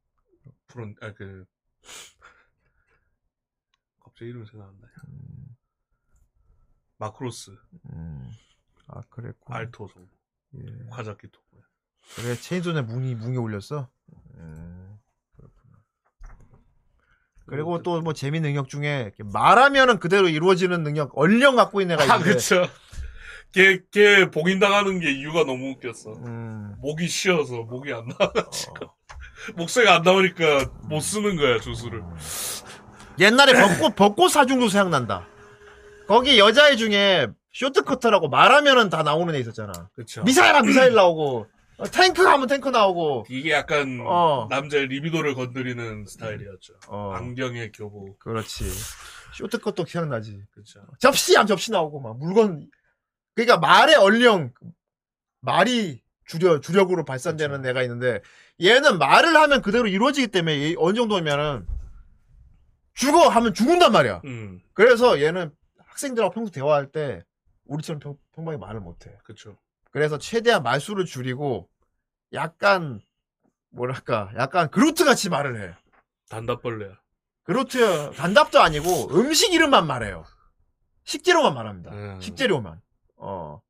[0.66, 1.46] 프론 아그
[4.04, 4.92] 갑자기 이름 생각 안 나요.
[6.98, 7.52] 마크로스
[7.92, 8.30] 음.
[8.88, 10.06] 아 그랬고 알토 성우
[10.56, 10.86] 예.
[10.90, 11.40] 과자키 토.
[12.16, 13.88] 그래 체인소맨 뭉이 뭉이 올렸어
[14.38, 14.98] 음,
[15.36, 15.78] 그렇구나.
[17.46, 22.16] 그리고 또 뭐 재밌는 능력 중에 말하면은 그대로 이루어지는 능력 얼령 갖고 있는 애가 아
[22.16, 22.66] 있는데 그쵸.
[23.52, 26.12] 걔, 걔 복인당하는 게 이유가 너무 웃겼어.
[26.24, 28.74] 음, 목이 쉬어서 목이 안 나와가지고
[29.56, 32.02] 목소리가 안 나오니까 못 쓰는 거야 주술을.
[33.18, 35.26] 옛날에 벚꽃 벚꽃 사중도 생각난다.
[36.06, 39.72] 거기 여자애 중에 쇼트커터라고 말하면은 다 나오는 애 있었잖아.
[39.94, 40.22] 그쵸.
[40.24, 41.46] 미사일아 미사일 나오고 어,
[41.86, 43.26] 탱크 가면 탱크 나오고.
[43.30, 44.46] 이게 약간 어.
[44.50, 46.74] 남자의 리비도를 건드리는 스타일이었죠.
[46.88, 48.18] 어, 안경에 교복.
[48.18, 48.64] 그렇지.
[49.36, 50.42] 쇼트커터 기억나지.
[50.50, 50.80] 그쵸.
[50.98, 52.68] 접시 하면 접시 나오고 막 물건.
[53.34, 54.52] 그러니까 말의 얼령
[55.40, 58.20] 말이 주력 주력으로 발산되는 애가 있는데
[58.60, 61.66] 얘는 말을 하면 그대로 이루어지기 때문에 얘 어느 정도면은
[62.94, 64.22] 죽어 하면 죽는단 말이야.
[64.24, 65.52] 음, 그래서 얘는
[65.86, 67.22] 학생들하고 평소 대화할 때
[67.66, 69.16] 우리처럼 평, 평범하게 말을 못해.
[69.22, 69.56] 그쵸.
[69.90, 71.68] 그래서 최대한 말수를 줄이고
[72.32, 73.00] 약간
[73.70, 75.74] 뭐랄까 약간 그루트 같이 말을 해.
[76.28, 76.98] 단답벌레야.
[77.44, 80.24] 그루트 단답도 아니고 음식 이름만 말해요.
[81.04, 81.90] 식재료만 말합니다.
[81.92, 82.20] 음.
[82.20, 82.80] 식재료만.
[83.16, 83.62] 어.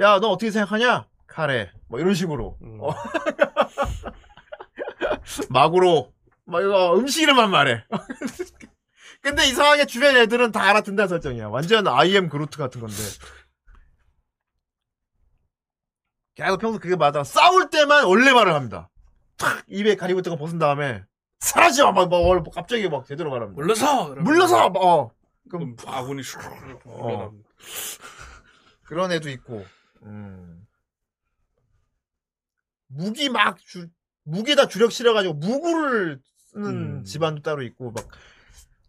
[0.00, 1.06] 야, 너 어떻게 생각하냐?
[1.26, 1.70] 카레.
[1.88, 2.56] 뭐 이런 식으로.
[2.62, 2.78] 음.
[2.80, 2.94] 어.
[5.50, 6.12] 마구로.
[6.44, 7.84] 막 이거 음식 이름만 말해.
[9.20, 11.48] 근데 이상하게 주변 애들은 다 알아듣는다는 설정이야.
[11.48, 12.96] 완전 IM 그루트 같은 건데.
[16.34, 17.22] 계속 평소 그게 맞아.
[17.24, 18.88] 싸울 때만 원래 말을 합니다.
[19.36, 19.64] 탁!
[19.68, 21.04] 입에 가리고 있던 거 벗은 다음에
[21.40, 23.60] 사라져 막, 막 월- 갑자기 막 제대로 말합니다.
[23.60, 25.10] 물러서 물러서 막, 어
[25.50, 26.38] 그럼 아군이 슉
[26.86, 27.02] 어.
[27.02, 27.48] 물러납니다.
[28.84, 29.64] 그런 애도 있고
[30.02, 30.66] 음.
[32.88, 33.88] 무기 막 주,
[34.24, 36.66] 무기에다 주력 실어가지고 무구를 쓰는
[36.98, 37.04] 음.
[37.04, 38.06] 집안도 따로 있고 막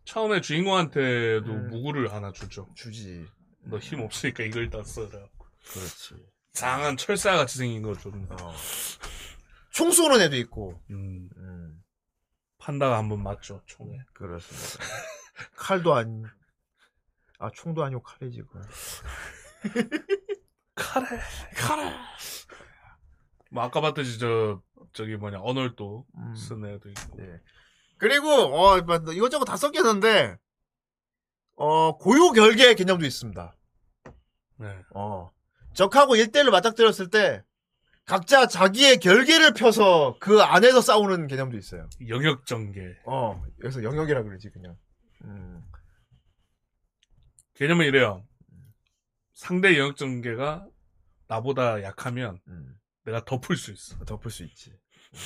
[0.06, 1.70] 처음에 주인공한테도 음.
[1.70, 2.68] 무구를 하나 주죠.
[2.76, 3.26] 주지.
[3.66, 5.10] 너 힘 없으니까 이걸 다 써라.
[5.72, 6.16] 그렇지.
[6.54, 8.28] 장한 철사 같이 생긴 거 좀.
[8.32, 8.54] 어.
[9.72, 10.80] 총 쏘는 애도 있고.
[10.92, 11.84] 음, 음,
[12.60, 13.98] 판다가 한 번 맞죠 총에.
[14.14, 14.86] 그렇습니다.
[15.58, 16.24] 칼도 아니.
[17.40, 18.62] 아 총도 아니고 칼이지 그.
[20.76, 21.08] 카레
[21.58, 21.92] 카레.
[23.50, 24.62] 뭐 아까 봤듯이 저
[24.94, 26.36] 저기 뭐냐 언얼도 음.
[26.36, 27.18] 쓴 애도 있고.
[27.18, 27.40] 네.
[27.98, 30.38] 그리고 어 뭐, 이것저것 다 섞였는데
[31.56, 33.56] 어 고유 결계 개념도 있습니다.
[34.60, 34.82] 네.
[34.96, 35.32] 어
[35.74, 37.44] 적하고 1대1로 맞닥뜨렸을 때
[38.06, 41.88] 각자 자기의 결계를 펴서 그 안에서 싸우는 개념도 있어요.
[42.08, 42.82] 영역 전개.
[43.06, 44.76] 어 여기서 영역이라 그러지 그냥.
[45.24, 45.62] 음.
[47.56, 48.26] 개념은 이래요.
[49.34, 50.66] 상대 영역 전개가
[51.28, 52.76] 나보다 약하면 음.
[53.06, 53.98] 내가 덮을 수 있어.
[54.06, 54.72] 덮을 수 있지.
[54.72, 55.18] 음.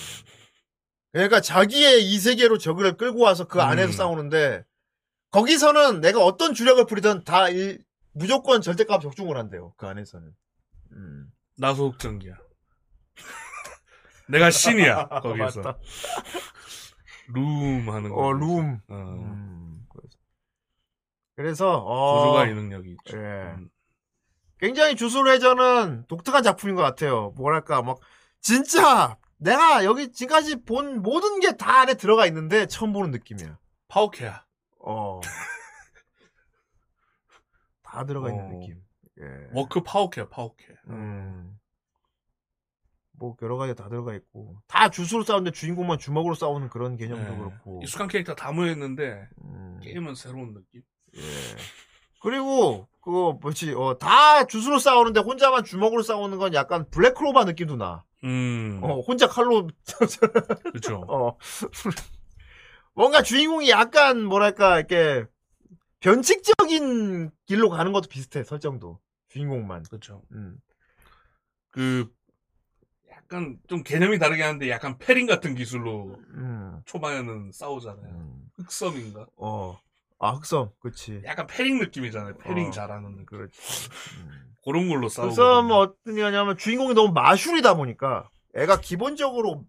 [1.13, 3.91] 그러니까 자기의 이 세계로 적을 끌고 와서 그 안에서 음.
[3.93, 4.63] 싸우는데
[5.31, 7.83] 거기서는 내가 어떤 주력을 부리든 다 일-
[8.17, 9.73] 무조건 절대값 적중을 한대요.
[9.77, 10.31] 그 안에서는.
[10.93, 11.27] 음.
[11.57, 12.33] 나소속 전기야.
[14.29, 15.61] 내가 신이야 거기서.
[15.61, 15.77] 맞다.
[17.33, 18.15] 룸 하는 거.
[18.15, 18.79] 어 룸.
[18.89, 19.85] 어, 음.
[21.35, 23.17] 그래서 어, 고조가 이 능력이 있죠.
[23.17, 23.21] 예.
[23.21, 23.69] 음.
[24.59, 27.31] 굉장히 주술회전은 독특한 작품인 것 같아요.
[27.37, 27.99] 뭐랄까 막
[28.41, 33.57] 진짜 내가 여기 지금까지 본 모든 게 다 안에 들어가 있는데 처음 보는 느낌이야.
[33.87, 34.45] 파워케야.
[34.79, 35.21] 어.
[37.87, 38.49] 다 들어가 있는 어.
[38.49, 38.81] 느낌.
[39.19, 39.23] 예.
[39.53, 40.65] 워크 파워케야 파워케.
[40.89, 41.57] 음.
[43.13, 47.37] 뭐 여러 가지 다 들어가 있고 다 주술로 싸우는데 주인공만 주먹으로 싸우는 그런 개념도 예.
[47.37, 47.79] 그렇고.
[47.81, 49.79] 익숙한 캐릭터 다 모여있는데 음.
[49.81, 50.83] 게임은 새로운 느낌.
[51.15, 51.21] 예.
[52.21, 53.73] 그리고 그거 뭐지?
[53.73, 58.03] 어, 다 주술로 싸우는데 혼자만 주먹으로 싸우는 건 약간 블랙클로버 느낌도 나.
[58.23, 59.67] 음, 어, 혼자 칼로
[60.65, 61.05] 그렇죠.
[61.07, 61.37] 어.
[62.93, 65.25] 뭔가 주인공이 약간 뭐랄까 이렇게
[65.99, 68.99] 변칙적인 길로 가는 것도 비슷해 설정도
[69.29, 69.83] 주인공만.
[69.83, 70.23] 그렇죠.
[70.31, 70.57] 음.
[71.69, 72.11] 그
[73.11, 76.81] 약간 좀 개념이 다르게 하는데 약간 패링 같은 기술로 음.
[76.85, 78.13] 초반에는 싸우잖아요.
[78.13, 78.49] 음.
[78.57, 79.27] 흑섬인가?
[79.37, 79.79] 어.
[80.19, 81.21] 아 흑섬, 그렇지.
[81.25, 82.37] 약간 패링 느낌이잖아요.
[82.37, 82.71] 패링 어.
[82.71, 83.25] 잘하는 느낌.
[83.25, 83.89] 그렇지.
[84.21, 84.55] 음.
[84.63, 85.31] 그런 걸로 싸우고.
[85.31, 89.65] 흑섬 어떤 냐면 주인공이 너무 마술이다 보니까 애가 기본적으로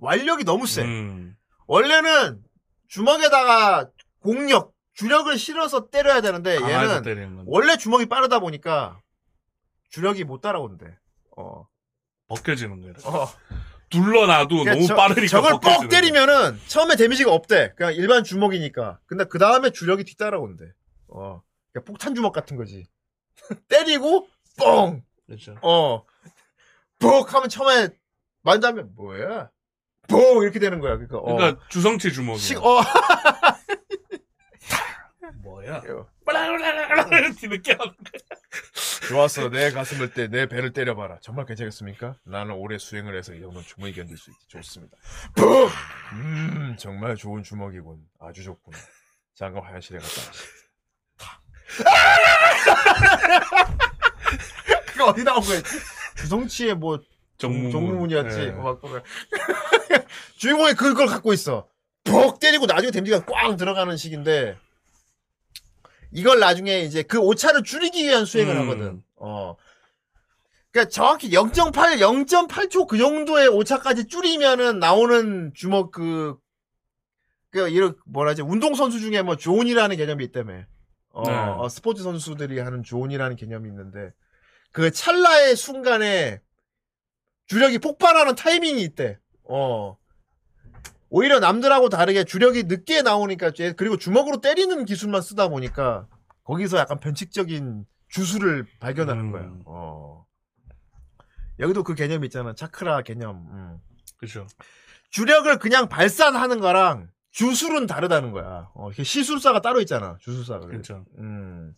[0.00, 0.82] 완력이 너무 세.
[0.82, 1.36] 음,
[1.66, 2.42] 원래는
[2.88, 3.88] 주먹에다가
[4.18, 9.00] 공력, 주력을 실어서 때려야 되는데 강화해서 얘는 때리는 건 원래 주먹이 빠르다 보니까
[9.90, 10.86] 주력이 못 따라온대.
[11.36, 11.66] 어.
[12.28, 12.94] 벗겨지는 거예요.
[13.04, 13.26] 어.
[13.90, 17.74] 둘러놔도 그러니까 너무 저- 빠르니까 저걸 벗겨지는 뻑 때리면은 처음에 데미지가 없대.
[17.76, 19.00] 그냥 일반 주먹이니까.
[19.06, 20.64] 근데 그 다음에 주력이 뒤따라온대.
[21.08, 21.42] 어.
[21.72, 22.86] 그러니까 폭탄 주먹 같은 거지.
[23.68, 24.28] 때리고
[24.58, 25.02] 뻥.
[25.26, 25.56] 그렇죠.
[25.62, 26.04] 어.
[26.98, 27.88] 뻑 하면 처음에
[28.42, 29.50] 만다면 뭐야?
[30.08, 30.96] 뻥 이렇게 되는 거야.
[30.96, 31.18] 그러니까.
[31.18, 31.36] 어.
[31.36, 32.38] 그러니까 주성치 주먹이.
[32.38, 32.80] 식, 어.
[35.42, 35.82] 뭐야?
[35.84, 36.06] 이거.
[37.34, 39.08] 뒤늦게 하는 거야.
[39.08, 39.48] 좋았어.
[39.50, 41.18] 내 가슴을 때 내 배를 때려봐라.
[41.20, 42.14] 정말 괜찮겠습니까?
[42.24, 44.46] 나는 오래 수행을 해서 이 정도는 충분히 견딜 수 있지.
[44.48, 44.96] 좋습니다.
[45.34, 45.68] 푹!
[46.12, 47.98] 음, 정말 좋은 주먹이군.
[48.20, 48.72] 아주 좋군.
[49.34, 50.42] 잠깐 화장실에 갔다 와시.
[54.86, 55.60] 그거 어디 나온 거야?
[56.16, 57.00] 주성치의 뭐
[57.38, 57.70] 정무문.
[57.72, 58.40] 정무문이었지.
[58.40, 58.48] 예.
[58.50, 59.02] 어, 막 보면.
[60.38, 61.68] 주인공이 그걸 갖고 있어.
[62.04, 64.58] 퍽 때리고 나중에 데미지가 꽝 들어가는 식인데
[66.12, 68.60] 이걸 나중에 이제 그 오차를 줄이기 위한 수행을 음.
[68.62, 69.02] 하거든.
[69.16, 69.56] 어.
[70.70, 76.36] 그러니까 정확히 0.8, 0.8초 그 정도의 오차까지 줄이면은 나오는 주먹 그,
[77.50, 80.64] 그, 이런, 뭐라지, 운동선수 중에 뭐 존이라는 개념이 있다며.
[81.10, 81.34] 어, 네.
[81.34, 84.12] 어, 스포츠 선수들이 하는 존이라는 개념이 있는데,
[84.72, 86.40] 그 찰나의 순간에
[87.46, 89.18] 주력이 폭발하는 타이밍이 있대.
[89.44, 89.98] 어.
[91.14, 96.08] 오히려 남들하고 다르게 주력이 늦게 나오니까, 쟤- 그리고 주먹으로 때리는 기술만 쓰다 보니까,
[96.44, 99.32] 거기서 약간 변칙적인 주술을 발견하는 음.
[99.32, 99.52] 거야.
[99.66, 100.24] 어.
[101.58, 102.54] 여기도 그 개념이 있잖아.
[102.54, 103.46] 차크라 개념.
[103.52, 103.78] 음.
[104.16, 104.46] 그렇죠.
[105.10, 108.70] 주력을 그냥 발산하는 거랑 주술은 다르다는 거야.
[108.74, 110.16] 어, 시술사가 따로 있잖아.
[110.20, 110.66] 주술사가.
[110.66, 111.04] 그렇죠.
[111.18, 111.74] 음.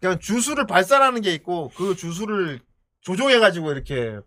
[0.00, 2.60] 그냥 주술을 발산하는 게 있고 그 주술을
[3.00, 4.18] 조종해 가지고 이렇게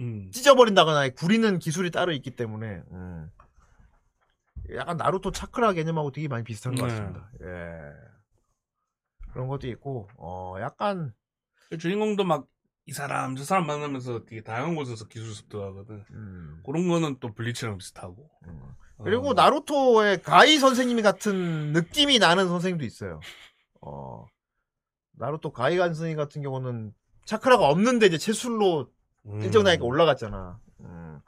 [0.00, 0.30] 음.
[0.32, 3.30] 찢어버린다거나 구리는 기술이 따로 있기 때문에 음.
[4.74, 6.92] 약간 나루토 차크라 개념하고 되게 많이 비슷한 것 네.
[6.92, 7.30] 같습니다.
[7.42, 7.92] 예.
[9.32, 11.14] 그런 것도 있고 어 약간
[11.70, 12.46] 그 주인공도 막
[12.88, 16.04] 이 사람 저 사람 만나면서 되게 다양한 곳에서 기술 습득하거든.
[16.10, 16.62] 음.
[16.64, 18.30] 그런 거는 또 블리치랑 비슷하고.
[18.46, 18.60] 음.
[18.98, 19.04] 어.
[19.04, 23.20] 그리고 나루토의 가이 선생님 같은 느낌이 나는 선생님도 있어요.
[23.80, 24.24] 어.
[25.18, 26.94] 나루토 가이 선생님 같은 경우는
[27.24, 28.88] 차크라가 없는데 이제 체술로
[29.26, 29.42] 음.
[29.42, 30.58] 일정 나이가 올라갔잖아.
[30.80, 31.20] 음.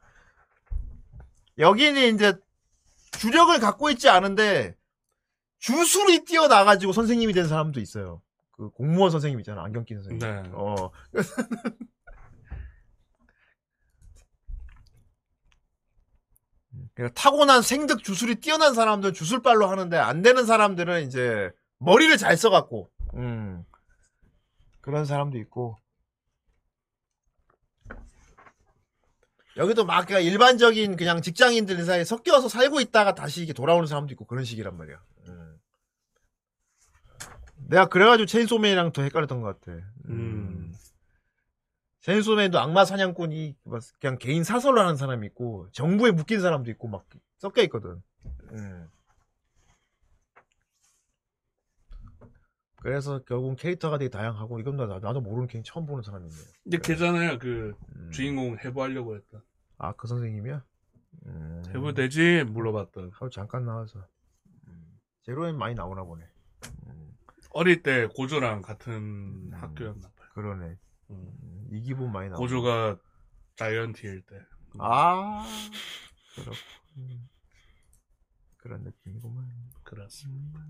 [1.58, 2.34] 여기는 이제
[3.12, 4.76] 주력을 갖고 있지 않은데
[5.58, 8.22] 주술이 뛰어나가지고 선생님이 된 사람도 있어요.
[8.52, 9.62] 그 공무원 선생님 있잖아.
[9.62, 10.18] 안경 낀 선생님.
[10.18, 10.42] 네.
[10.52, 10.90] 어.
[16.94, 22.90] 그러니까 타고난 생득 주술이 뛰어난 사람들은 주술발로 하는데 안 되는 사람들은 이제 머리를 잘 써갖고
[23.14, 23.64] 음.
[24.80, 25.76] 그런 사람도 있고
[29.58, 34.24] 여기도 막 그냥 일반적인 그냥 직장인들 사이에 섞여서 살고 있다가 다시 이게 돌아오는 사람도 있고
[34.24, 35.02] 그런 식이란 말이야.
[35.28, 35.58] 음.
[37.66, 39.76] 내가 그래가지고 체인소맨이랑 더 헷갈렸던 것 같아.
[40.08, 40.72] 음.
[42.00, 47.04] 체인소맨도 악마 사냥꾼이 막 그냥 개인 사설로 하는 사람이 있고 정부에 묶인 사람도 있고 막
[47.38, 48.00] 섞여 있거든.
[48.52, 48.88] 음.
[52.76, 56.32] 그래서 결국 캐릭터가 되게 다양하고 이건 나, 나도 모르는 캐릭터 처음 보는 사람이네.
[56.66, 57.38] 이제 걔잖아요.
[57.40, 58.10] 그 음.
[58.12, 59.42] 주인공 해부하려고 했다.
[59.78, 60.64] 아, 그 선생님이야?
[61.26, 61.62] 음.
[61.68, 62.44] 해부 되지?
[62.44, 63.12] 물어봤던.
[63.14, 64.04] 하루 잠깐 나와서.
[64.66, 65.00] 음.
[65.22, 66.24] 제로엔 많이 나오나 보네.
[66.88, 67.16] 음.
[67.50, 70.28] 어릴 때 고조랑 같은 학교였나 봐요.
[70.34, 70.66] 그러네.
[71.10, 71.32] 음.
[71.42, 72.40] 음, 이 기분 많이 나오네.
[72.40, 72.98] 고조가
[73.56, 74.40] 자이언티일 때.
[74.78, 75.44] 아,
[76.34, 76.56] 그렇고.
[76.98, 77.28] 음.
[78.56, 79.48] 그런 느낌이구만.
[79.82, 80.60] 그렇습니다.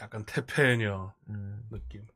[0.00, 1.66] 약간 태페녀 음.
[1.70, 2.06] 느낌.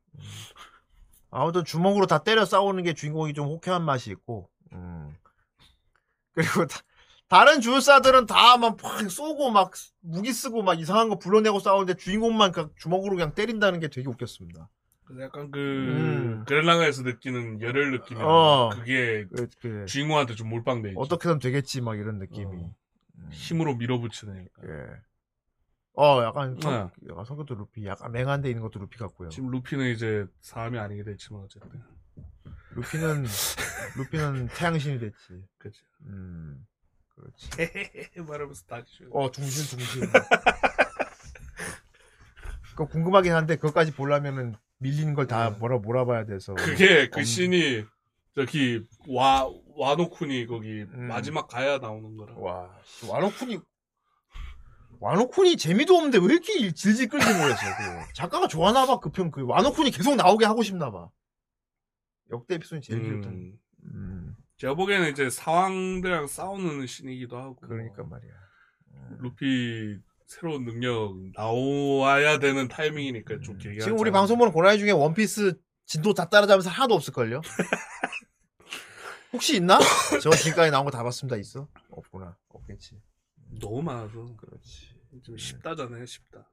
[1.29, 4.94] 아무튼 주먹으로 다 때려 싸우는 게 주인공이 좀 호쾌한 맛이 있고, 음.
[6.35, 6.79] 그리고 다,
[7.27, 8.77] 다른 주술사들은 다막
[9.09, 9.71] 쏘고 막
[10.01, 14.69] 무기 쓰고 막 이상한 거 불러내고 싸우는데 주인공만 그 주먹으로 그냥 때린다는 게 되게 웃겼습니다.
[15.19, 16.45] 약간 그 음.
[16.47, 18.69] 그렐랑가에서 느끼는 열혈 느낌이 어.
[18.73, 20.99] 그게 그, 그 주인공한테 좀 몰빵돼 있죠.
[20.99, 22.45] 어떻게든 되겠지 막 이런 느낌이.
[22.45, 22.75] 어.
[23.17, 23.29] 음.
[23.31, 24.47] 힘으로 밀어붙이는.
[24.63, 24.69] 예.
[25.97, 27.09] 어, 약간 성, 네.
[27.09, 29.29] 약간 성격도 루피, 약간 맹한데 있는 것도 루피 같고요.
[29.29, 31.81] 지금 루피는 이제 사람이 아니게 됐지만 어쨌든.
[32.75, 33.25] 루피는
[33.97, 35.15] 루피는 태양신이 됐지.
[35.57, 35.79] 그치.
[36.07, 36.65] 음,
[37.15, 37.49] 그렇지.
[38.21, 39.05] 말하면서 다시.
[39.11, 40.09] 어, 둥실 둥실.
[42.71, 45.57] 그거 궁금하긴 한데 그것까지 보려면은 밀리는 걸다 네.
[45.57, 46.53] 뭐라 몰아봐야 돼서.
[46.55, 47.85] 그게 그 엄- 씬이
[48.35, 51.07] 저기 와 와노쿤이 거기 음.
[51.07, 52.33] 마지막 가야 나오는 거라.
[52.37, 53.61] 와, 씨, 와노쿤이
[54.99, 57.61] 와노쿤이 재미도 없는데 왜 이렇게 질질 끌지 모르겠어.
[57.77, 58.99] 그 작가가 좋아하나 봐.
[58.99, 61.07] 그 편 그 와노쿤이 계속 나오게 하고 싶나 봐.
[62.31, 63.33] 역대 에피소드 제일 길었던.
[63.33, 63.59] 음.
[63.85, 67.55] 음, 제가 보기에는 이제 사왕들이랑 싸우는 씬이기도 하고.
[67.57, 68.31] 그러니까 말이야.
[69.19, 73.77] 루피 새로운 능력 나와야 되는 타이밍이니까 좀 길게.
[73.77, 73.83] 음.
[73.83, 74.11] 지금 우리.
[74.11, 77.41] 방송 보는 고라니 중에 원피스 진도 다 따라잡으면서 하나도 없을걸요?
[79.33, 79.79] 혹시 있나?
[80.21, 81.35] 저 지금까지 나온 거 다 봤습니다.
[81.37, 81.67] 있어?
[81.89, 82.37] 없구나.
[82.49, 82.99] 없겠지.
[83.59, 84.95] 너무 많아서 그렇지.
[85.23, 86.05] 좀 쉽다잖아요.
[86.05, 86.49] 쉽다.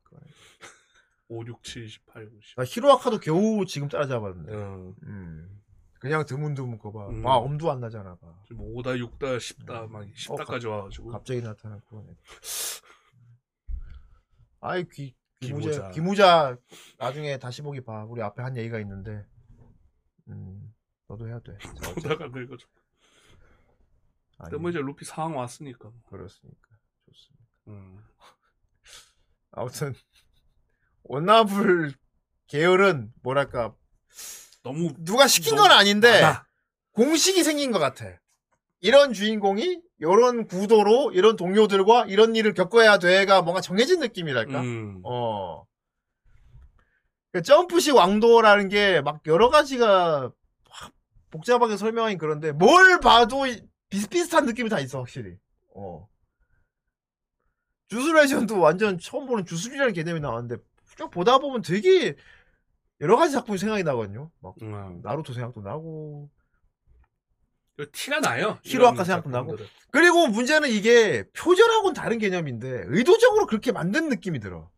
[1.28, 2.57] 5, 6, 7, 18, 90.
[2.57, 4.55] 나 히로아카도 겨우 지금 따라잡았는데.
[4.55, 5.62] 어, 음.
[6.03, 7.07] 그냥 드문드문 거 봐.
[7.11, 7.24] 음.
[7.24, 8.16] 와, 엄두 안 나잖아.
[8.16, 8.35] 봐.
[8.49, 11.11] 지금 5다, 6다, 10다, 막 10다까지 와가지고.
[11.11, 12.16] 갑자기 그런 애.
[14.59, 15.70] 아이, 귀, 귀무자.
[15.70, 15.91] 기모자.
[15.93, 16.57] 귀무자,
[16.99, 18.05] 나중에 다시 보기 봐.
[18.05, 19.24] 우리 앞에 한 얘기가 있는데.
[20.27, 20.74] 음,
[21.07, 21.57] 너도 해야 돼.
[21.95, 22.24] 보다가.
[22.24, 22.49] 아니,
[24.39, 25.93] 근데 뭐 이제 루피 상황 왔으니까.
[26.07, 26.69] 그렇습니까.
[27.07, 27.45] 좋습니다.
[27.69, 28.03] 음.
[29.53, 29.95] 아무튼,
[31.05, 31.95] 원나블
[32.49, 33.77] 계열은, 뭐랄까,
[34.63, 36.47] 너무 누가 시킨 너무 건 아닌데, 많아.
[36.93, 38.07] 공식이 생긴 것 같아.
[38.81, 44.61] 이런 주인공이 이런 구도로 이런 동료들과 이런 일을 겪어야 돼가 뭔가 정해진 느낌이랄까.
[44.61, 45.01] 음.
[45.05, 45.65] 어.
[47.33, 50.31] 그 점프식 왕도라는 게 막 여러 가지가
[50.69, 50.93] 확
[51.31, 55.37] 복잡하게 설명하긴 그런데 뭘 봐도 이- 비슷비슷한 느낌이 다 있어 확실히.
[55.75, 56.07] 어.
[57.89, 60.57] 주술레전도 완전 처음 보는 주술이라는 개념이 나왔는데
[60.97, 62.17] 쭉 보다 보면 되게
[63.01, 64.31] 여러 가지 작품이 생각이 나거든요.
[64.40, 65.01] 막 음.
[65.02, 66.31] 나루토 생각도 나고
[67.78, 68.59] 이거 티가 나요.
[68.62, 69.56] 히로아카 생각도 나고.
[69.90, 74.70] 그리고 문제는 이게 표절하고는 다른 개념인데 의도적으로 그렇게 만든 느낌이 들어.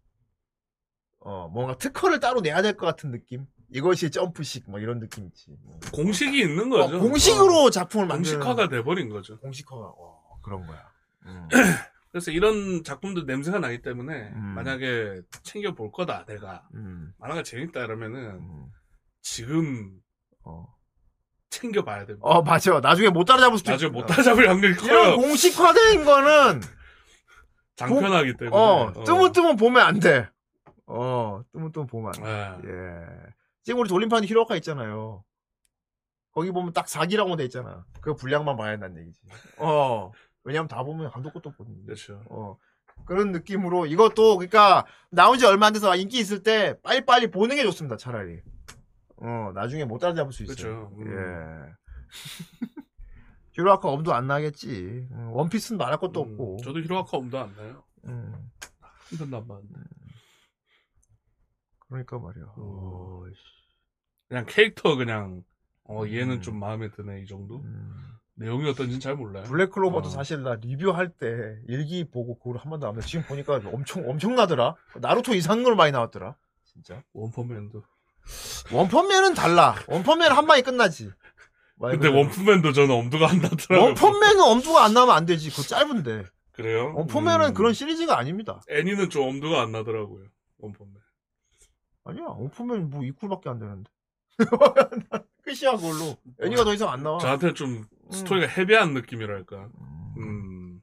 [1.20, 3.46] 어, 뭔가 특허를 따로 내야 될 것 같은 느낌?
[3.70, 5.46] 이것이 점프식 뭐 이런 느낌 있지.
[5.62, 5.78] 뭐.
[5.92, 7.00] 공식이 있는 어, 거죠.
[7.00, 9.38] 공식으로 어, 작품을 만드는 공식화가 돼버린 거죠.
[9.40, 10.90] 공식화가 어, 그런 거야.
[11.26, 11.48] 음.
[12.14, 14.40] 그래서 이런 작품도 냄새가 나기 때문에 음.
[14.54, 18.66] 만약에 챙겨 볼 거다 내가 음, 만화가 재밌다 이러면은 음,
[19.20, 19.98] 지금
[20.44, 20.64] 어.
[21.50, 22.20] 챙겨 봐야 됩니다.
[22.24, 22.78] 어, 맞아.
[22.78, 25.16] 나중에 못 따라잡을 수도 나중에 있- 못 따라잡을 확률이 이런 커요.
[25.16, 26.60] 공식화된 거는
[27.74, 28.56] 장편하기 때문에.
[28.56, 29.02] 어, 어.
[29.04, 30.28] 뜨문뜨문 보면 안 돼.
[30.86, 32.22] 어, 뜨문뜨문 보면 안
[32.62, 32.68] 돼.
[32.68, 32.72] 예.
[32.72, 33.06] 예.
[33.64, 35.24] 지금 우리 돌림판 히로아카 있잖아요.
[36.30, 37.84] 거기 보면 딱 4기라고 돼 있잖아.
[38.00, 39.20] 그 분량만 봐야 한다는 얘기지.
[39.58, 40.12] 어.
[40.44, 41.84] 왜냐면 다 보면 한도 끝도 없거든.
[41.84, 42.22] 그렇죠.
[42.28, 42.56] 어.
[43.06, 47.62] 그런 느낌으로 이것도 그러니까 나온 지 얼마 안 돼서 인기 있을 때 빨리빨리 보는 게
[47.64, 47.96] 좋습니다.
[47.96, 48.40] 차라리.
[49.16, 50.56] 어, 나중에 못 따라잡을 수 있어요.
[50.56, 50.92] 그렇죠.
[50.98, 51.68] 음.
[51.68, 51.74] 예.
[53.52, 55.08] 히로아카 엄도 안 나겠지.
[55.10, 56.56] 음, 원피스는 말할 것도 음, 없고.
[56.64, 57.84] 저도 히로아카 엄도 안 나요.
[58.06, 58.50] 음,
[58.80, 59.80] 한 편도 안 봤는데.
[61.88, 62.44] 그러니까 말이야.
[62.44, 62.52] 음.
[62.58, 63.42] 어, 씨.
[64.28, 65.44] 그냥 캐릭터 그냥
[65.84, 66.40] 어 얘는 음.
[66.40, 67.60] 좀 마음에 드네 이 정도.
[67.60, 68.13] 음.
[68.36, 69.44] 내용이 어떤지는 잘 몰라요.
[69.44, 70.10] 블랙클로버도 어.
[70.10, 74.74] 사실 나 리뷰할 때 일기 보고 그걸 한 번도 안 봤는데 지금 보니까 엄청 엄청나더라.
[75.00, 76.34] 나루토 이상한 걸 많이 나왔더라.
[76.64, 77.02] 진짜.
[77.12, 77.82] 원펀맨도.
[78.72, 79.76] 원펀맨은 달라.
[79.86, 81.10] 원펀맨은 한 방에 끝나지.
[81.76, 82.18] 말 근데 그대로.
[82.22, 83.88] 원펀맨도 저는 엄두가 안 나더라고요.
[83.88, 85.50] 원펀맨은 엄두가 안 나면 안 되지.
[85.50, 86.24] 그거 짧은데.
[86.52, 86.92] 그래요?
[86.96, 87.54] 원펀맨은 음.
[87.54, 88.60] 그런 시리즈가 아닙니다.
[88.68, 90.26] 애니는 좀 엄두가 안 나더라고요.
[90.58, 90.94] 원펀맨.
[92.04, 92.24] 아니야.
[92.26, 93.90] 원펀맨 뭐 이쿨밖에 안 되는데.
[95.42, 96.16] 끝이야 그걸로.
[96.42, 97.18] 애니가 더 이상 안 나와.
[97.18, 99.56] 저한테 좀 스토리가 헤비한 느낌이랄까.
[99.78, 100.82] 음, 음.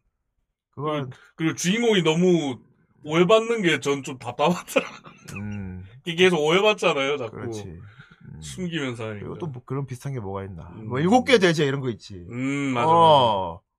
[0.72, 2.60] 그건 그리고 주인공이 너무
[3.04, 5.14] 오해받는 게 전 좀 답답하더라고요.
[5.36, 7.32] 음 계속 오해받잖아요, 자꾸.
[7.38, 7.64] 그렇지.
[7.64, 8.42] 음.
[8.42, 9.20] 숨기면서 하니까.
[9.20, 10.64] 그리고 또 뭐 그런 비슷한 게 뭐가 있나.
[10.76, 10.88] 음.
[10.90, 12.26] 뭐 일곱 개 대제 이런 거 있지.
[12.30, 12.88] 음, 맞아.
[12.90, 13.54] 어.
[13.56, 13.72] 맞아.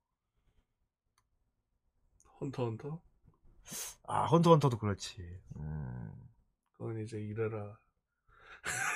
[2.41, 2.99] 헌터, 헌터?
[4.07, 5.15] 아 헌터 헌터도 그렇지.
[5.57, 6.11] 음.
[6.77, 7.77] 그건 이제 이래라.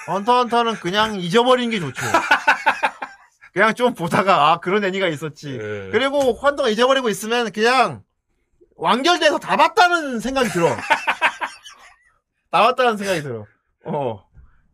[0.07, 2.01] 헌터 헌터는 그냥 잊어버리는 게 좋죠.
[3.57, 5.53] 그냥 좀 보다가 아 그런 애니가 있었지.
[5.53, 5.89] 예.
[5.91, 8.03] 그리고 헌터가 잊어버리고 있으면 그냥
[8.75, 10.67] 완결돼서 다 봤다는 생각이 들어.
[12.51, 13.47] 다 봤다는 생각이 들어.
[13.85, 14.23] 어.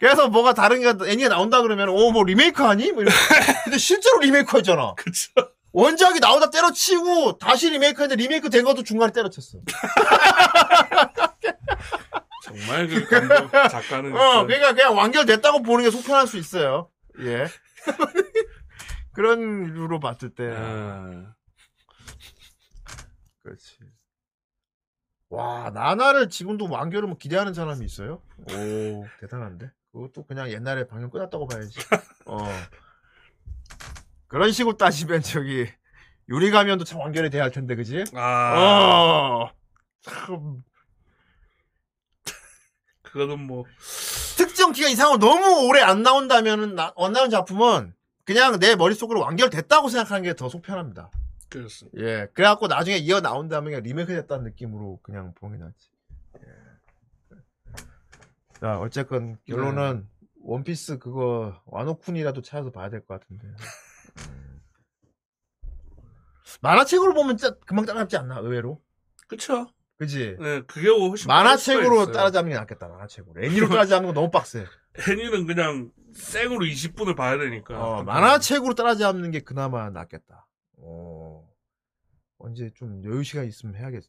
[0.02, 2.92] 그래서 뭐가 다른 게 애니가 나온다 그러면 어뭐 리메이크 하니?
[2.92, 3.06] 뭐.
[3.64, 4.96] 근데 실제로 리메이크 했잖아.
[4.96, 5.32] 그쵸.
[5.72, 9.60] 원작이 나오다 때려치고 다시 리메이크 했는데 리메이크 된 것도 중간에 때려쳤어.
[12.44, 14.14] 정말 그 감독, 작가는.
[14.14, 16.90] 어, 진짜- 그러니까 그냥 완결됐다고 보는 게 속편할 수 있어요.
[17.22, 17.48] 예.
[19.14, 20.52] 그런 류로 봤을 때.
[20.56, 21.34] 아,
[23.44, 23.78] 그렇지.
[25.30, 28.22] 와, 나나를 지금도 완결을 뭐 기대하는 사람이 있어요?
[28.52, 29.72] 오, 대단한데?
[29.92, 31.80] 그것도 그냥 옛날에 방영 끝났다고 봐야지.
[32.26, 32.48] 어.
[34.28, 35.68] 그런 식으로 따지면 저기,
[36.30, 38.04] 유리 가면도 참 완결이 돼야 할 텐데, 그지?
[38.14, 39.52] 아, 어.
[40.02, 40.64] 참,
[43.02, 43.66] 그거는 뭐,
[44.38, 47.94] 특정 기간 이상으로 너무 오래 안 나온다면은, 나, 안 나온 작품은
[48.26, 51.12] 그냥 내 머릿속으로 완결됐다고 생각하는 게 더 속편합니다.
[51.50, 52.00] 그렇습니다.
[52.02, 52.28] 예.
[52.34, 55.90] 그래갖고 나중에 이어 나온다면 그냥 리메이크 됐다는 느낌으로 그냥 보는 게 낫지.
[56.40, 57.38] 예.
[58.60, 60.08] 자, 어쨌건 결론은
[60.42, 63.48] 원피스 그거 와노쿤이라도 찾아서 봐야 될 것 같은데.
[63.48, 64.62] 음.
[66.62, 68.82] 만화책으로 보면 짜, 금방 따라잡지 않나, 의외로?
[69.28, 69.68] 그쵸.
[69.98, 70.38] 그지?
[70.40, 71.28] 네, 그게 훨씬.
[71.28, 72.12] 만화책으로.
[72.12, 73.44] 따라잡는 게 낫겠다, 만화책으로.
[73.44, 74.66] 애니로 따라잡는 거 너무 빡세.
[75.10, 77.82] 애니는 그냥 생으로 20분을 봐야 되니까.
[77.84, 80.48] 어, 만화책으로 따라잡는 게 그나마 낫겠다.
[80.78, 81.48] 어,
[82.38, 84.08] 언제 좀 여유 시간 있으면 해야겠어.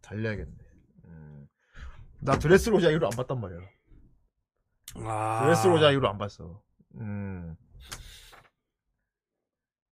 [0.00, 0.56] 달려야겠네.
[1.06, 1.48] 음.
[2.20, 3.58] 나 드레스 로자 이후로 안 봤단 말이야.
[4.96, 5.42] 아.
[5.44, 6.62] 드레스 로자 이후로 안 봤어.
[6.96, 7.56] 음.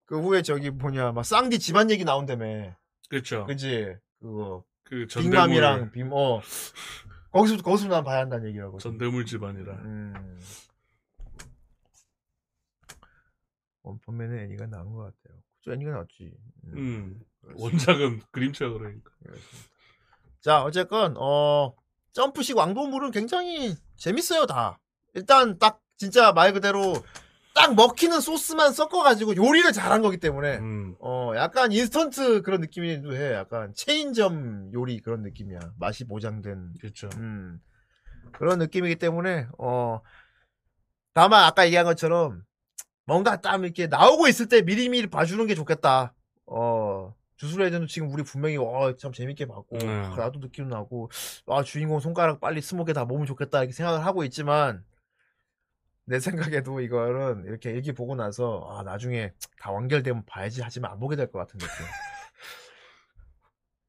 [0.07, 2.77] 그 후에 저기 뭐냐, 막 쌍디 집안 얘기 나온다며.
[3.09, 3.47] 그쵸.
[3.47, 3.97] 그지?
[4.21, 4.65] 그거.
[4.85, 5.33] 그 전대물.
[5.33, 6.41] 빅맘이랑 빔, 어.
[7.31, 8.79] 거기서부터, 거기서부터 난 봐야 한다는 얘기라고.
[8.79, 9.73] 전대물 집안이라.
[9.75, 10.39] 음.
[13.83, 15.41] 원펀맨은 애니가 나은 것 같아요.
[15.59, 15.73] 그죠?
[15.73, 16.33] 애니가 나왔지.
[16.65, 16.73] 음.
[16.77, 17.21] 음.
[17.57, 19.11] 원작은 그림체가 그러니까.
[20.41, 21.75] 자, 어쨌건, 어,
[22.13, 24.79] 점프식 왕도물은 굉장히 재밌어요, 다.
[25.15, 26.95] 일단, 딱, 진짜 말 그대로,
[27.55, 30.97] 딱 먹히는 소스만 섞어가지고 요리를 잘한 거기 때문에, 음.
[31.01, 33.35] 어, 약간 인스턴트 그런 느낌이기도 해.
[33.35, 35.61] 약간 체인점 요리 그런 느낌이야.
[35.79, 37.09] 맛이 보장된, 그쵸.
[37.17, 37.61] 음,
[38.33, 40.01] 그런 느낌이기 때문에, 어,
[41.13, 42.43] 다만 아까 얘기한 것처럼,
[43.05, 46.15] 뭔가 딱 이렇게 나오고 있을 때 미리미리 봐주는 게 좋겠다.
[46.47, 49.89] 어, 주술레전도 지금 우리 분명히, 어, 참 재밌게 봤고, 음.
[49.89, 51.11] 아, 나도 느낌 나고,
[51.47, 53.59] 아, 주인공 손가락 빨리 스모게 다 먹으면 좋겠다.
[53.61, 54.85] 이렇게 생각을 하고 있지만,
[56.05, 61.17] 내 생각에도 이거는 이렇게 일기 보고 나서, 아, 나중에 다 완결되면 봐야지 하지만 안 보게
[61.17, 61.71] 될 것 같은 느낌.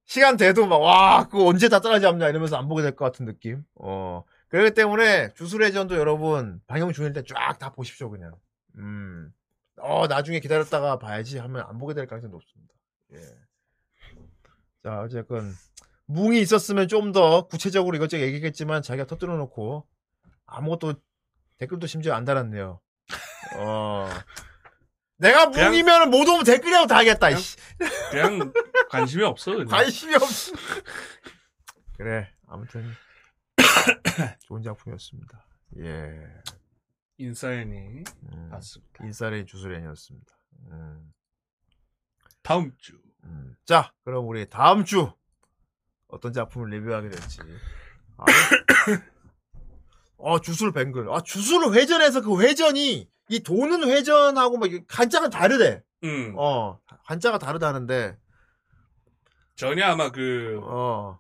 [0.06, 3.64] 시간 돼도 막, 와, 그거 언제 다 따라잡냐 이러면서 안 보게 될 것 같은 느낌.
[3.76, 4.24] 어.
[4.50, 8.34] 그렇기 때문에 주술레전도 여러분, 방영 중일 때 쫙 다 보십시오, 그냥.
[8.78, 9.34] 음.
[9.78, 12.74] 어, 나중에 기다렸다가 봐야지 하면 안 보게 될 가능성이 높습니다.
[13.14, 13.18] 예.
[14.84, 15.54] 자, 어쨌건,
[16.06, 19.88] 뭉이 있었으면 좀 더 구체적으로 이것저것 얘기했겠지만 자기가 터뜨려 놓고
[20.46, 20.96] 아무것도
[21.58, 22.82] 댓글도 심지어 안 달았네요.
[23.58, 24.10] 어.
[25.18, 27.42] 내가 그냥- 뭉이면 못 오면 댓글이라도 다 하겠다, 그냥-.
[28.12, 28.54] 그냥
[28.90, 29.52] 관심이 없어.
[29.52, 29.68] 그냥.
[29.68, 30.54] 관심이 없어.
[31.98, 32.92] 그래, 아무튼
[34.48, 35.46] 좋은 작품이었습니다.
[35.80, 36.28] 예.
[37.18, 38.04] 인사연이
[38.34, 39.06] 음, 봤습니다.
[39.06, 40.34] 인사레인 주술연이었습니다.
[40.72, 41.14] 음,
[42.42, 43.56] 다음 주 음.
[43.66, 45.12] 자, 그럼 우리 다음 주
[46.08, 47.40] 어떤 작품을 리뷰하게 될지.
[48.18, 48.26] 아,
[50.18, 51.12] 어, 주술 뱅글.
[51.12, 55.84] 아, 주술 회전에서 그 회전이 이 도는 회전하고 막 한자가 다르대.
[56.04, 58.18] 음, 어, 한자가 다르다는데.
[59.56, 61.20] 전이 아마 그 어.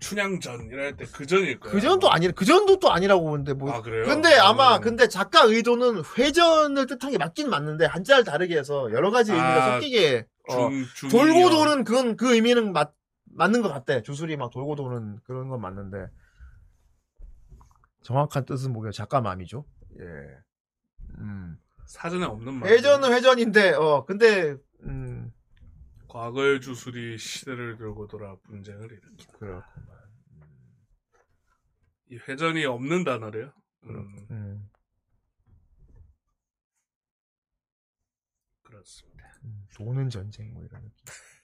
[0.00, 1.74] 춘향전 이럴 때 그 전일 거예요.
[1.74, 3.70] 그 전도 아니, 그 전도 또 아니라고 보는데 뭐.
[3.72, 4.04] 아 그래요?
[4.04, 4.80] 근데 아마 음.
[4.80, 9.74] 근데 작가 의도는 회전을 뜻한 게 맞긴 맞는데 한자를 다르게 해서 여러 가지 의미가 아,
[9.74, 12.94] 섞이게 어, 중, 돌고 도는 그건 그 의미는 맞
[13.34, 14.02] 맞는 것 같대.
[14.02, 16.06] 주술이 막 돌고 도는 그런 건 맞는데
[18.02, 18.92] 정확한 뜻은 뭐예요?
[18.92, 19.64] 작가 마음이죠.
[20.00, 20.04] 예.
[21.18, 21.56] 음.
[21.86, 22.70] 사전에 없는 말.
[22.70, 25.32] 회전은 회전인데 어 근데 음
[26.08, 29.38] 과거의 주술이 시대를 돌고 돌아 분쟁을 일으킨다.
[29.38, 29.98] 그렇구만.
[32.10, 33.52] 이 회전이 없는 단어래요.
[33.84, 34.70] 음, 음,
[38.62, 39.24] 그렇습니다.
[39.44, 41.04] 음, 도는 전쟁 뭐 이런 느낌.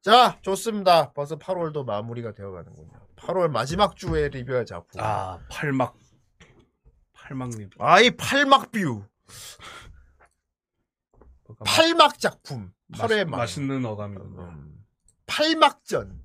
[0.00, 1.12] 자, 좋습니다.
[1.12, 3.08] 벌써 8월도 마무리가 되어가는군요.
[3.16, 5.00] 8월 마지막 주에 리뷰할 작품.
[5.00, 5.96] 아 팔막
[7.12, 7.70] 팔막님.
[7.78, 9.04] 아이 팔막 뷰.
[11.64, 12.72] 팔막 작품.
[12.92, 13.38] 8회 말.
[13.40, 14.42] 맛있는 어감이군요.
[14.42, 14.84] 음,
[15.26, 16.22] 팔막전.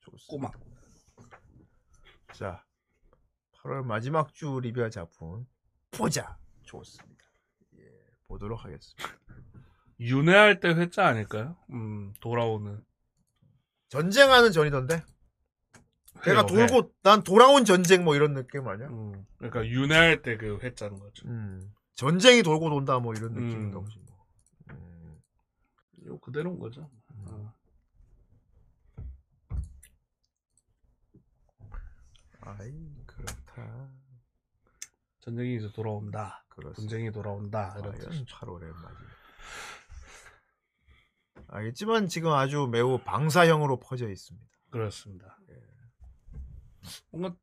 [0.00, 0.26] 좋습니다.
[0.28, 0.60] 꼬막.
[2.32, 2.64] 자,
[3.62, 5.46] 8월 마지막 주 리뷰할 작품
[5.90, 6.36] 보자.
[6.62, 7.24] 좋습니다.
[7.78, 7.82] 예,
[8.26, 9.08] 보도록 하겠습니다.
[10.00, 11.56] 윤회할 때 회자 아닐까요?
[11.70, 12.82] 음 돌아오는.
[13.88, 15.02] 전쟁하는 전이던데.
[16.26, 16.34] 회.
[16.46, 18.88] 돌고 난 돌아온 전쟁 뭐 이런 느낌 아니야?
[18.88, 21.28] 음, 그러니까 윤회할 때 그 회자는 거죠.
[21.28, 21.72] 음.
[21.94, 23.84] 전쟁이 돌고 돈다 뭐 이런 느낌인가 음.
[23.84, 24.03] 보지.
[26.06, 26.90] 요 그대로인 거죠.
[27.08, 27.54] 어.
[32.40, 32.72] 아이
[33.06, 33.90] 그렇다.
[35.20, 36.44] 전쟁이 이제 돌아온다.
[36.48, 36.76] 그렇습니다.
[36.76, 37.74] 분쟁이 돌아온다.
[37.78, 38.06] 이런 뜻.
[38.08, 38.96] 과연 8월의 맞이.
[41.48, 44.46] 알겠지만 지금 아주 매우 방사형으로 퍼져 있습니다.
[44.70, 45.38] 그렇습니다.
[45.48, 45.54] 예.
[47.10, 47.34] 뭔가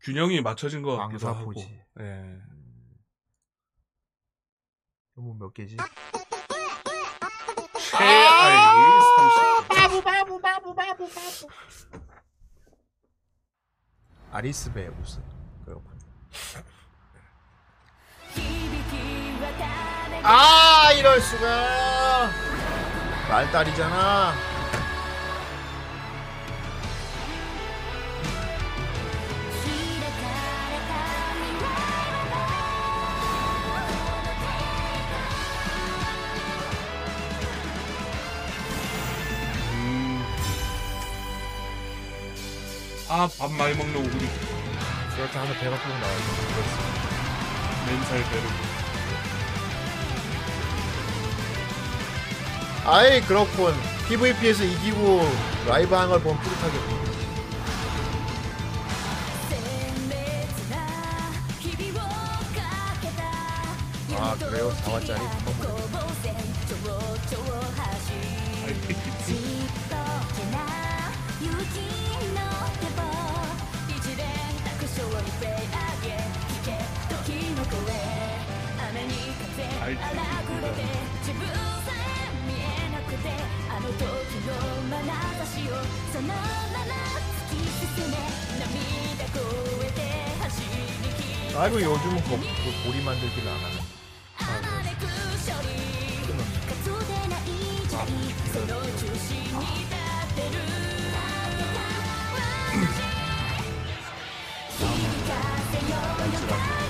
[0.00, 1.52] 균형이 맞춰진 것 같기도 하고.
[1.52, 1.84] 방사포지.
[2.00, 2.40] 예.
[5.14, 5.76] 너무 몇 개지?
[8.42, 11.48] 최아이 30개.
[14.32, 15.22] 아리스베 우승.
[15.64, 15.92] 그렇군.
[20.24, 22.30] 아 이럴 수가.
[23.28, 24.51] 말딸이잖아.
[43.14, 44.26] 아, 밥 많이 먹는 우리
[45.14, 46.18] 그렇다 하면 배가 쭉 나와요.
[46.54, 47.86] 그렇습니다.
[47.86, 48.48] 맨살 배를.
[52.86, 53.74] 아이 그렇군.
[54.08, 55.30] PVP에서 이기고
[55.68, 57.02] 라이브 한 걸 보면 뿌듯하겠군.
[64.16, 64.70] 아 그래요?
[64.84, 65.18] 4화짜리?
[91.59, 93.97] 아이고 요즘은 그, 그 보리 만들기는 안 하네.
[106.29, 106.80] 우리를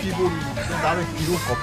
[0.00, 0.30] 귀보리.
[0.82, 1.56] 나는 귀로 겁.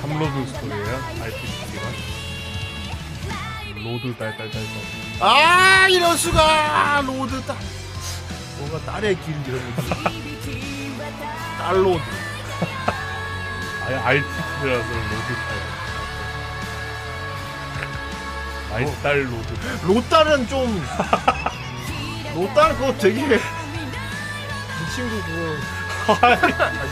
[0.00, 0.96] 탐로드 스토리예요.
[1.22, 1.82] RPG가.
[3.76, 4.62] 로드 딸딸딸딸.
[5.20, 7.56] 아 이럴 수가 로드 딸.
[8.58, 10.98] 뭔가 딸의 길 이런 느낌.
[11.58, 12.19] 딸 로드.
[13.90, 15.34] 아예 RPG라서 로드
[18.70, 18.76] 딸.
[18.76, 19.50] 알딸 로드.
[19.86, 20.80] 로딸은 좀
[22.36, 23.38] 로딸 그거 되게 이
[24.94, 25.56] 친구 그거
[26.12, 26.38] 아, 이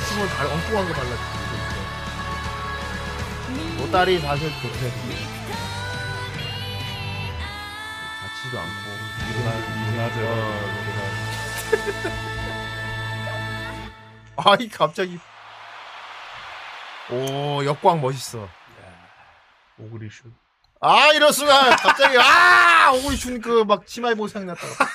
[0.06, 1.22] 친구는 다 엉뚱한 거 발랐지
[3.78, 4.92] 로딸이 사실 좋대
[8.22, 8.90] 같지도 않고.
[9.86, 10.18] 문화재.
[14.36, 15.18] 아이 갑자기.
[17.10, 18.48] 오 역광 멋있어.
[19.78, 20.30] 오그리 슛.
[20.80, 24.86] 아 이럴 수가 갑자기 아 오이 춘그막 치마 입고 생각났다가.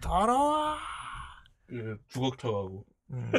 [0.00, 0.76] 더러워.
[1.66, 2.84] 그 주걱 쳐가고.
[3.12, 3.32] 음.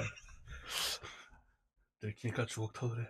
[1.99, 3.07] 들키니까 주걱 터 그래.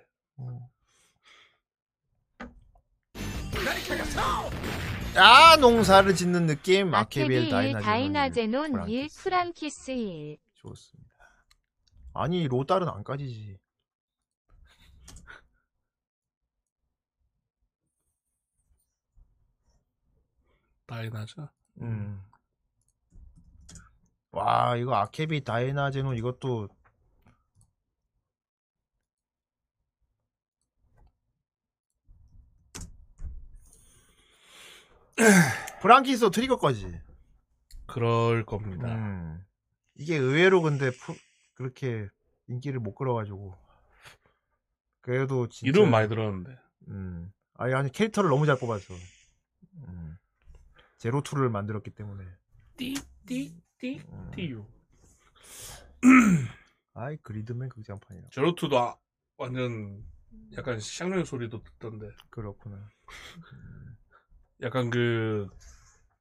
[5.15, 6.93] 아 농사를 짓는 느낌.
[6.93, 7.81] 아케비 아케비엘 1 다이나제논.
[7.83, 9.23] 다이나제논 1 프랑키스.
[9.23, 11.09] 프랑키스 1 좋습니다.
[12.13, 13.57] 아니 로딸은 안 까지지.
[20.95, 21.47] 다이나죠.
[21.81, 22.21] 음.
[24.31, 26.67] 와 이거 아케비 다이나제논 이것도
[35.81, 36.99] 프랑키스 트리거 거지.
[37.85, 38.87] 그럴 겁니다.
[38.93, 39.43] 음.
[39.95, 41.15] 이게 의외로 근데 푸-
[41.53, 42.07] 그렇게
[42.47, 43.55] 인기를 못 끌어가지고
[45.01, 46.57] 그래도 진짜 이름 많이 들었는데.
[46.89, 47.31] 음.
[47.55, 48.93] 아니 아니 캐릭터를 너무 잘 뽑아서
[49.87, 50.10] 음.
[51.01, 52.23] 제로 투를 만들었기 때문에
[52.77, 54.31] 띠띠띠 음.
[54.35, 54.63] 띠유.
[56.93, 58.99] 아이 그리드맨 극장판이라 제로투도 아,
[59.37, 60.05] 완전
[60.55, 62.11] 약간 썅년 소리도 듣던데.
[62.29, 62.87] 그렇구나.
[64.61, 65.49] 약간 그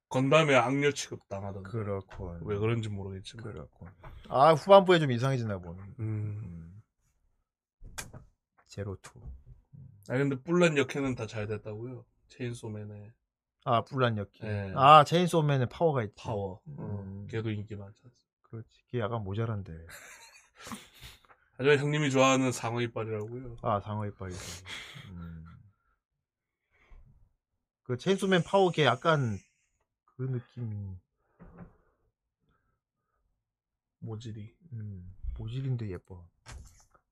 [0.09, 1.69] 건담의 악녀 취급 당하던데.
[1.69, 2.41] 그렇군.
[2.47, 3.45] 왜 그런지 모르겠지만.
[3.45, 3.87] 그렇군.
[4.31, 5.79] 아 후반부에 좀 이상해지나 보네.
[5.99, 6.03] 음.
[6.03, 6.83] 음.
[8.67, 9.21] 제로 투.
[10.09, 12.07] 아 근데 뿔난 여캐는 다잘 됐다고요.
[12.29, 13.13] 체인소맨의
[13.65, 14.43] 아 뿔난 여캐.
[14.43, 14.73] 네.
[14.75, 16.15] 아 체인소맨의 파워가 있지.
[16.17, 16.61] 파워.
[16.67, 16.77] 음.
[16.79, 18.39] 어, 걔도 인기 많지 않습니까?
[18.43, 18.69] 그렇지.
[18.89, 19.73] 걔 약간 모자란데.
[21.59, 23.59] 하지만 형님이 좋아하는 상어 이빨이라고요.
[23.63, 24.65] 아 상어 이빨이서.
[25.11, 25.45] 음.
[27.83, 29.39] 그 체인소맨 파워 걔 약간
[30.17, 30.99] 그 느낌.
[33.99, 34.57] 모질이.
[34.73, 35.15] 음.
[35.39, 36.27] 모질인데 예뻐.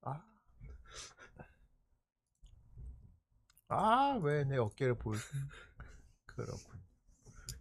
[0.03, 0.23] 아.
[3.69, 5.19] 아, 왜 내 어깨를 보여?
[6.44, 6.81] 그렇군.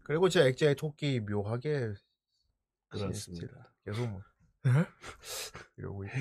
[0.03, 1.93] 그리고 제 액자의 토끼 묘하게
[2.89, 3.73] 그렇습니다.
[3.83, 4.21] 계속 뭐
[5.77, 6.13] 이러고 있다.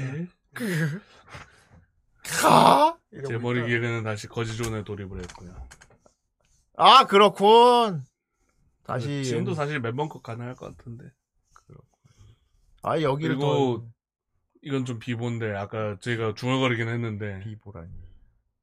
[2.40, 2.98] 가?
[3.26, 3.64] 제 머리.
[3.66, 5.68] 기에는 다시 거지존에 돌입을 했고요.
[6.76, 8.04] 아, 그렇군.
[8.84, 11.04] 다시 지금도 사실 멤버 컷 가능할 것 같은데.
[12.82, 13.88] 아, 여기를 그리고 더
[14.62, 17.92] 이건 좀 비본데 아까 제가 중얼거리긴 했는데 비보라니.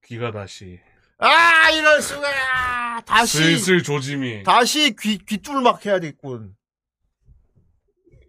[0.05, 0.81] 귀가 다시
[1.19, 3.01] 아, 이럴 수가.
[3.05, 6.55] 다시 슬슬 조짐이 다시 귀 귀뚫 막 해야 되겠군.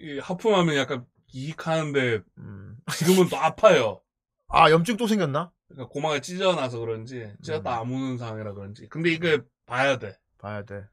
[0.01, 2.77] 이 하품하면 약간 이익하는데 음.
[2.93, 4.01] 지금은 또 아파요.
[4.48, 5.51] 아, 염증 또 생겼나?
[5.69, 7.81] 그러니까 고막에 찢어나서 그런지 찢었다 음.
[7.81, 8.86] 아무는 상황이라 그런지.
[8.89, 10.16] 근데 이거 봐야 돼.
[10.39, 10.85] 봐야 돼.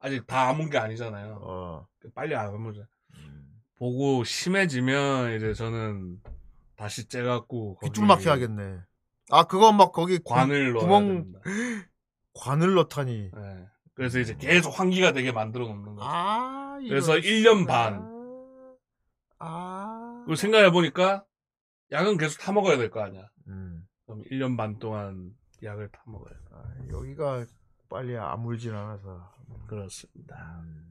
[0.00, 1.38] 아직 다 아문 게 아니잖아요.
[1.42, 1.86] 어.
[2.14, 2.86] 빨리 아무자.
[3.14, 3.60] 음.
[3.76, 6.20] 보고 심해지면 이제 저는
[6.76, 8.80] 다시 째갖고 거기 귀뚫 막 해야겠네.
[9.30, 11.40] 아, 그거 막 거기 구- 관을 넣어야 구멍- 됩니다.
[12.34, 13.30] 관을 넣다니.
[13.32, 13.66] 네.
[13.94, 16.00] 그래서 이제 계속 환기가 되게 만들어 놓는 거죠.
[16.08, 17.72] 아, 그래서 이럴 1년 수가.
[17.72, 18.14] 반.
[19.38, 20.22] 아.
[20.26, 21.24] 그리고 생각해 보니까
[21.92, 23.28] 약은 계속 타 먹어야 될 거 아니야.
[23.46, 23.86] 음.
[24.06, 25.30] 그럼 1년 반 동안
[25.62, 26.40] 약을 타 먹어야 돼.
[26.52, 27.46] 아, 여기가
[27.88, 29.32] 빨리 아물진 않아서.
[29.68, 30.60] 그렇습니다.
[30.64, 30.90] 음.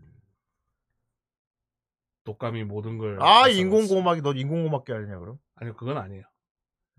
[2.23, 3.49] 독감이 모든 걸 아.
[3.49, 5.37] 인공고막이 너 인공고막계 아니냐 그럼?
[5.55, 6.23] 아니요, 그건 아니에요.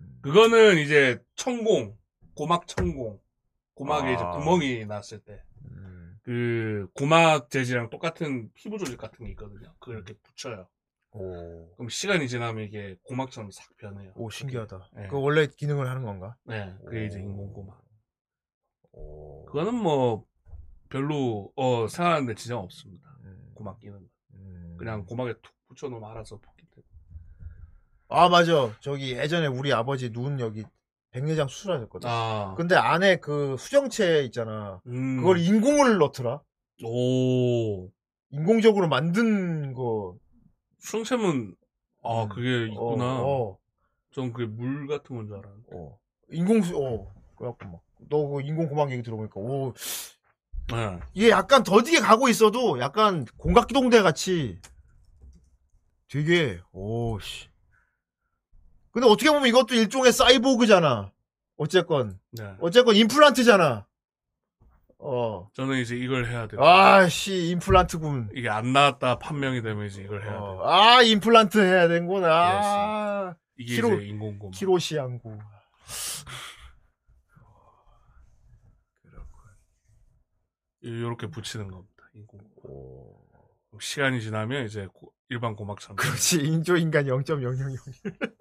[0.04, 0.18] 음.
[0.22, 1.96] 그거는 이제 천공,
[2.34, 3.20] 고막 천공.
[3.74, 4.12] 고막에 아.
[4.12, 5.42] 이제 구멍이 났을 때.
[5.64, 6.18] 음.
[6.22, 9.74] 그 고막 재질이랑 똑같은 피부 조직 같은 게 있거든요.
[9.78, 10.68] 그걸 이렇게 붙여요.
[11.10, 11.74] 오.
[11.76, 14.12] 그럼 시간이 지나면 이게 고막처럼 싹 변해요.
[14.16, 14.90] 오, 신기하다.
[14.94, 15.08] 네.
[15.08, 16.36] 그 원래 기능을 하는 건가?
[16.44, 17.22] 네, 그게 이제 오.
[17.22, 17.82] 인공 고막.
[18.92, 19.44] 오.
[19.46, 20.24] 그거는 뭐
[20.88, 23.16] 별로 어 생각하는데 지장 없습니다.
[23.24, 23.52] 음.
[23.54, 24.08] 고막 기능.
[24.34, 24.76] 음.
[24.78, 26.40] 그냥 고막에 툭 붙여놓으면 알아서.
[28.08, 28.70] 아, 맞아.
[28.80, 30.64] 저기 예전에 우리 아버지 눈 여기
[31.10, 32.08] 백내장 수술하셨거든.
[32.08, 34.80] 아, 근데 안에 그 수정체 있잖아.
[34.86, 35.18] 음.
[35.18, 36.40] 그걸 인공을 넣더라.
[36.84, 37.88] 오
[38.30, 40.16] 인공적으로 만든 거.
[40.80, 41.54] 수정체면
[42.02, 42.28] 아 음.
[42.28, 43.22] 그게 있구나.
[43.22, 43.56] 어,
[44.12, 45.68] 전 그게 물 같은 건 줄 알았는데.
[45.72, 45.98] 어.
[46.30, 47.12] 인공 수, 어.
[47.36, 47.80] 그래갖고 막.
[48.10, 49.72] 너 그 인공 고막 얘기 들어보니까, 오.
[50.68, 50.98] 네.
[51.14, 54.58] 이게 약간 더디게 가고 있어도 약간 공각기동대 같이
[56.10, 57.48] 되게, 오, 씨.
[58.94, 61.10] 근데 어떻게 보면 이것도 일종의 사이보그잖아.
[61.56, 62.20] 어쨌건.
[62.30, 62.54] 네.
[62.60, 63.86] 어쨌건 임플란트잖아.
[64.98, 65.48] 어.
[65.52, 66.62] 저는 이제 이걸 해야 돼요.
[66.64, 68.30] 아씨, 임플란트군.
[68.34, 70.40] 이게 안 나왔다 판명이 되면 이제 이걸 해야 돼요.
[70.60, 72.28] 어, 아, 임플란트 해야 되는구나.
[72.32, 74.54] 아, 이게 키로- 이제 인공고막.
[74.54, 75.38] 키로시앙구.
[80.80, 81.92] 이렇게 붙이는 겁니다.
[82.14, 82.40] 인공.
[83.80, 85.96] 시간이 지나면 이제 고- 일반 고막 참.
[85.96, 88.34] 그렇지 인조인간 0.0001.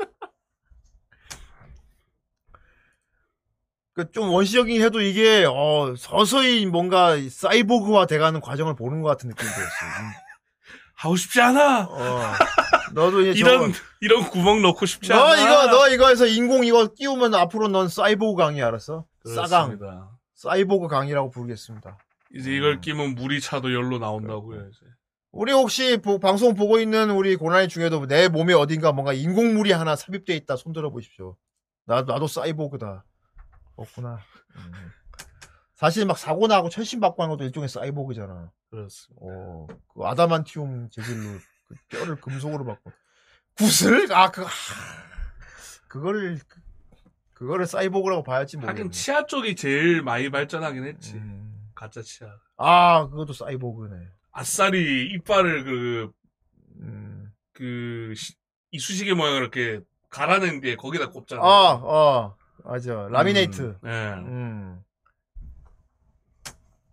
[4.12, 9.70] 좀 원시적이긴 해도 이게 어, 서서히 뭔가 사이보그화 돼가는 과정을 보는 것 같은 느낌이 들었어.
[10.96, 11.88] 하고 싶지 않아.
[11.90, 12.22] 어.
[12.94, 15.42] 너도 이제 이런 저거- 이런 구멍 넣고 싶지 너 않아.
[15.42, 19.06] 이거 너 이거에서 인공 이거 끼우면 앞으로 넌 사이보그 강이 알았어?
[19.26, 20.10] 싸강 그렇습니다.
[20.36, 21.98] 사이보그 강이라고 부르겠습니다.
[22.36, 24.60] 이제 이걸 끼면 물이 차도 열로 나온다고요.
[24.70, 24.80] 이제.
[25.32, 29.96] 우리 혹시 보- 방송 보고 있는 우리 고난이 중에도 내 몸에 어딘가 뭔가 인공물이 하나
[29.96, 31.36] 삽입돼 있다 손들어 보십시오.
[31.86, 33.04] 나 나도 사이보그다.
[33.76, 34.20] 없구나.
[34.56, 34.72] 음.
[35.76, 38.52] 사실 막 사고 나고 철심 받고 하는 것도 일종의 사이보그잖아.
[38.70, 39.22] 그렇습니다.
[39.26, 42.92] 어, 그 아다만티움 재질로 그 뼈를 금속으로 바꿔.
[43.58, 44.12] 구슬?
[44.14, 44.50] 아, 그, 하,
[45.88, 46.62] 그거를, 그,
[47.34, 48.70] 그거를 사이보그라고 봐야지 뭐.
[48.70, 51.16] 하긴 치아 쪽이 제일 많이 발전하긴 했지.
[51.16, 51.70] 음.
[51.76, 52.28] 가짜 치아.
[52.58, 53.96] 아, 그것도 사이보그네.
[54.32, 56.12] 아싸리 이빨을 그,
[56.80, 57.32] 음.
[57.52, 58.36] 그, 시-
[58.72, 61.42] 이쑤시개 모양을 이렇게 갈아낸 뒤에 거기다 꼽잖아.
[61.44, 63.08] 아, 어, 맞아.
[63.10, 63.80] 라미네이트.
[63.84, 64.14] 음, 예.
[64.20, 64.84] 음.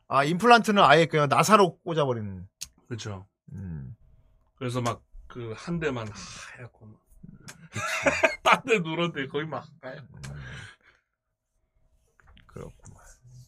[0.08, 2.48] 아, 임플란트는 아예 그냥 나사로 꽂아버리는.
[2.88, 3.26] 그렇죠.
[3.52, 3.94] 음.
[4.56, 7.00] 그래서 막 그 한 대만 하얗고 막.
[8.42, 10.18] 딴데 누런데 거기 막 하얗고.
[12.46, 13.00] 그렇구만.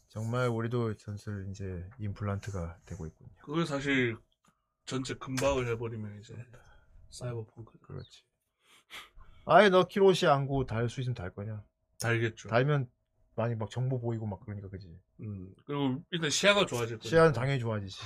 [0.08, 3.30] 정말 우리도 전설 이제 임플란트가 되고 있군요.
[3.42, 4.16] 그걸 사실
[4.84, 6.36] 전체 금박을 해버리면 이제
[7.10, 8.24] 사이버펑크 그렇지.
[9.46, 11.64] 아예 너 키로시 안구 달수 있으면 달 거냐?
[12.02, 12.48] 달겠죠.
[12.48, 12.90] 달면
[13.34, 14.88] 많이 막 정보 보이고 막 그러니까 그지.
[15.20, 15.54] 음.
[15.64, 17.08] 그리고 일단 시야가 좋아질 거예요.
[17.08, 17.98] 시야는 당연히 좋아지지.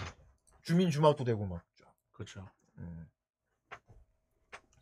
[0.62, 1.64] 주민 주막도 되고 막.
[2.12, 2.48] 그렇죠.
[2.78, 3.08] 음.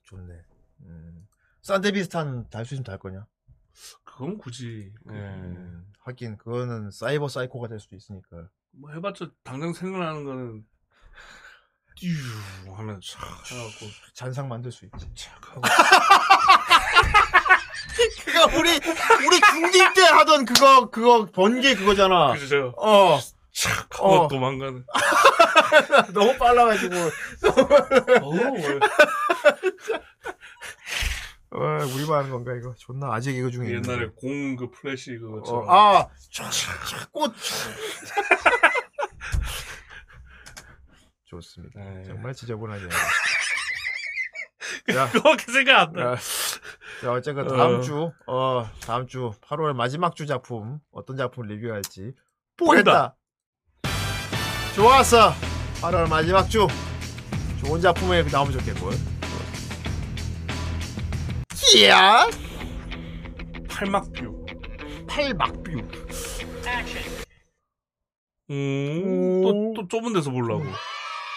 [0.03, 0.43] 좋네.
[0.83, 1.27] 음.
[1.63, 3.27] 산데비스탄 달수 있으면 달 거냐?
[4.05, 5.13] 그건 굳이 예.
[5.13, 5.93] 음.
[6.01, 8.49] 하긴 그거는 사이버 사이코가 될 수도 있으니까.
[8.71, 10.67] 뭐 해봤자 당장 생각나는 거는
[11.97, 12.09] 듀
[12.73, 13.19] 하면 촥
[13.53, 15.11] 해갖고 잔상 만들 수 있지.
[15.15, 15.63] 착 하고
[18.25, 18.71] 그거 우리
[19.27, 22.33] 우리 중딩 때 하던 그거 그거 번개 그거잖아.
[22.35, 22.75] 그죠?
[22.79, 23.19] 어.
[23.53, 24.29] 착 하고 어.
[24.29, 24.85] 도망가는.
[26.13, 26.95] 너무 빨라가지고.
[28.21, 28.81] 뭘.
[31.51, 31.59] 어,
[31.95, 32.75] 우리만 하는 건가 이거?
[32.77, 34.09] 존나 아직 이거 중에 옛날에.
[34.17, 35.71] 공 그 플래시 어, 그거처럼.
[35.71, 37.33] 아, 촥촥 꽃.
[41.27, 41.81] 좋습니다.
[41.81, 42.03] 네.
[42.07, 42.87] 정말 지저분하게.
[44.95, 46.13] 야, 그거밖에 생각 안 나.
[46.13, 46.17] 야,
[47.03, 47.81] 자, 어쨌건 다음 어.
[47.81, 52.13] 주, 어, 다음 주 8월 마지막 주 작품 어떤 작품 리뷰할지
[52.57, 53.17] 보겠다.
[53.83, 54.75] 보겠다.
[54.75, 55.33] 좋았어.
[55.81, 56.67] 8월 마지막 주
[57.65, 58.93] 좋은 작품에 나오면 좋겠군.
[61.77, 62.27] 이야,
[63.69, 64.47] 팔막뷰.
[65.09, 65.71] 팔막뷰.
[68.51, 70.65] 음, 또, 또 좁은 데서 보려고.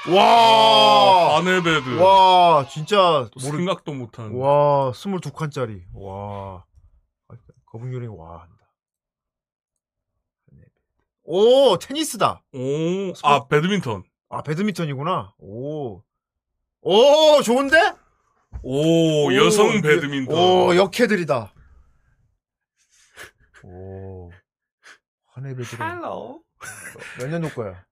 [0.10, 2.00] 와, 아네베드.
[2.00, 3.58] 와, 진짜 또 모르.
[3.58, 4.32] 생각도 못한.
[4.36, 5.84] 와, 22칸짜리.
[5.94, 6.64] 와.
[7.66, 8.56] 거북 요리 와 한다.
[11.24, 12.42] 오, 테니스다.
[12.54, 14.04] 오, 아, 배드민턴.
[14.30, 15.34] 아, 배드민턴이구나.
[15.40, 16.02] 오.
[16.82, 17.78] 오, 좋은데?
[18.64, 20.36] 오, 여성 배드민턴.
[20.38, 21.54] 오, 역해들이다.
[23.64, 24.32] 오.
[25.34, 26.40] 하네베드로 Hello,
[27.20, 27.86] 몇 년도 거야?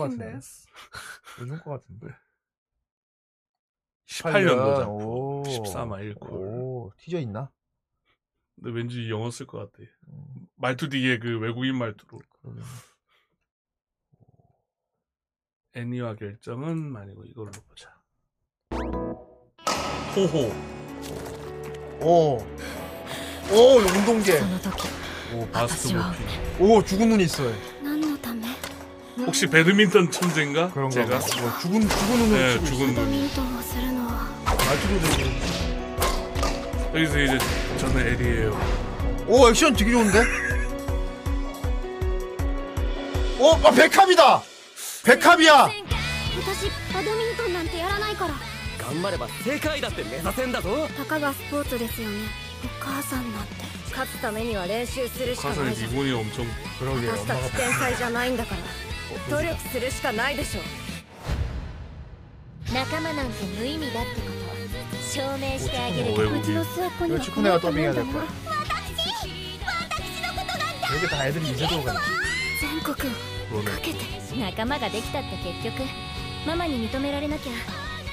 [0.00, 0.24] 같은데.
[0.24, 0.66] Martinez.
[1.40, 2.08] 요즘 거 같은데.
[4.06, 4.88] 18년도잖아.
[4.88, 5.42] 오.
[5.46, 6.32] 14마 1콜.
[6.32, 7.50] 오, 티저 있나?
[8.56, 9.88] 근데 왠지 영어 쓸 것 같아.
[10.08, 12.20] 음, 말투 뒤에 그 외국인 말투로.
[15.74, 17.94] 애니와 결정은 아니고 이걸로 보자.
[20.14, 20.52] 호호.
[22.04, 22.36] 오.
[23.50, 24.38] 오, 운동계.
[25.31, 26.15] その時 오, 바스트 아파치와.
[26.59, 26.73] 모피.
[26.73, 27.43] 오, 죽은 눈 있어.
[27.83, 28.47] 何のため
[29.25, 30.69] 혹시 배드민턴 천재인가?
[30.71, 31.19] 그런가 제가?
[31.19, 31.41] 봐.
[31.41, 32.95] 뭐 죽은 죽은 눈으로 네, 치고 죽은 있어.
[32.95, 35.23] バドミントンをするのは 말투도 되게.
[36.93, 37.37] 여기서 이제
[37.79, 38.57] 저는 에리예요.
[39.27, 40.23] 오, 액션 되게 좋은데?
[43.39, 44.41] 오, 아, 백합이다.
[45.03, 45.69] 백합이야.
[46.39, 48.33] 私バドミントンなんてやらないから
[48.79, 52.15] 頑張れば世界だって目指せんだぞたかがスポーツですよね
[52.63, 53.53] お母さんなんて
[53.92, 55.90] 勝つためには練習するしかないじゃん。
[55.90, 58.60] 私たち天才じゃないんだから。
[59.36, 60.60] 努力するしかないでしょ。
[60.60, 60.64] う
[62.74, 66.12] 仲間なんて無意味だってこと証明してあげる。
[66.12, 68.02] うちの末っにはこんなことんだな私！
[69.90, 70.80] 私のことなん
[71.84, 72.00] だ。
[72.60, 72.96] 全国
[73.60, 74.22] をかけて。
[74.38, 75.86] 仲間ができたって結局
[76.46, 77.52] ママに認められなきゃ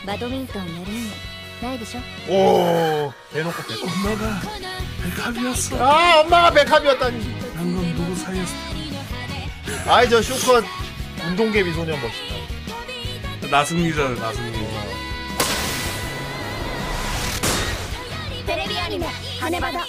[0.06, 1.29] バドミントンやるん
[1.63, 2.01] ないでしょ
[2.33, 3.79] 오, 대놓고 백.
[3.83, 4.41] 엄마가
[5.03, 5.77] 백합이었어.
[5.83, 7.35] 아, 엄마가 백합이었다니.
[7.57, 8.55] 방금 누구 사이였어?
[9.87, 10.65] 아이 저 쇼컷
[11.27, 13.49] 운동개 미소년 멋있다.
[13.51, 14.65] 나승리잖아 나승리.
[18.47, 19.07] テレビアニメ「
[19.41, 19.81] 羽バダ」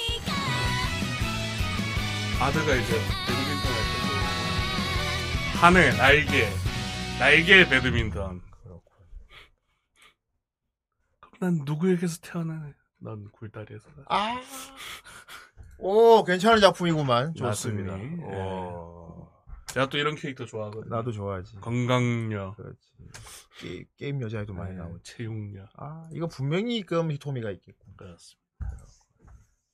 [2.40, 2.94] 아드가 이제
[3.28, 6.50] 배드민턴 할 때도 하늘 날개
[7.20, 8.42] 날개 배드민턴.
[11.41, 11.59] 그렇군.
[11.59, 12.75] 난 누구에게서 태어나는?
[12.99, 13.89] 넌 굴다리에서.
[14.09, 14.41] 아.
[15.79, 17.35] 오, 괜찮은 작품이구만.
[17.35, 17.93] 좋습니다.
[17.97, 18.33] 맞습니다.
[18.33, 18.43] 예.
[18.43, 19.31] 오.
[19.69, 20.95] 제가 또 이런 캐릭터 좋아하거든요.
[20.95, 21.57] 나도 좋아하지.
[21.57, 22.79] 건강녀, 그렇지.
[23.61, 25.03] 게, 게임 여자애도 많이 네, 나오지.
[25.05, 25.65] 체육녀.
[25.77, 27.95] 아, 이거 분명히 그럼 히토미가 있겠군.
[27.97, 28.41] 그렇습니다.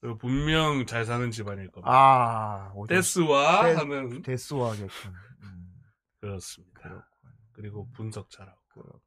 [0.00, 1.90] 그리고 분명 잘 사는 집안일 겁니다.
[1.90, 2.92] 아, 오지.
[2.94, 5.14] 데스와 데- 하는 데스와 겠군.
[5.42, 5.72] 음,
[6.20, 7.08] 그렇습니다.
[7.52, 9.00] 그리고 분석 잘하고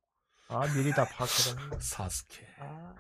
[0.49, 1.77] 아, 미리 다 파악해라.
[1.79, 2.95] 사스케 아,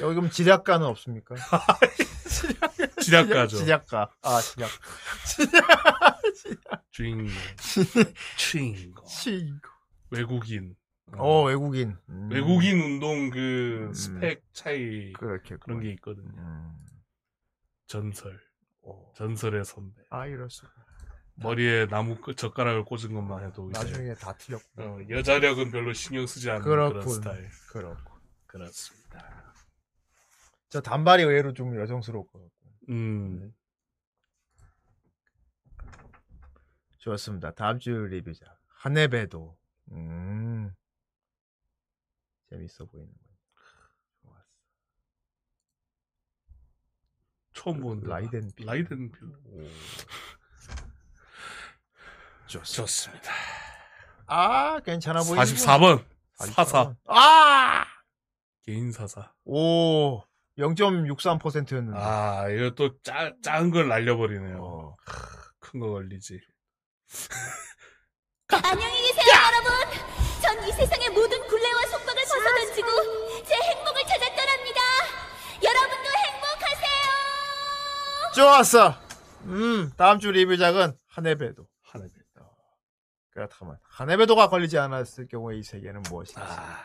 [0.00, 1.36] 여기 그럼 지략가는 없습니까?
[3.00, 3.58] 지략가죠.
[3.58, 4.10] 지략가.
[4.22, 4.68] 아, 지략.
[6.90, 7.28] 주인공
[8.36, 9.68] 주인공 친구.
[10.10, 10.74] 외국인
[11.16, 11.96] 어, 외국인.
[12.08, 13.94] 음, 외국인 운동 그 음.
[13.94, 16.32] 스펙 차이 그렇게 그런 게 있거든요.
[16.36, 16.74] 음.
[17.86, 18.40] 전설
[18.82, 19.12] 어.
[19.14, 20.66] 전설의 선배 아, 이럴 수.
[21.36, 24.82] 머리에 나무 끝 젓가락을 꽂은 것만 해도 이제 나중에 다 틀렸고.
[24.82, 27.12] 어, 여자력은 별로 신경 쓰지 않는 그런 그렇군.
[27.12, 28.14] 스타일 그렇고.
[28.46, 29.54] 그렇습니다.
[30.68, 32.50] 저 단발이 의외로 좀 여성스럽고.
[32.90, 33.52] 음
[36.98, 37.52] 좋습니다.
[37.52, 38.46] 다음 주 리뷰자.
[38.68, 39.56] 하네베도.
[39.92, 40.72] 음.
[42.48, 43.18] 재밌어 보이는 거.
[44.22, 44.44] 좋았어.
[47.52, 48.64] 처음 보는데 라이덴 뷰.
[48.64, 49.32] 라이덴 뷰
[52.46, 52.62] 오.
[52.62, 53.32] 좋습니다.
[54.26, 56.04] 아, 괜찮아 보이는 44번
[56.36, 57.84] 사사 아!
[58.66, 59.30] 개인 사사.
[59.44, 60.22] 오.
[60.58, 61.98] 0.63%였는데.
[61.98, 64.58] 아 이거 또 짜, 작은 걸 날려버리네요.
[64.62, 64.96] 어.
[65.58, 66.40] 큰거 걸리지.
[68.48, 69.70] 안녕히 계세요, 여러분.
[70.40, 72.88] 전 이 세상의 모든 굴레와 속박을 벗어던지고
[73.44, 74.80] 제 행복을 찾아 떠납니다.
[75.62, 78.32] 여러분도 행복하세요.
[78.34, 78.94] 좋았어.
[79.46, 81.66] 음, 다음 주 리뷰작은 하네베도.
[83.34, 86.38] 그렇다면 하네베도가 걸리지 않았을 경우에 이 세계는 무엇이지?
[86.38, 86.78] 아,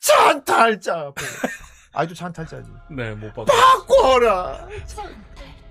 [0.00, 1.12] 찬탈자.
[1.92, 2.70] 아주 찬탈자지.
[2.90, 3.44] 네, 못 봤고.
[3.44, 4.66] 바꿔라.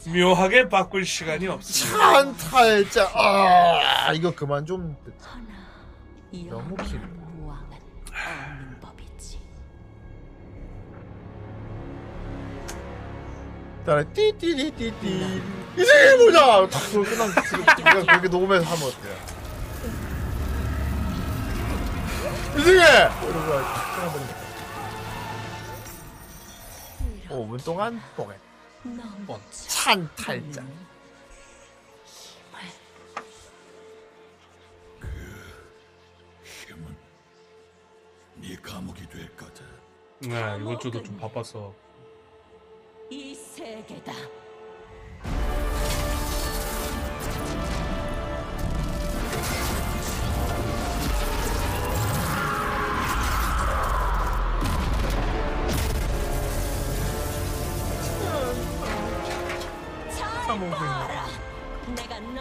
[0.08, 1.98] 묘하게 바꿀 시간이 없습니다.
[1.98, 3.12] 찬탈자.
[3.16, 4.95] 아, 이거 그만 좀.
[6.32, 7.02] 너무 길어.
[13.84, 15.41] 따라 띠띠띠띠띠.
[15.78, 16.68] 이 세계 보자.
[16.70, 19.31] 딱 그걸 끝난 그렇게 녹음해서 하면 어때요?
[22.57, 22.80] 이 세계.
[22.80, 24.41] 이러고 딱 끊어버리니까.
[27.30, 28.38] 5분 동안 보겠.
[29.52, 30.61] 찬탈자.
[36.44, 36.98] 힘은
[38.36, 39.64] 네 감옥이 될 거다.
[40.19, 41.73] 네, 이번 주도 좀 바빠서.
[43.10, 44.14] 이 세계다.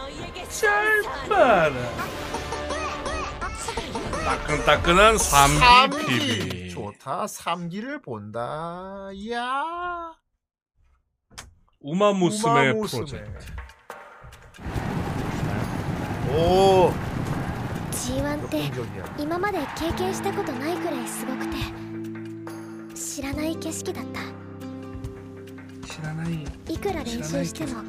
[0.00, 1.72] 너희에게 잘 봐라.
[4.24, 6.70] 따끈따끈한 삼기 PB.
[6.70, 7.26] 좋다.
[7.26, 9.10] 삼기를 본다.
[9.12, 9.62] 이야.
[11.80, 13.04] 우마무스메 우마무스메.
[13.04, 13.52] 프로젝트.
[16.32, 16.92] 오.
[17.92, 19.16] G1 って 역동적이야.
[19.18, 21.56] 今まで経験したことないくらいすごくて
[22.94, 24.20] 知らない景色だった
[25.86, 27.82] 시라나이 いくら練習しても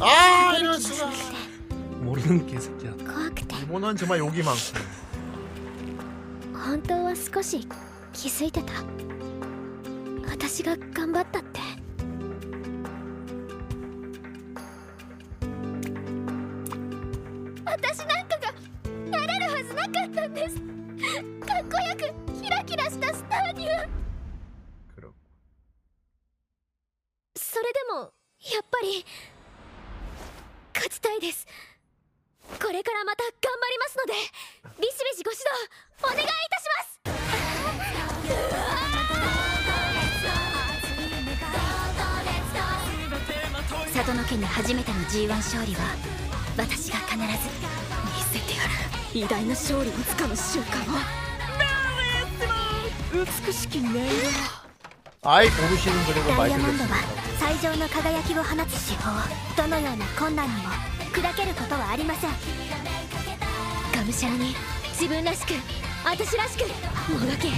[0.00, 1.06] 아, 勝てる 이럴 気がし 수가.
[1.06, 2.92] なくて 모르는 개새끼야.
[2.98, 4.58] 怖くて 이모는 정말 욕이 많고.
[6.54, 7.66] 本当は少し
[8.12, 8.72] 気づいてた
[10.30, 11.60] 私が頑張ったって
[17.64, 18.52] 私なんかが
[19.10, 20.64] なれるはずなかったんですかっ
[21.70, 23.86] こよくキラキラしたスターには
[24.96, 25.12] 그렇고.
[27.36, 28.00] それでも
[28.52, 29.04] やっぱり
[32.82, 34.12] れからまた頑張りますので
[34.80, 35.48] ビシビシご指導
[36.02, 36.98] お願いいたします
[43.94, 45.80] 里の家に初めての G1 勝利は
[46.56, 47.28] 私が必ず見
[48.32, 48.70] せてやる
[49.14, 50.98] 偉大な勝利をつかむ瞬間を
[53.12, 54.68] 美しき音色
[55.22, 57.28] 아이 고르시는 그리고 ダ 많이 イヤモンドは 들렸습니다.
[57.38, 59.10] 最上の輝きを放つ手法
[59.56, 60.68] どのような困難にも
[61.12, 62.30] 砕けることはありません
[63.92, 64.54] 頑 がむしゃらに
[64.92, 65.54] 自分らしく
[66.04, 66.62] 私らしく
[67.12, 67.48] もがけ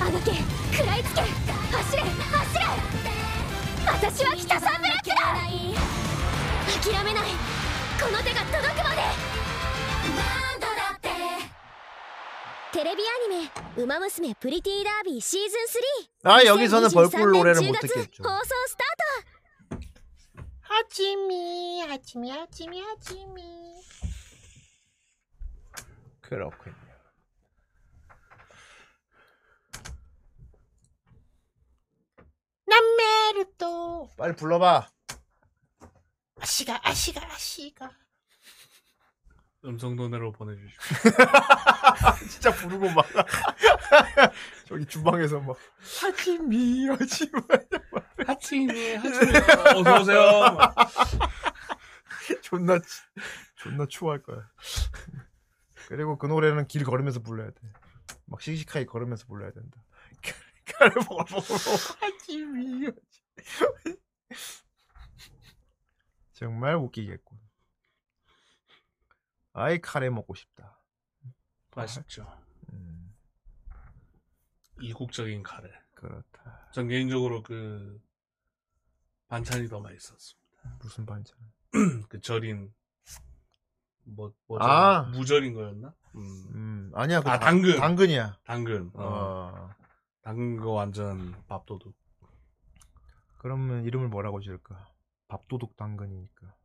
[0.00, 0.32] あがけ
[0.76, 2.60] 食らいつけ走れ走れ
[3.86, 5.14] 私は北さんブラックだ
[6.82, 7.24] 諦めない
[8.00, 9.02] この手が届くまで
[10.16, 11.08] 何度だって
[12.72, 13.50] テレビアニメ「
[13.82, 18.22] ウマ娘プリティダービーシーズン 3」 아 여기서는 벌꿀 노래를 2023 못 10月 듣겠죠.
[18.22, 18.86] 放送スター
[19.22, 19.37] ト
[20.69, 23.59] 하치미 하치미 하치미 하치미
[26.21, 26.75] 그렇군요.
[32.67, 34.87] 남메르또 빨리 불러봐.
[36.39, 37.91] 아시가 아시가 아시가.
[39.65, 40.79] 음성 노래로 보내주십시오.
[42.29, 43.05] 진짜 부르고 막
[44.67, 45.57] 저기 주방에서 막
[46.01, 47.31] 하치미 하치미
[48.25, 49.37] 하치미 하치미
[49.75, 50.57] 어서 오세요.
[52.41, 53.01] 존나 치-
[53.55, 54.49] 존나 추워할 거야.
[55.87, 57.55] 그리고 그 노래는 길 걸으면서 불러야 돼.
[58.25, 59.83] 막 씩씩하게 걸으면서 불러야 된다.
[61.09, 61.25] 먹어
[61.99, 62.89] 하지미
[66.31, 67.48] 정말 웃기겠군.
[69.59, 70.79] 아이 카레 먹고 싶다.
[71.75, 72.25] 맛있죠.
[72.71, 73.13] 음,
[74.79, 75.69] 이국적인 카레.
[75.95, 76.69] 그렇다.
[76.73, 78.01] 전 개인적으로 그
[79.27, 80.77] 반찬이 더 맛있었습니다.
[80.81, 81.37] 무슨 반찬?
[82.09, 82.73] 그 절인
[84.05, 84.63] 뭐 뭐죠?
[84.65, 85.01] 아.
[85.03, 85.93] 무절인 거였나?
[86.15, 86.21] 음.
[86.55, 87.77] 음 아니야 그 아, 당- 당근.
[87.77, 88.39] 당근이야.
[88.45, 88.91] 당근.
[88.93, 89.03] 어.
[89.03, 89.69] 어.
[90.21, 91.95] 당근 거 완전 밥도둑.
[93.39, 94.89] 그러면 이름을 뭐라고 지을까?
[95.27, 96.55] 밥도둑 당근이니까.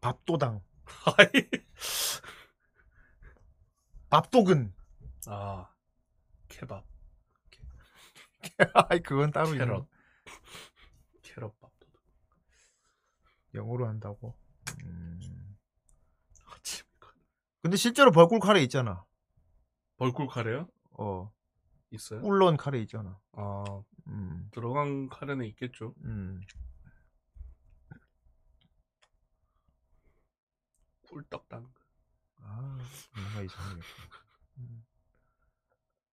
[0.00, 0.62] 밥도당.
[4.10, 4.72] 밥도근.
[5.26, 5.68] 아
[6.48, 6.84] 케밥,
[8.88, 9.84] 아이 그건 따로 있는
[11.22, 12.00] 캐럿, 밥도둑.
[13.54, 14.34] 영어로 한다고.
[14.84, 15.20] 음.
[17.60, 19.04] 근데 실제로 벌꿀 카레 있잖아.
[19.98, 20.68] 벌꿀 카레요?
[20.92, 21.30] 어.
[21.90, 22.22] 있어요?
[22.22, 23.18] 꿀 넣은 카레 있잖아.
[23.32, 23.64] 아
[24.06, 24.48] 음.
[24.52, 25.94] 들어간 카레는 있겠죠.
[26.04, 26.40] 음.
[31.08, 31.70] 꿀떡 당근.
[32.40, 32.78] 아,
[33.14, 33.80] 뭔가 이상해.
[34.58, 34.84] 음.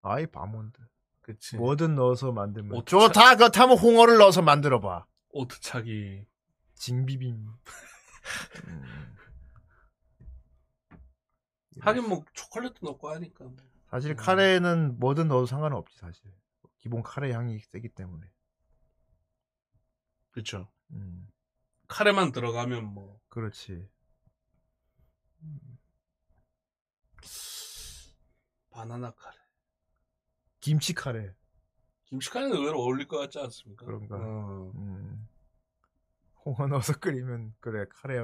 [0.01, 0.79] 아이 바몬드.
[1.21, 1.57] 그치.
[1.57, 3.35] 뭐든 넣어서 만들면 오차- 좋다.
[3.35, 5.05] 그렇다면 홍어를 넣어서 만들어 봐.
[5.29, 6.25] 오트차기.
[6.75, 7.47] 징비빔.
[8.67, 9.15] 음.
[11.81, 13.43] 하긴 뭐 초콜릿도 넣고 하니까.
[13.45, 13.55] 뭐.
[13.89, 14.15] 사실 음.
[14.15, 16.31] 카레는 뭐든 넣어도 상관은 없지 사실.
[16.79, 18.31] 기본 카레 향이 세기 때문에.
[20.31, 20.67] 그쵸.
[20.91, 21.27] 음.
[21.87, 23.89] 카레만 들어가면 뭐 그렇지.
[28.69, 29.35] 바나나 카레.
[30.59, 31.33] 김치 카레.
[32.05, 33.85] 김치 카레는 의외로 어울릴 것 같지 않습니까?
[33.85, 34.15] 그런가?
[34.17, 34.71] 어.
[34.75, 35.27] 음.
[36.45, 38.19] 홍어 넣어서 끓이면 그래 카레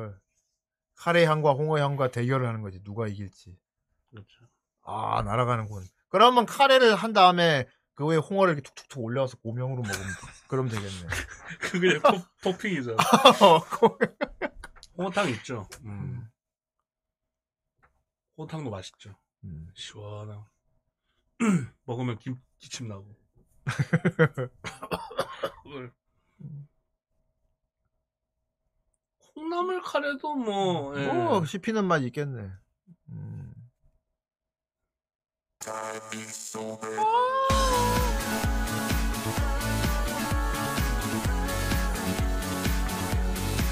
[0.96, 3.58] 카레 향과 홍어 향과 대결을 하는 거지 누가 이길지.
[4.12, 4.46] 그렇죠.
[4.84, 5.86] 아 날아가는군.
[6.10, 10.08] 그러면 카레를 한 다음에 그 위에 홍어를 이렇게 툭툭툭 올려서 고명으로 먹으면
[10.48, 11.08] 그럼 되겠네.
[11.62, 12.98] 그게 토, 토핑이잖아.
[14.98, 15.68] 홍어탕 있죠.
[15.86, 16.30] 음.
[18.42, 19.16] 홍어탕도 맛있죠.
[19.44, 19.70] 음.
[19.76, 20.46] 시원하고.
[21.86, 23.16] 먹으면 김, 기침 나고.
[29.36, 31.08] 콩나물 카레도 뭐, 예.
[31.08, 32.52] 뭐 씹히는 맛 있겠네.
[33.10, 33.54] 음.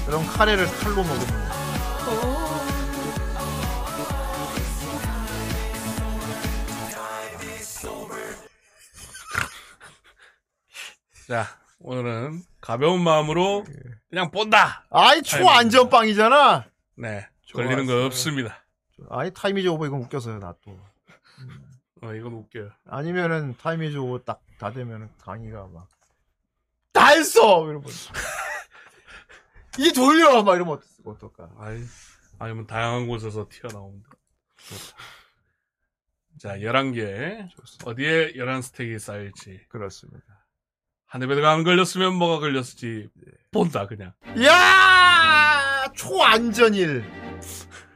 [0.06, 1.49] 그럼 카레를 칼로 먹으면
[11.30, 11.46] 자,
[11.78, 13.74] 오늘은 가벼운 마음으로 예.
[14.08, 14.84] 그냥 본다!
[14.90, 16.64] 아이 초안전빵이잖아.
[16.96, 17.28] 네.
[17.42, 17.68] 좋았어요.
[17.68, 18.64] 걸리는 거 없습니다.
[19.10, 20.76] 아이 타이미즈 오버 이건 웃겨서요 나 또.
[22.02, 22.70] 어, 이건 웃겨요.
[22.88, 25.88] 아니면은 타이미즈 오버 딱 다 되면은 강의가 막
[26.92, 27.84] 다 했어 이러면
[29.78, 31.48] 이 돌려 막 이러면 어떡, 어떨까?
[31.58, 31.80] 아이,
[32.40, 33.48] 아니면 다양한 곳에서.
[33.48, 33.78] 좋다.
[36.40, 37.48] 자, 11개.
[37.86, 39.60] 어디에 11스택이 쌓일지.
[39.68, 40.39] 그렇습니다.
[41.10, 43.08] 한 입에가 안 걸렸으면 뭐가 걸렸을지
[43.50, 44.12] 본다, 그냥.
[44.44, 47.04] 야 초안전일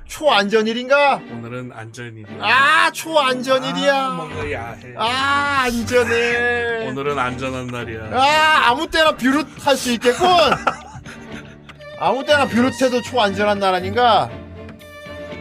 [0.08, 1.20] 초안전일인가?
[1.30, 2.38] 오늘은 안전일이야.
[2.44, 3.96] 아 초안전일이야.
[4.04, 4.94] 아, 먹어야 해.
[4.96, 6.88] 아 안전해.
[6.88, 8.10] 오늘은 안전한 날이야.
[8.20, 10.26] 아 아무 때나 비롯할 수 있겠군.
[12.00, 14.28] 아무 때나 비롯해도 초안전한 날 아닌가?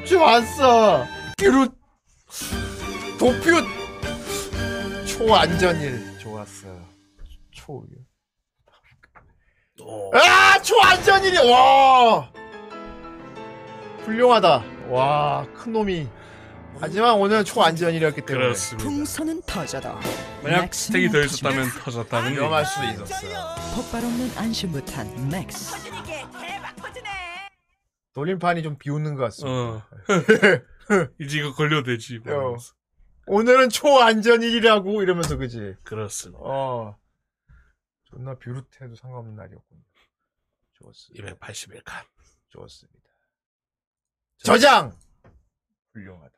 [0.08, 1.08] 좋았어.
[1.38, 1.74] 비롯
[3.18, 3.52] 도표
[5.08, 6.68] 초안전일 좋았어.
[9.78, 10.12] 초.
[10.14, 12.32] 아 초 안전일이 와.
[14.06, 14.64] 훌륭하다.
[14.90, 16.08] 와, 큰 놈이.
[16.80, 18.90] 하지만 오늘은 초 안전이었기 때문에 그렇습니다.
[18.90, 19.90] 풍선은 터져도
[20.44, 21.70] 만약 스택이 더 있었다면.
[21.84, 22.70] 터졌다는 위험할 얘기.
[22.70, 23.56] 수도 있었어.
[23.76, 25.74] 폭발 없는 안심부탄 맥스
[28.14, 29.58] 돌림판이 좀 비웃는 것 같습니다.
[29.58, 29.82] 어.
[31.20, 32.20] 이제 이거 걸려도 되지.
[32.20, 32.58] 뭐 어.
[33.28, 35.76] 오늘은 초안전일이라고 이러면서 그지.
[35.84, 36.40] 그렇습니다.
[36.44, 36.98] 어.
[38.14, 39.82] 존나 비웃해도 상관없는 날이었군요.
[40.74, 41.34] 좋았습니다.
[41.34, 42.06] 281칸.
[42.50, 43.10] 좋았습니다.
[44.38, 44.96] 저장!
[45.94, 46.36] 훌륭하다.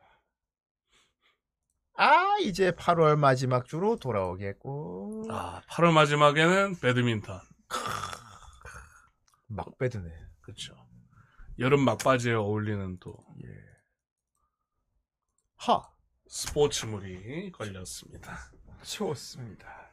[1.98, 5.26] 아, 이제 8월 마지막 주로 돌아오겠고.
[5.30, 7.42] 아, 8월 마지막에는 배드민턴.
[9.48, 10.10] 막 빼드네.
[10.42, 10.76] 그렇죠.
[11.60, 13.50] 여름 막바지에 어울리는 또 예.
[15.58, 15.82] 하!
[16.28, 18.52] 스포츠물이 걸렸습니다.
[18.84, 19.90] 좋습니다.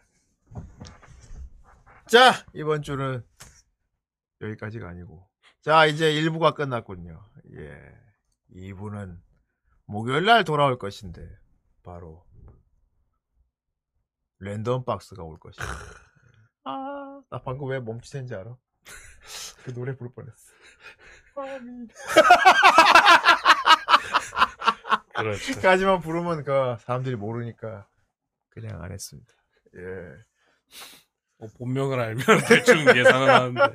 [2.12, 3.26] 자, 이번 주는
[4.42, 5.26] 여기까지가 아니고.
[5.62, 7.24] 자, 이제 1부가 끝났군요.
[7.54, 7.72] 예.
[8.54, 9.18] 2부는
[9.86, 11.26] 목요일 날 돌아올 것인데,
[11.82, 12.26] 바로,
[14.40, 15.64] 랜덤 박스가 올 것이다.
[16.64, 18.58] 아, 나 방금 왜 멈칫했는지 알아?
[19.64, 20.52] 그 노래 부를 뻔했어.
[21.34, 21.88] 아미.
[25.16, 25.60] 그렇죠.
[25.62, 27.88] 까지만 부르면 그 사람들이 모르니까
[28.50, 29.32] 그냥 안 했습니다.
[29.76, 30.26] 예.
[31.42, 33.60] 뭐 본명을 알면 대충 예상은 하는데.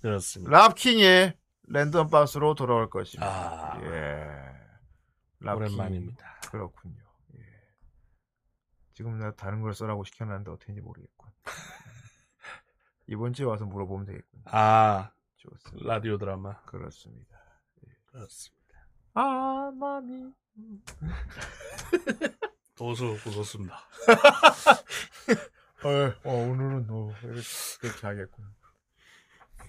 [0.00, 0.52] 그렇습니다.
[0.52, 3.26] 랍킹의 랜덤 박스로 돌아올 것입니다.
[3.26, 4.24] 아, 예.
[5.40, 5.64] 랍킹.
[5.64, 6.40] 오랜만입니다.
[6.52, 7.02] 그렇군요.
[7.34, 7.40] 예.
[8.94, 11.28] 지금 내가 다른 걸 써라고 시켜놨는데 어떻게인지 모르겠군.
[13.08, 14.42] 이번 주에 와서 물어보면 되겠군.
[14.44, 15.88] 아, 좋습니다.
[15.92, 16.60] 라디오 드라마.
[16.62, 17.36] 그렇습니다.
[18.06, 18.86] 그렇습니다.
[19.14, 20.32] 아, 마미.
[22.80, 23.78] 도서 보셨습니다.
[25.84, 27.42] 어, 어, 오늘은 어, 이렇게,
[27.78, 28.42] 그렇게 하겠군.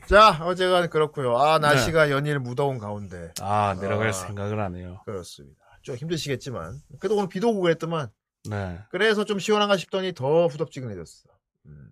[0.08, 1.38] 자, 어제가 그렇고요.
[1.38, 4.12] 아, 날씨가 연일 무더운 가운데 아, 내려갈 아.
[4.14, 5.02] 생각을 안 해요.
[5.04, 5.60] 그렇습니다.
[5.82, 8.10] 좀 힘드시겠지만 그래도 오늘 비도 오고 그랬더만
[8.50, 8.80] 네.
[8.92, 11.28] 그래서 좀 시원한가 싶더니 더 후덥지근해졌어.
[11.66, 11.92] 음.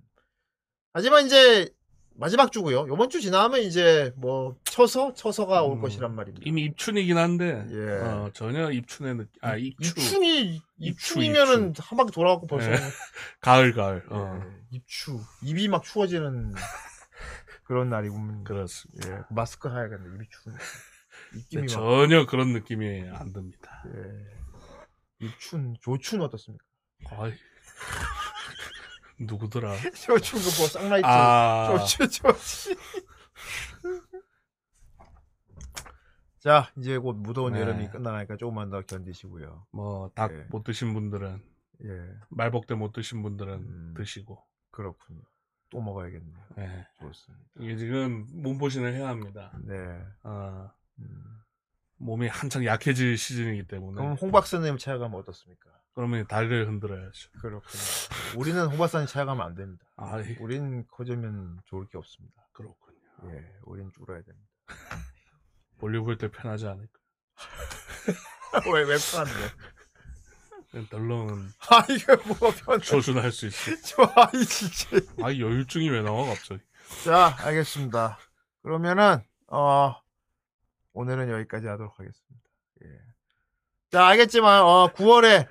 [0.94, 1.70] 하지만 이제
[2.20, 2.86] 마지막 주고요.
[2.86, 6.44] 이번 주 지나면 이제 뭐 처서 처서가 올 음, 것이란 말입니다.
[6.46, 7.92] 이미 입춘이긴 한데, 예.
[8.02, 9.92] 어, 전혀 입춘의 느낌, 아, 입추.
[9.92, 12.76] 입춘이 입추, 입춘이면은 한 바퀴 돌아갖고 벌써 예.
[13.40, 14.04] 가을, 가을.
[14.10, 16.54] 어, 예, 입추 입이 막 추워지는
[17.64, 18.44] 그런 날이군.
[18.44, 19.10] 그렇습니다.
[19.10, 20.16] 예, 마스크 해야겠네.
[20.16, 20.56] 입이 추운.
[21.36, 23.84] 입김이 막 전혀 그런 느낌이 안 듭니다.
[23.96, 25.26] 예.
[25.26, 26.66] 입춘 조춘 어떻습니까?
[27.12, 27.34] 아이.
[29.20, 29.76] 누구더라?
[29.96, 31.06] 조춘 그뭐 쌍라이트.
[31.06, 32.76] 아, 조춘 조춘.
[36.40, 37.62] 자 이제 곧 무더운 네.
[37.62, 39.68] 여름이 끝나가니까 조금만 더 견디시고요.
[39.72, 40.46] 뭐, 닭 예.
[40.50, 41.44] 못 드신 분들은,
[41.84, 43.94] 예, 말복대 못 드신 분들은 음.
[43.98, 44.42] 드시고,
[44.72, 45.22] 그렇군요.
[45.70, 46.38] 또 먹어야겠네요.
[46.60, 46.88] 예.
[47.02, 47.46] 좋습니다.
[47.60, 49.52] 이게 지금 몸보신을 해야 합니다.
[49.64, 49.76] 네.
[50.24, 51.42] 어, 음.
[51.98, 54.02] 몸이 한창 약해질 시즌이기 때문에.
[54.02, 55.70] 그럼 홍 박사님 찾아가면 어떻습니까?
[56.00, 57.30] 그러면 다리를 흔들어야죠.
[57.42, 57.82] 그렇군요.
[58.38, 59.86] 우리는 홍 박사님 찾아가면 안 됩니다.
[59.98, 62.42] 아, 이- 우린 커지면 좋을 게 없습니다.
[62.54, 62.98] 그렇군요.
[63.26, 64.48] 예, 우린 줄어야 됩니다.
[65.78, 66.94] 볼일 볼 때 편하지 않을까.
[68.74, 70.88] 왜, 왜 편한데?
[70.90, 72.80] 덜렁은 아, 이게 뭐가 편해.
[72.80, 73.76] 조준할 수 있어.
[73.98, 75.06] 좋아, 이 진짜.
[75.22, 76.62] 아, 여유증이 왜 나와, 갑자기.
[77.04, 78.18] 자, 알겠습니다.
[78.64, 79.96] 그러면은, 어,
[80.94, 82.50] 오늘은 여기까지 하도록 하겠습니다.
[82.86, 82.88] 예.
[83.92, 85.50] 자, 알겠지만, 어, 9월에,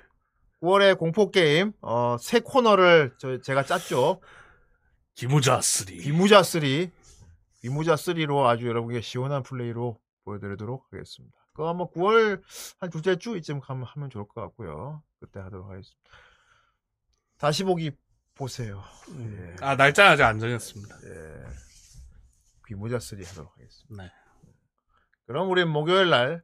[0.61, 4.21] 9월에 공포 게임, 어, 새 코너를 저, 제가 짰죠.
[5.15, 5.87] 기무자 3.
[5.87, 6.61] 비무자 3.
[7.61, 11.37] 비무자 3로 아주 여러분께 시원한 플레이로 보여드리도록 하겠습니다.
[11.51, 12.41] 그거 아마 9월
[12.79, 15.03] 한 둘째 주 이쯤 가면 하면 좋을 것 같고요.
[15.19, 16.09] 그때 하도록 하겠습니다.
[17.37, 17.91] 다시 보기
[18.35, 18.81] 보세요.
[19.17, 19.55] 예.
[19.61, 20.95] 아, 날짜 아직 안 정했습니다.
[21.05, 21.45] 예.
[22.65, 24.03] 비무자 3 하도록 하겠습니다.
[24.03, 24.11] 네.
[25.25, 26.43] 그럼 우린 목요일 날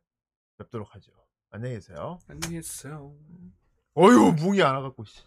[0.58, 1.12] 뵙도록 하죠.
[1.52, 2.20] 안녕히 계세요.
[2.28, 3.16] 안녕히 계세요.
[3.96, 5.22] 어휴 뭉이 안 와갖고 씨.